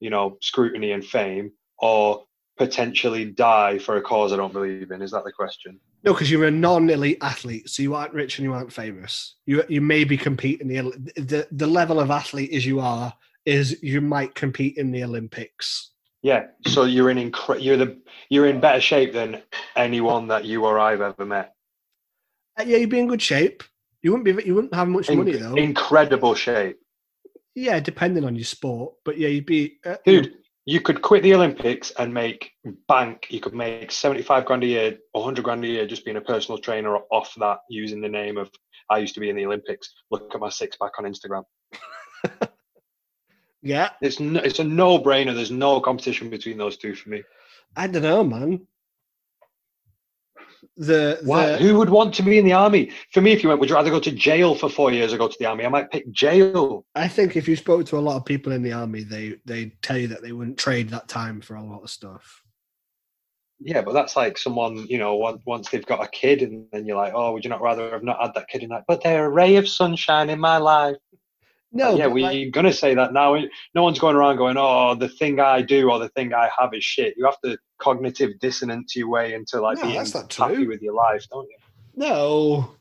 [0.00, 2.24] you know scrutiny and fame, or
[2.56, 5.02] potentially die for a cause I don't believe in?
[5.02, 5.78] Is that the question?
[6.04, 9.34] No, because you're a non-elite athlete, so you aren't rich and you aren't famous.
[9.46, 10.80] You you maybe compete in the
[11.16, 13.12] the the level of athlete as you are
[13.44, 15.92] is you might compete in the Olympics.
[16.22, 16.46] Yeah.
[16.66, 17.98] So you're in incre- you're the
[18.28, 19.42] you're in better shape than
[19.76, 21.54] anyone that you or I've ever met.
[22.58, 23.62] Uh, yeah, you'd be in good shape.
[24.06, 24.44] You wouldn't be.
[24.46, 25.56] You wouldn't have much In- money though.
[25.56, 26.76] incredible shape,
[27.56, 29.78] yeah, depending on your sport, but yeah, you'd be.
[29.84, 30.32] Uh, dude.
[30.64, 32.52] You could quit the Olympics and make
[32.86, 33.26] bank.
[33.30, 36.56] You could make seventy-five grand a year, hundred grand a year, just being a personal
[36.56, 38.48] trainer off that, using the name of
[38.88, 41.42] "I used to be in the Olympics." Look at my six pack on Instagram.
[43.62, 45.34] Yeah, It's no, it's a no-brainer.
[45.34, 47.24] There's no competition between those two for me.
[47.74, 48.68] I don't know, man.
[50.76, 51.52] The, Why?
[51.52, 52.92] the Who would want to be in the army?
[53.12, 55.18] For me, if you went, would you rather go to jail for four years or
[55.18, 55.64] go to the army?
[55.64, 56.84] I might pick jail.
[56.94, 59.72] I think if you spoke to a lot of people in the army, they they
[59.82, 62.42] tell you that they wouldn't trade that time for a lot of stuff.
[63.58, 66.84] Yeah, but that's like someone, you know, once once they've got a kid, and then
[66.84, 68.62] you're like, oh, would you not rather have not had that kid?
[68.62, 70.96] And like, but they're a ray of sunshine in my life.
[71.76, 73.36] No, yeah, we're like- gonna say that now.
[73.74, 76.74] No one's going around going, "Oh, the thing I do or the thing I have
[76.74, 80.68] is shit." You have to cognitive dissonance your way into like No, being happy true.
[80.68, 81.56] with your life, don't you?
[81.94, 82.74] No,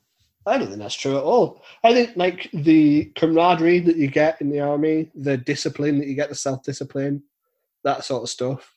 [0.45, 1.61] I don't think that's true at all.
[1.83, 6.15] I think like the camaraderie that you get in the army, the discipline that you
[6.15, 7.23] get, the self discipline,
[7.83, 8.75] that sort of stuff.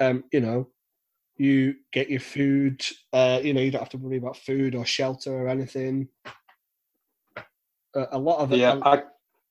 [0.00, 0.68] Um, you know,
[1.36, 2.84] you get your food.
[3.12, 6.08] Uh, you know, you don't have to worry about food or shelter or anything.
[7.94, 9.02] A, a lot of Yeah, a, I,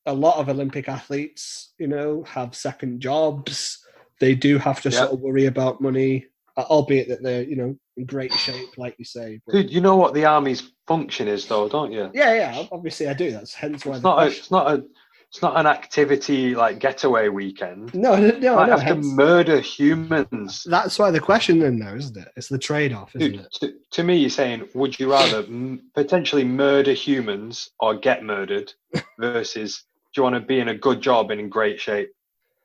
[0.06, 3.80] a lot of Olympic athletes, you know, have second jobs.
[4.20, 5.00] They do have to Yeah.
[5.00, 8.96] sort of worry about money, uh, albeit that they're, you know, in great shape, like
[8.98, 9.40] you say.
[9.46, 12.10] But, dude, you know what the army's function is, though, don't you?
[12.14, 13.32] yeah, yeah, obviously I do.
[13.32, 13.96] That's hence why.
[13.96, 14.24] It's not.
[14.24, 14.86] A, it's not a.
[15.30, 17.94] It's not an activity like getaway weekend.
[17.94, 18.78] no, no, no, I no.
[18.78, 20.64] have to murder humans.
[20.70, 22.30] that's why the question then, though, isn't it?
[22.38, 23.52] It's the trade-off, isn't Dude, it?
[23.60, 28.72] to, to me, you're saying, would you rather m- potentially murder humans or get murdered
[29.20, 29.84] versus
[30.14, 32.10] do you want to be in a good job and in great shape?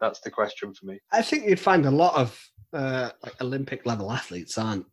[0.01, 1.01] That's the question for me.
[1.13, 2.41] I think you'd find a lot of
[2.73, 4.87] uh, like Olympic level athletes aren't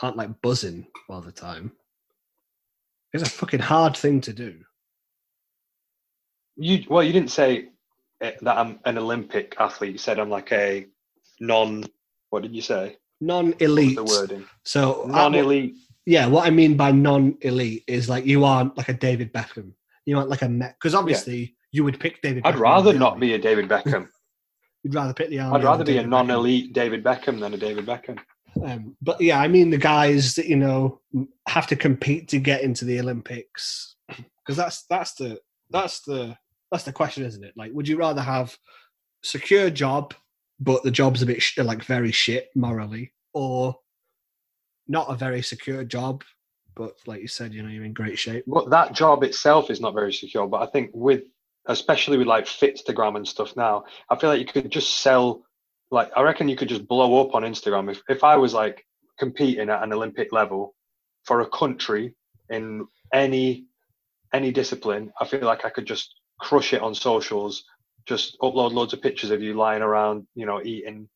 [0.00, 1.72] aren't like buzzing all the time.
[3.12, 4.60] It's a fucking hard thing to do.
[6.56, 7.68] You well, you didn't say
[8.20, 9.92] eh, that I'm an Olympic athlete.
[9.92, 10.86] You said I'm like a
[11.40, 11.84] non.
[12.30, 12.96] What did you say?
[13.20, 13.96] Non-elite.
[13.96, 14.44] the wording?
[14.64, 15.74] So uh, Non-elite.
[16.06, 19.72] yeah, what I mean by non-elite is like you aren't like a David Beckham.
[20.06, 22.44] You aren't like a Met because obviously you would pick David.
[22.44, 24.08] I'd Beckham rather not be a David Beckham.
[24.82, 25.58] You'd rather pick the army.
[25.58, 26.10] I'd rather be a David Beckham.
[26.10, 28.18] non-elite David Beckham than a David Beckham.
[28.64, 31.00] Um, but yeah, I mean the guys that you know
[31.48, 35.38] have to compete to get into the Olympics because that's that's the
[35.70, 36.36] that's the
[36.72, 37.52] that's the question, isn't it?
[37.54, 38.56] Like, would you rather have
[39.22, 40.14] secure job,
[40.58, 43.76] but the job's a bit sh- like very shit morally, or
[44.88, 46.24] not a very secure job,
[46.74, 48.44] but like you said, you know, you're in great shape.
[48.46, 50.48] But that job itself is not very secure.
[50.48, 51.24] But I think with,
[51.66, 55.42] especially with like Fitstagram and stuff now, I feel like you could just sell.
[55.90, 58.82] Like I reckon you could just blow up on Instagram if if I was like
[59.18, 60.74] competing at an Olympic level
[61.24, 62.14] for a country
[62.48, 63.66] in any
[64.32, 65.12] any discipline.
[65.20, 67.64] I feel like I could just crush it on socials.
[68.04, 71.08] Just upload loads of pictures of you lying around, you know, eating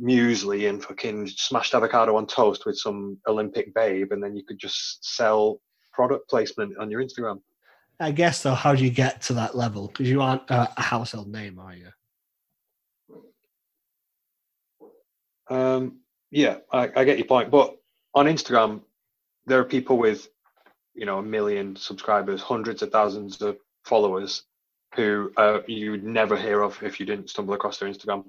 [0.00, 4.58] muesli and fucking smashed avocado on toast with some Olympic babe, and then you could
[4.58, 5.60] just sell
[5.92, 7.40] product placement on your Instagram.
[7.98, 9.88] I guess though, how do you get to that level?
[9.88, 11.90] Because you aren't a, household name, are you?
[15.50, 15.98] Um,
[16.30, 17.50] yeah, I, I get your point.
[17.50, 17.76] But
[18.14, 18.82] on Instagram,
[19.46, 20.28] there are people with,
[20.94, 23.56] you know, a million subscribers, hundreds of thousands of
[23.88, 24.44] followers
[24.94, 28.24] who uh, you would never hear of if you didn't stumble across their Instagram.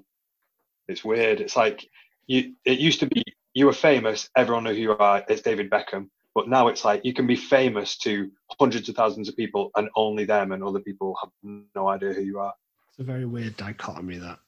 [0.88, 1.40] It's weird.
[1.40, 1.88] It's like
[2.26, 2.54] you.
[2.64, 3.22] It used to be
[3.54, 5.24] you were famous, everyone knew who you are.
[5.28, 6.08] It's David Beckham.
[6.34, 9.88] But now it's like you can be famous to hundreds of thousands of people, and
[9.96, 11.30] only them, and other people have
[11.74, 12.54] no idea who you are.
[12.90, 14.18] It's a very weird dichotomy.
[14.18, 14.38] That.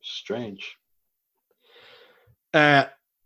[0.00, 0.76] Strange.
[2.54, 2.84] Uh,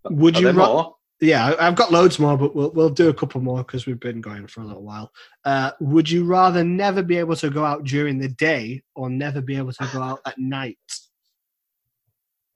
[0.09, 0.51] would Are you?
[0.53, 0.97] ra- more?
[1.20, 4.22] Yeah, I've got loads more, but we'll we'll do a couple more because we've been
[4.22, 5.12] going for a little while.
[5.44, 9.42] Uh, would you rather never be able to go out during the day or never
[9.42, 10.78] be able to go out at night?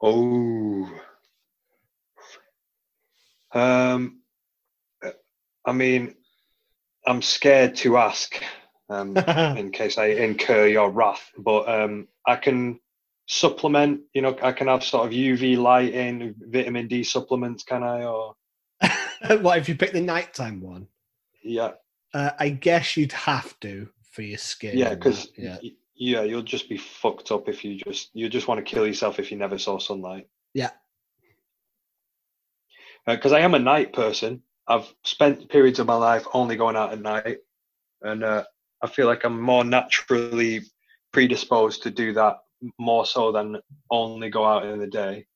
[0.00, 0.90] Oh.
[3.52, 4.20] Um,
[5.64, 6.14] I mean,
[7.06, 8.42] I'm scared to ask
[8.88, 9.16] um,
[9.58, 12.80] in case I incur your wrath, but um, I can
[13.26, 14.00] supplement.
[14.14, 17.62] You know, I can have sort of UV light lighting, vitamin D supplements.
[17.62, 18.04] Can I?
[18.04, 18.34] Or
[19.40, 20.88] what if you pick the nighttime one?
[21.42, 21.72] yeah,
[22.12, 24.76] Uh, I guess you'd have to for your skin.
[24.78, 25.58] yeah, because yeah,
[25.96, 29.18] yeah, you'll just be fucked up if you just you just want to kill yourself
[29.18, 30.26] if you never saw sunlight.
[30.54, 30.70] yeah.
[33.06, 34.42] because I am a night person.
[34.66, 37.38] I've spent periods of my life only going out at night,
[38.02, 38.44] and uh,
[38.82, 40.62] I feel like I'm more naturally
[41.12, 42.38] predisposed to do that
[42.78, 43.58] more so than
[43.90, 45.26] only go out in the day.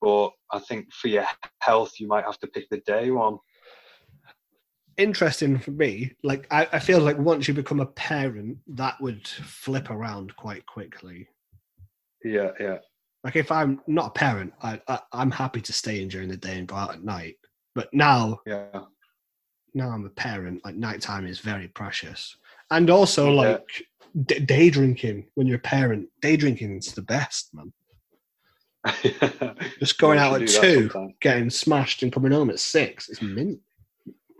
[0.00, 1.26] But I think for your
[1.60, 3.38] health, you might have to pick the day one.
[4.96, 6.12] Interesting for me.
[6.22, 10.66] Like I, I feel like once you become a parent, that would flip around quite
[10.66, 11.28] quickly.
[12.22, 12.78] Yeah, yeah,
[13.24, 16.36] Like if I'm not a parent, I, I I'm happy to stay in during the
[16.36, 17.36] day and go out at night.
[17.74, 18.82] But now, yeah.
[19.72, 20.62] now I'm a parent.
[20.66, 22.36] Like nighttime is very precious,
[22.70, 23.40] and also Yeah.
[23.40, 23.84] like
[24.26, 26.08] d- day drinking when you're a parent.
[26.20, 27.72] Day drinking is the best, man.
[29.78, 31.14] Just going out at two, sometime.
[31.20, 33.08] getting smashed, and coming home at six.
[33.08, 33.60] It's mint.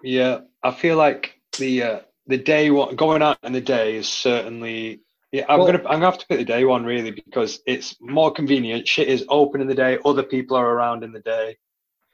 [0.03, 4.09] Yeah, I feel like the uh, the day one going out in the day is
[4.09, 5.03] certainly
[5.33, 7.97] Yeah, I'm Well- gonna I'm gonna have to pick the day one really because it's
[8.01, 8.89] more convenient.
[8.89, 11.57] Shit is open in the day, other people are around in the day.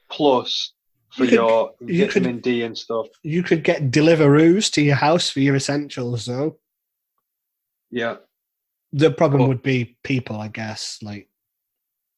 [0.09, 0.73] Plus
[1.13, 3.07] for You could- your you could- D and stuff.
[3.23, 6.57] You could get Deliveroos to your house for your essentials, though.
[7.89, 8.17] Yeah.
[8.91, 10.99] The problem Well- would be people, I guess.
[11.01, 11.29] Like,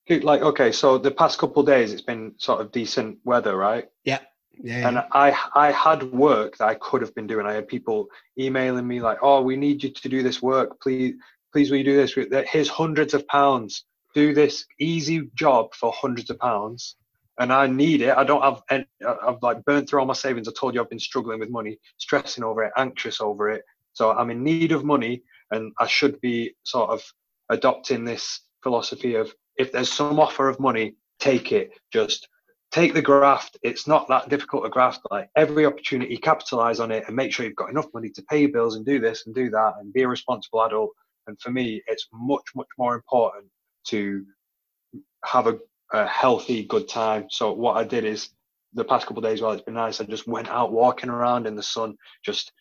[0.09, 3.87] Like okay, so the past couple of days it's been sort of decent weather, right?
[4.05, 4.19] yeah,
[4.59, 7.45] yeah, and I I had work that I could have been doing.
[7.45, 8.07] I had people
[8.37, 10.81] emailing me like, "Oh, we need you to do this work.
[10.81, 11.13] Please,
[11.53, 12.15] please, will you do this?
[12.49, 13.85] Here's hundreds of pounds.
[14.15, 16.95] Do this easy job for hundreds of pounds."
[17.37, 18.17] And I need it.
[18.17, 18.63] I don't have.
[18.69, 20.47] Any, I've like burnt through all my savings.
[20.47, 23.63] I told you I've been struggling with money, stressing over it, anxious over it.
[23.93, 25.21] So I'm in need of money,
[25.51, 27.03] and I should be sort of
[27.49, 31.71] adopting this philosophy of if there's some offer of money, take it.
[31.93, 32.27] Just
[32.71, 33.57] take the graft.
[33.61, 35.01] It's not that difficult to graft.
[35.11, 38.47] Like every opportunity, capitalize on it and make sure you've got enough money to pay
[38.47, 40.91] bills and do this and do that and be a responsible adult.
[41.27, 43.45] And for me, it's much, much more important
[43.87, 44.25] to
[45.25, 45.59] have a,
[45.91, 47.27] a healthy, good time.
[47.29, 48.29] So what I did is
[48.73, 51.55] the past couple days while it's been nice, I just went out walking around in
[51.55, 52.51] the sun, just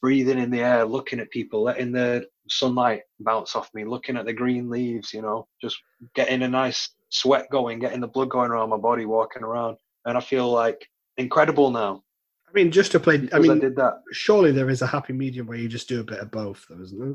[0.00, 4.26] breathing in the air, looking at people, letting the sunlight bounce off me, looking at
[4.26, 5.78] the green leaves, you know, just
[6.14, 10.16] getting a nice sweat going, getting the blood going around my body, walking around, and
[10.18, 12.02] I feel like incredible now.
[12.48, 13.14] I mean, just to play.
[13.14, 14.02] I because I mean, did that.
[14.12, 16.82] surely there is a happy medium where you just do a bit of both, though,
[16.82, 17.14] isn't there?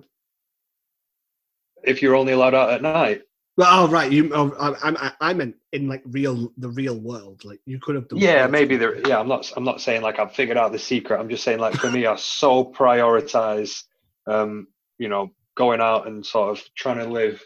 [1.84, 3.24] If you're only allowed out at night,
[3.58, 4.12] Well, oh, right.
[4.12, 7.44] You, oh, I, I, I meant in like real, the real world.
[7.46, 8.20] Like you could have done.
[8.20, 9.06] yeah, maybe there.
[9.08, 9.52] Yeah, I'm not.
[9.56, 11.20] I'm not saying like I've figured out the secret.
[11.20, 13.84] I'm just saying like for me, I so prioritize,
[14.28, 14.68] um,
[14.98, 17.42] you know, going out and sort of trying to live.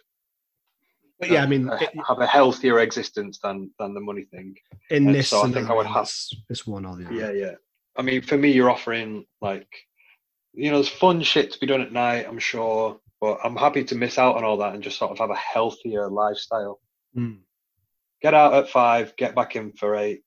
[1.20, 4.56] But yeah, I mean, a- it- have a healthier existence than than the money thing.
[4.90, 6.10] in and this so I think I would have-
[6.50, 7.14] it's one or the other.
[7.16, 7.56] Yeah, yeah.
[7.96, 9.68] I mean, for me, you're offering like,
[10.54, 12.26] you know, there's fun shit to be done at night.
[12.28, 15.18] I'm sure, but I'm happy to miss out on all that and just sort of
[15.20, 16.80] have a healthier lifestyle.
[17.16, 17.40] Mm.
[18.22, 20.24] Get out at five, get back in for eight.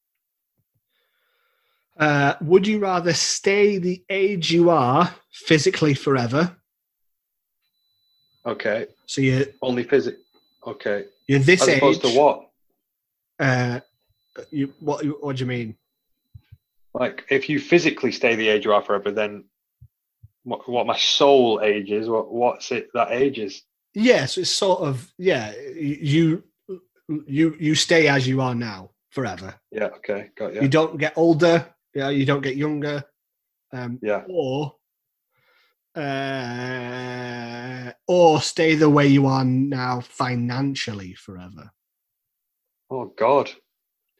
[1.98, 6.56] Uh, would you rather stay the age you are physically forever?
[8.44, 10.18] Okay, So you're only physics.
[10.66, 11.76] Okay, you're this as age.
[11.78, 12.48] opposed to what?
[13.38, 13.80] Uh,
[14.50, 15.04] you what?
[15.22, 15.76] What do you mean?
[16.94, 19.44] Like, if you physically stay the age you are forever, then
[20.44, 20.68] what?
[20.68, 22.08] What my soul ages?
[22.08, 22.32] What?
[22.32, 23.62] What's it that ages?
[23.94, 25.52] Yes, it's sort of yeah.
[25.76, 26.42] You
[27.26, 29.54] you you stay as you are now forever.
[29.70, 29.86] Yeah.
[29.98, 30.30] Okay.
[30.36, 30.68] Got You you.
[30.68, 31.66] don't get older.
[31.94, 33.04] Yeah, you don't get younger.
[33.72, 34.24] Um, Yeah.
[34.28, 34.74] or
[35.94, 41.70] uh, or stay the way you are now financially forever.
[42.90, 43.50] Oh God.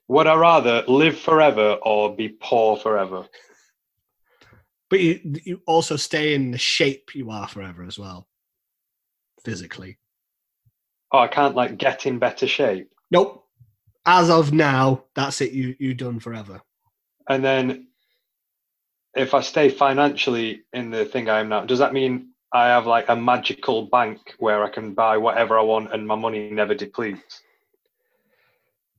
[0.09, 3.27] Would I rather live forever or be poor forever?
[4.91, 8.29] But you you also stay in the shape you are forever as well,
[9.43, 9.99] physically.
[11.13, 12.91] Oh, I can't like get in better shape.
[13.11, 13.47] Nope.
[14.05, 15.53] As of now, that's it.
[15.53, 16.61] You you done forever.
[17.29, 17.87] And then
[19.15, 22.87] if I stay financially in the thing I am now, does that mean I have
[22.87, 26.75] like a magical bank where I can buy whatever I want and my money never
[26.75, 27.43] depletes?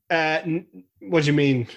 [0.09, 0.41] Uh,
[0.99, 1.67] what do you mean?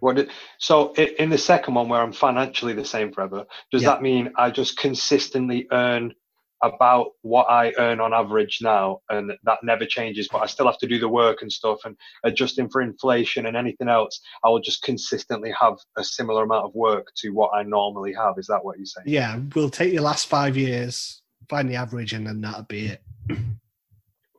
[0.00, 0.28] What
[0.58, 3.90] so in the second one where I'm financially the same forever, does Yeah.
[3.90, 6.14] that mean I just consistently earn
[6.62, 10.78] about what I earn on average now and that never changes, but I still have
[10.78, 14.60] to do the work and stuff and adjusting for inflation and anything else, I will
[14.60, 18.34] just consistently have a similar amount of work to what I normally have.
[18.38, 19.06] Is that what you're saying?
[19.08, 23.02] Yeah, we'll take your last five years, find the average, and then that'll be it.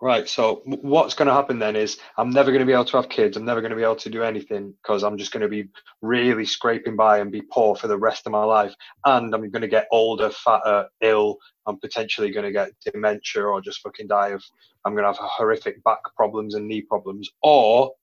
[0.04, 0.28] Right.
[0.28, 3.08] So what's going to happen then is I'm never going to be able to have
[3.08, 3.38] kids.
[3.38, 5.70] I'm never going to be able to do anything because I'm just going to be
[6.02, 8.76] really scraping by and be poor for the rest of my life.
[9.06, 11.38] And I'm going to get older, fatter, ill.
[11.66, 14.44] I'm potentially going to get dementia or just fucking die of.
[14.84, 17.30] I'm going to have horrific back problems and knee problems.
[17.42, 17.94] Or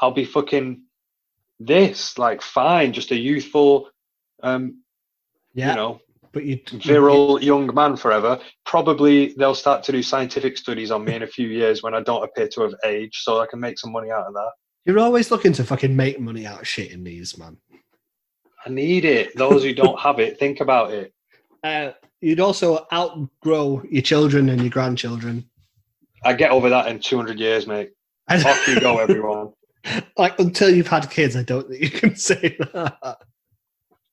[0.00, 0.82] I'll be fucking
[1.60, 3.90] this, like fine, just a youthful,
[4.42, 4.82] um,
[5.54, 6.00] Yeah, you know,
[6.32, 8.38] but you virile young man forever.
[8.64, 12.02] Probably they'll start to do scientific studies on me in a few years when I
[12.02, 14.50] don't appear to have aged, so I can make some money out of that.
[14.84, 17.58] You're always looking to fucking make money out of shit in these, man.
[18.64, 19.36] I need it.
[19.36, 21.12] Those who don't have it, think about it.
[21.62, 21.90] Uh,
[22.20, 25.48] you'd also outgrow your children and your grandchildren.
[26.24, 27.90] I get over that in 200 years, mate.
[28.30, 29.52] Off you go, everyone.
[30.16, 33.18] like until you've had kids, I don't think you can say that.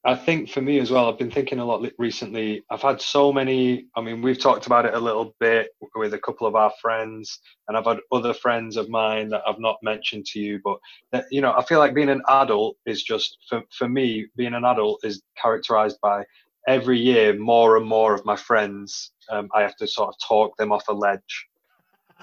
[0.08, 2.64] I think for me as well, I've been thinking a lot recently.
[2.70, 6.20] I've had so many, I mean, we've talked about it a little bit with a
[6.20, 10.28] couple of our friends, and I've had other friends of mine that I've not mentioned
[10.28, 10.60] to you.
[10.64, 10.78] But,
[11.12, 14.54] that, you know, I feel like being an adult is just, for, for me, being
[14.54, 16.24] an adult is characterized by
[16.68, 20.56] every year, more and more of my friends, um, I have to sort of talk
[20.58, 21.48] them off a ledge.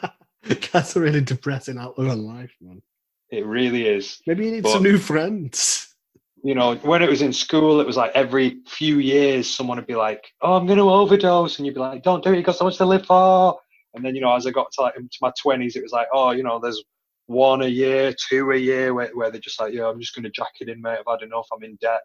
[0.72, 2.80] That's a really depressing outlook on life, man.
[3.30, 4.20] It really is.
[4.26, 5.88] Maybe you need But- some new friends.
[6.44, 9.86] You know, when it was in school, it was like every few years, someone would
[9.86, 12.36] be like, "Oh, I'm going to overdose," and you'd be like, "Don't do it.
[12.36, 13.60] You got so much to live for."
[13.94, 16.08] And then, you know, as I got to like into my twenties, it was like,
[16.12, 16.82] "Oh, you know, there's
[17.26, 20.24] one a year, two a year," where, where they're just like, "Yeah, I'm just going
[20.24, 20.98] to jack it in, mate.
[20.98, 21.46] I've had enough.
[21.52, 22.00] I'm in debt."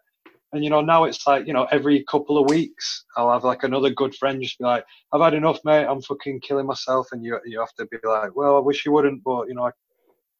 [0.52, 3.64] And you know, now it's like, you know, every couple of weeks, I'll have like
[3.64, 5.84] another good friend just be like, "I've had enough, mate.
[5.84, 8.92] I'm fucking killing myself," and you you have to be like, "Well, I wish you
[8.92, 9.70] wouldn't, but you know, I,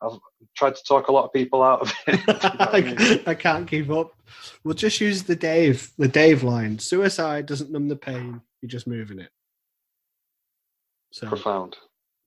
[0.02, 0.18] I've
[0.56, 3.20] tried to talk a lot of people out of it." You know I mean?
[3.26, 4.12] I, can't keep up.
[4.64, 6.78] We'll just use the Dave, the Dave line.
[6.78, 8.40] Suicide doesn't numb the pain.
[8.60, 9.30] You're just moving it.
[11.10, 11.76] So Profound.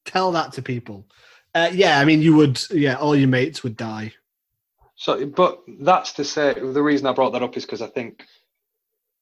[0.05, 1.05] tell that to people.
[1.53, 2.61] Uh, yeah, I mean, you would.
[2.71, 4.13] Yeah, all your mates would die.
[4.95, 8.23] So, but that's to say, the reason I brought that up is because I think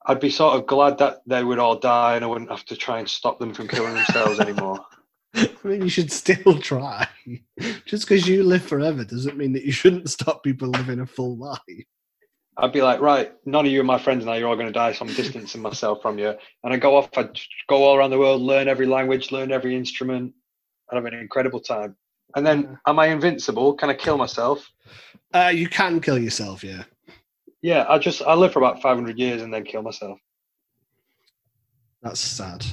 [0.05, 2.75] I'd be sort of glad that they would all die and I wouldn't have to
[2.75, 4.85] try and stop them from killing themselves anymore.
[5.35, 7.07] I mean, you should still try.
[7.85, 11.37] Just because you live forever doesn't mean that you shouldn't stop people living a full
[11.37, 11.59] life.
[12.57, 14.33] I'd be like, right, none of you are my friends now.
[14.33, 16.33] You're all going to die, so I'm distancing myself from you.
[16.63, 17.29] And I go off, I
[17.69, 20.33] go all around the world, learn every language, learn every instrument,
[20.91, 21.95] and have an incredible time.
[22.35, 23.73] And then, am I invincible?
[23.73, 24.69] Can I kill myself?
[25.33, 26.83] Uh, you can kill yourself, yeah.
[27.61, 30.19] Yeah, I just I live for about 500 years and then kill myself.
[32.01, 32.65] That's sad.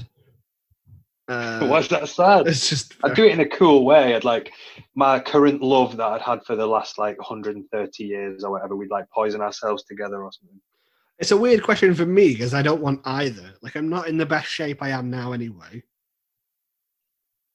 [1.28, 2.46] Uh, Why's that sad?
[2.46, 2.94] It's just.
[3.02, 4.14] I'd do it in a cool way.
[4.14, 4.52] I'd like
[4.94, 8.76] my current love that I'd had for the last like 130 years or whatever.
[8.76, 10.60] We'd like poison ourselves together or something.
[11.18, 13.54] It's a weird question for me because I don't want either.
[13.62, 15.82] Like, I'm not in the best shape I am now anyway.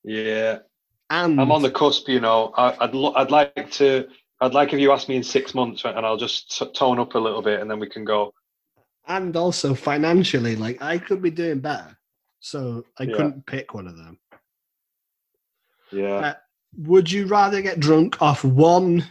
[0.03, 0.59] Yeah,
[1.11, 2.07] And I'm on the cusp.
[2.09, 4.07] You know, I, I'd lo- I'd like to.
[4.41, 7.13] I'd like if you ask me in six months, and I'll just t- tone up
[7.13, 8.33] a little bit, and then we can go.
[9.07, 11.95] and also financially, like I could be doing better.
[12.41, 13.15] So I Yeah.
[13.15, 14.19] couldn't pick one of them.
[15.91, 16.33] Yeah, Uh,
[16.77, 19.05] Would you rather get drunk off one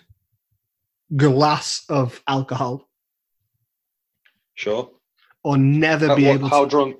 [1.14, 2.88] glass of alcohol
[4.54, 4.90] sure.
[5.44, 6.96] or never How, be what- able how to drunk?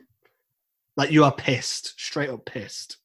[0.96, 2.98] like you are pissed, straight up pissed.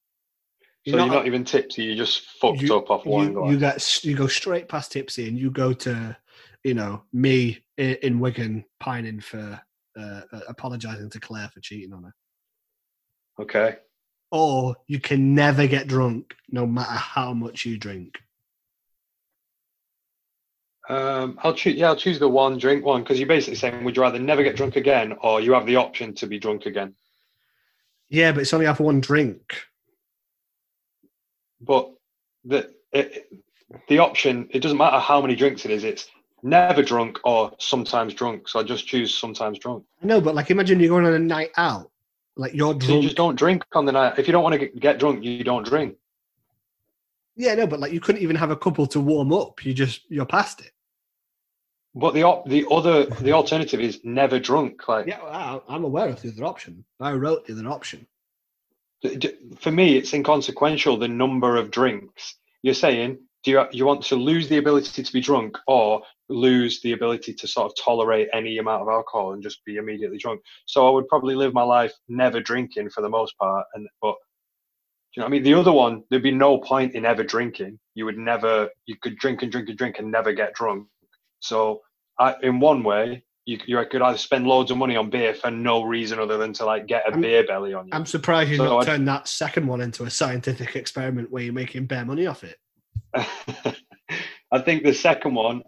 [0.85, 1.83] So you're not even tipsy.
[1.85, 3.51] You just fucked you- up off one you, glass.
[3.51, 6.15] you get you go straight past tipsy and you go to
[6.63, 9.59] you know me in, in Wigan pining for
[9.97, 12.13] uh, uh, apologizing to Claire for cheating on her.
[13.39, 13.77] Okay.
[14.31, 18.19] Or you can never get drunk no matter how much you drink.
[20.87, 21.75] Um, I'll choose.
[21.75, 24.43] Yeah, I'll choose the one drink one because you're basically saying, would you rather never
[24.43, 26.93] get drunk again, or you have the option to be drunk again?
[28.09, 29.41] Yeah, but it's only have one drink.
[31.59, 31.91] But
[32.43, 33.27] the it,
[33.87, 35.83] the option it doesn't matter how many drinks it is.
[35.83, 36.07] It's
[36.43, 38.47] never drunk or sometimes drunk.
[38.47, 39.83] So I just choose sometimes drunk.
[40.03, 41.89] No, but like imagine you're going on a night out,
[42.35, 44.19] like you're So you just don't drink on the night.
[44.19, 45.95] If you don't want to get, drunk, you don't drink.
[47.35, 49.65] Yeah, no, but like you couldn't even have a couple to warm up.
[49.65, 50.71] You just you're past it.
[51.93, 54.87] But the op- the other the alternative is never drunk.
[54.87, 56.83] Like Yeah, well, I- I'm aware of the other option.
[56.99, 58.07] I wrote the other option.
[59.59, 62.35] for me, it's inconsequential the number of drinks.
[62.63, 66.81] You're saying, do you you want to lose the ability to be drunk or lose
[66.81, 70.41] the ability to sort of tolerate any amount of alcohol and just be immediately drunk?
[70.65, 73.65] So I would probably live my life never drinking for the most part.
[73.73, 74.15] And but
[75.15, 77.79] you know, I mean, the other one, there'd be no point in ever drinking.
[77.93, 80.87] You would never, you could drink and drink and drink and never get drunk.
[81.39, 81.81] So,
[82.19, 85.51] I, in one way, you, you could either spend loads of money on beer for
[85.51, 87.91] no reason other than to like get a I'm- beer belly on you.
[87.93, 91.43] I'm surprised you So not I'd- turned that second one into a scientific experiment where
[91.43, 92.57] you're making bare money off it.
[93.13, 95.63] I think the second one,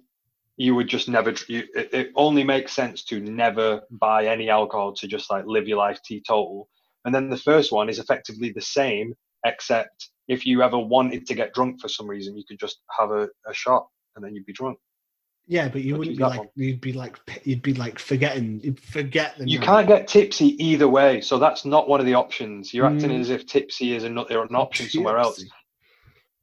[0.58, 1.34] you would just never.
[1.48, 5.68] You, it, it only makes sense to never buy any alcohol to just like live
[5.68, 6.68] your life teetotal.
[7.06, 9.14] And then the first one is effectively the same,
[9.46, 13.12] except if you ever wanted to get drunk for some reason, you could just have
[13.12, 14.78] a, a shot and then you'd be drunk.
[15.50, 16.50] Yeah, but you wouldn't be like one.
[16.56, 20.90] you'd be like you'd be like forgetting you'd forget the You can't get tipsy either
[20.90, 22.74] way, so that's not one of the options.
[22.74, 23.22] You're acting Mm.
[23.22, 25.42] as if tipsy is an, an option somewhere else.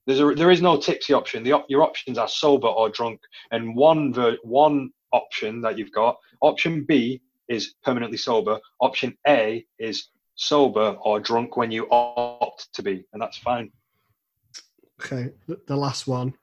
[0.06, 1.42] There's a, there is no tipsy option.
[1.42, 3.20] The op- your options are sober or drunk,
[3.50, 6.18] and one ver- one option that you've got.
[6.42, 8.58] Option B is permanently sober.
[8.80, 13.70] Option A is sober or drunk when you opt to be, and that's fine.
[15.02, 15.30] Okay,
[15.66, 16.34] the, last one.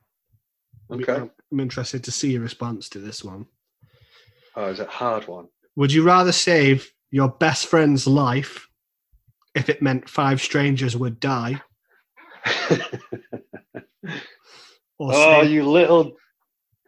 [0.91, 1.13] Okay.
[1.13, 3.45] I'm, I'm interested to see your response to this one.
[4.55, 5.47] Oh, is it a hard one?
[5.75, 8.67] Would you rather save your best friend's life
[9.55, 11.61] if it meant five strangers would die,
[15.01, 16.15] or oh, save, you little.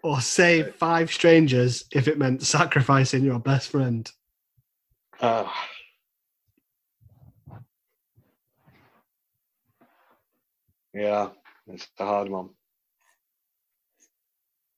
[0.04, 4.12] or save five strangers if it meant sacrificing your best friend?
[5.20, 5.50] Uh,
[10.94, 11.30] yeah,
[11.68, 12.50] it's a hard one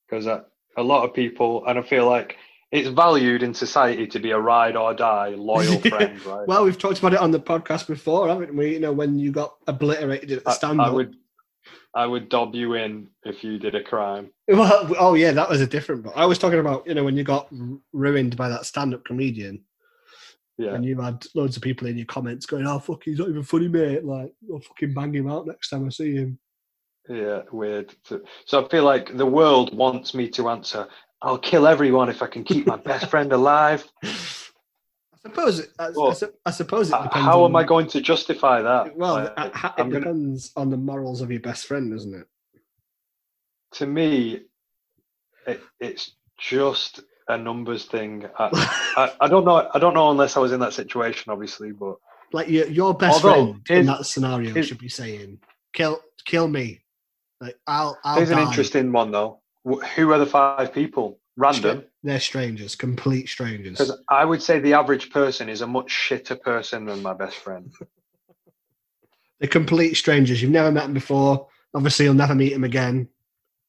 [0.07, 0.43] because uh,
[0.77, 2.37] a lot of people, and I feel like
[2.71, 6.47] it's valued in society to be a ride or die loyal friend, right?
[6.47, 8.75] Well, we've talked about it on the podcast before, haven't we?
[8.75, 11.17] You know, when you got obliterated at the I, stand I would,
[11.93, 14.29] I would dob you in if you did a crime.
[14.47, 16.03] Well, oh yeah, that was a different.
[16.03, 17.47] But I was talking about you know when you got
[17.93, 19.63] ruined by that stand-up comedian,
[20.57, 23.29] Yeah, and you had loads of people in your comments going, "Oh fuck, he's not
[23.29, 26.39] even funny, mate." Like, I'll fucking bang him out next time I see him.
[27.09, 27.93] yeah, weird.
[28.03, 30.87] So- So I feel like the world wants me to answer.
[31.21, 33.83] I'll kill everyone if I can keep my best friend alive.
[35.25, 35.61] I suppose.
[35.79, 37.13] I, I Well, su- I suppose it depends.
[37.25, 38.95] How on, am I going to justify that?
[38.95, 42.13] Well, Like, it, it I'm gonna- depends on the morals of your best friend, doesn't
[42.13, 42.27] it?
[43.73, 44.39] to me,
[45.45, 48.25] it, it's just a numbers thing.
[48.39, 48.49] I,
[48.95, 49.69] I, I don't know.
[49.73, 51.71] I don't know unless I was in that situation, obviously.
[51.73, 51.95] But
[52.31, 55.39] Like your your best Although, friend in that scenario should be saying,
[55.73, 56.81] "Kill, kill me."
[57.41, 59.41] Like I'll, I'll here's an interesting one though.
[59.65, 61.19] Who are the five people?
[61.35, 61.83] Random.
[62.05, 63.79] They're strangers, complete strangers.
[63.79, 67.37] Because I would say the average person is a much shitter person than my best
[67.37, 67.73] friend.
[69.39, 70.39] They're complete strangers.
[70.39, 71.47] You've never met them before.
[71.73, 73.09] Obviously, you'll never meet them again.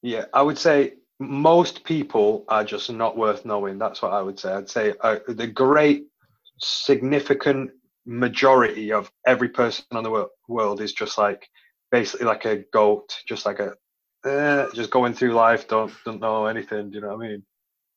[0.02, 3.78] Yeah, I would say most people are just not worth knowing.
[3.78, 4.52] That's what I would say.
[4.52, 6.04] I'd say uh, the great,
[6.58, 7.70] significant
[8.04, 11.48] majority of every person on the wor- world is just like
[11.90, 13.72] basically like a goat, just like a
[14.26, 16.90] eh, just going through life, don't don't know anything.
[16.90, 17.42] Do you know what I mean?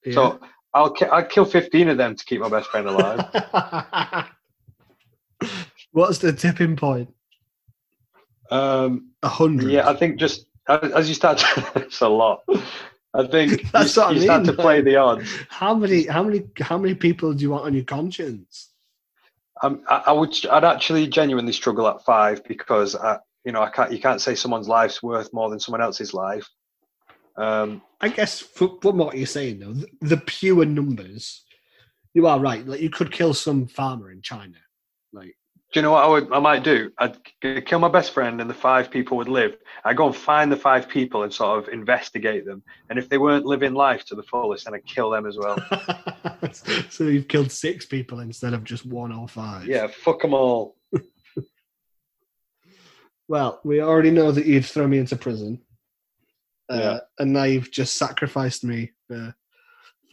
[0.05, 0.13] Yeah.
[0.13, 0.39] So
[0.73, 4.25] I'll ki- I'd kill fifteen of them to keep my best friend alive.
[5.91, 7.13] What's the tipping point?
[8.51, 9.71] um, A hundred.
[9.71, 12.43] yeah, I think just as as you start, to, it's a lot.
[13.13, 15.29] I think you, what I you start to play the odds.
[15.49, 16.05] How many?
[16.05, 16.43] How many?
[16.59, 18.69] How many people do you want on your conscience?
[19.61, 23.69] Um, I, I would, I'd actually genuinely struggle at five because I, you know, I
[23.69, 26.47] can't, you can't say someone's life's worth more than someone else's life.
[27.35, 31.43] Um, I guess from, from what you're saying though, the, the pure numbers,
[32.13, 32.65] you are right.
[32.65, 34.57] Like you could kill some farmer in China.
[35.11, 35.35] Like
[35.71, 36.91] do you know what I would, I might do?
[36.97, 37.17] I'd
[37.65, 39.55] kill my best friend, and the five people would live.
[39.85, 42.63] I go and find the five people and sort of investigate them.
[42.89, 45.57] And if they weren't living life to the fullest, then I'd kill them as well.
[46.89, 49.67] so you've killed six people instead of just one or five.
[49.67, 50.75] yeah, fuck them all.
[53.27, 55.61] Well, we already know that you'd throw me into prison.
[56.69, 56.99] Uh, Yeah.
[57.19, 59.35] And now you've just sacrificed me for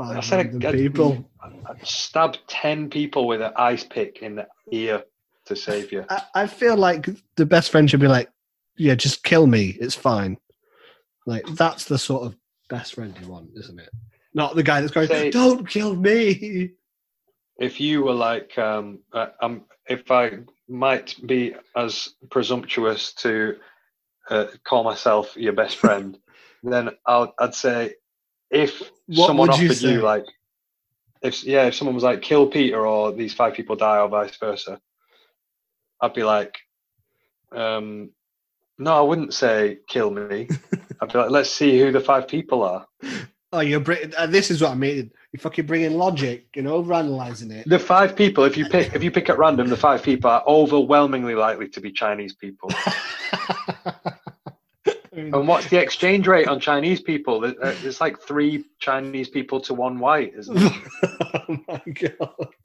[0.01, 1.31] I five said random I'd, people.
[1.43, 5.05] I'd stab ten people with an ice pick in the ear
[5.47, 6.05] to save you.
[6.11, 8.31] I, I feel like the best friend should be like,
[8.77, 9.77] yeah, just kill me.
[9.81, 10.39] It's fine.
[11.27, 12.37] Like that's the sort of
[12.69, 13.91] best friend you want, isn't it?
[14.35, 16.73] Not the guy that's going, Say- don't kill me.
[17.59, 20.33] if you were like um, uh, um if i
[20.69, 23.57] might be as presumptuous to
[24.31, 26.19] uh, call myself your best friend
[26.73, 27.95] then I'll, i'd say
[28.51, 30.25] if What someone would you offered you, like
[31.23, 34.37] if yeah if someone was like kill peter or these five people die or vice
[34.37, 34.81] versa
[36.03, 36.55] i'd be like
[37.53, 38.11] um
[38.79, 40.49] no i wouldn't say kill me
[41.01, 42.87] i'd be like let's see who the five people are
[43.53, 45.13] Oh, you're bring, uh, this is what I mean.
[45.33, 47.67] You're fucking bringing logic and overanalyzing it.
[47.69, 50.43] the five people if you pick if you pick at random the five people are
[50.47, 52.71] overwhelmingly likely to be chinese people
[55.17, 57.43] And what's the exchange rate on Chinese people?
[57.45, 60.73] Uh, It's like three Chinese people to one white, isn't it?
[61.49, 62.57] oh my god.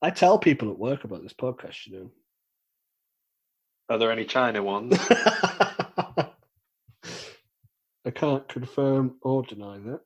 [0.00, 2.10] I tell people at work about this podcast, you know.
[3.88, 4.96] Are there any China ones?
[5.10, 6.28] I
[8.14, 10.00] can't confirm or deny that.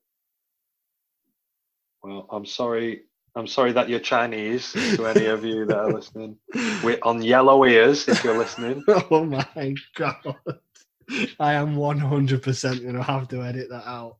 [2.02, 3.02] Well, I'm sorry.
[3.36, 4.72] I'm sorry that you're Chinese.
[4.72, 6.38] To any of you that are listening,
[6.82, 8.08] we're on yellow ears.
[8.08, 10.16] If you're listening, oh my god.
[11.38, 14.16] I am 100% going to have to edit that out.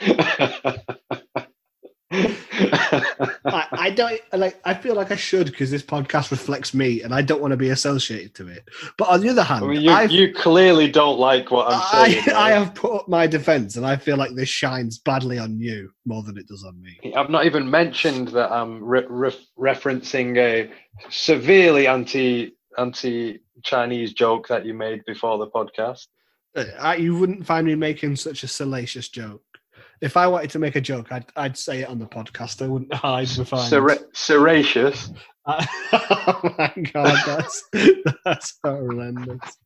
[3.44, 4.60] I, I don't like.
[4.64, 7.56] I feel like I should because this podcast reflects me, and I don't want to
[7.56, 8.68] be associated to it.
[8.96, 12.08] But on the other hand, I mean, you, you clearly don't like what I'm I,
[12.10, 12.36] saying.
[12.36, 15.90] I have put up my defense, and I feel like this shines badly on you
[16.04, 17.12] more than it does on me.
[17.14, 20.70] I've not even mentioned that I'm re- re- referencing a
[21.10, 26.06] severely anti anti Chinese joke that you made before the podcast.
[26.56, 29.42] Uh, I, you wouldn't find me making such a salacious joke.
[30.00, 32.62] If I wanted to make a joke, I'd, I'd say it on the podcast.
[32.62, 33.68] I wouldn't hide behind.
[33.68, 35.10] Ser- Seracious.
[35.46, 37.64] oh my god, that's
[38.24, 39.58] that's horrendous.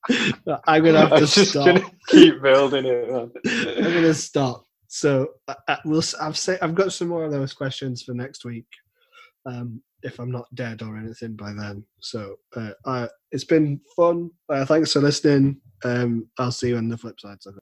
[0.66, 1.66] I'm gonna have I'm to just stop.
[1.66, 3.08] gonna keep building it.
[3.08, 3.30] Man.
[3.76, 4.64] I'm gonna stop.
[4.88, 6.02] so I, we'll.
[6.20, 8.66] I've say I've got some more of those questions for next week.
[9.46, 11.84] Um, if I'm not dead or anything by then.
[12.00, 14.30] So uh, uh, it's been fun.
[14.48, 15.60] Uh, thanks for listening.
[15.84, 17.38] Um, I'll see you on the flip side.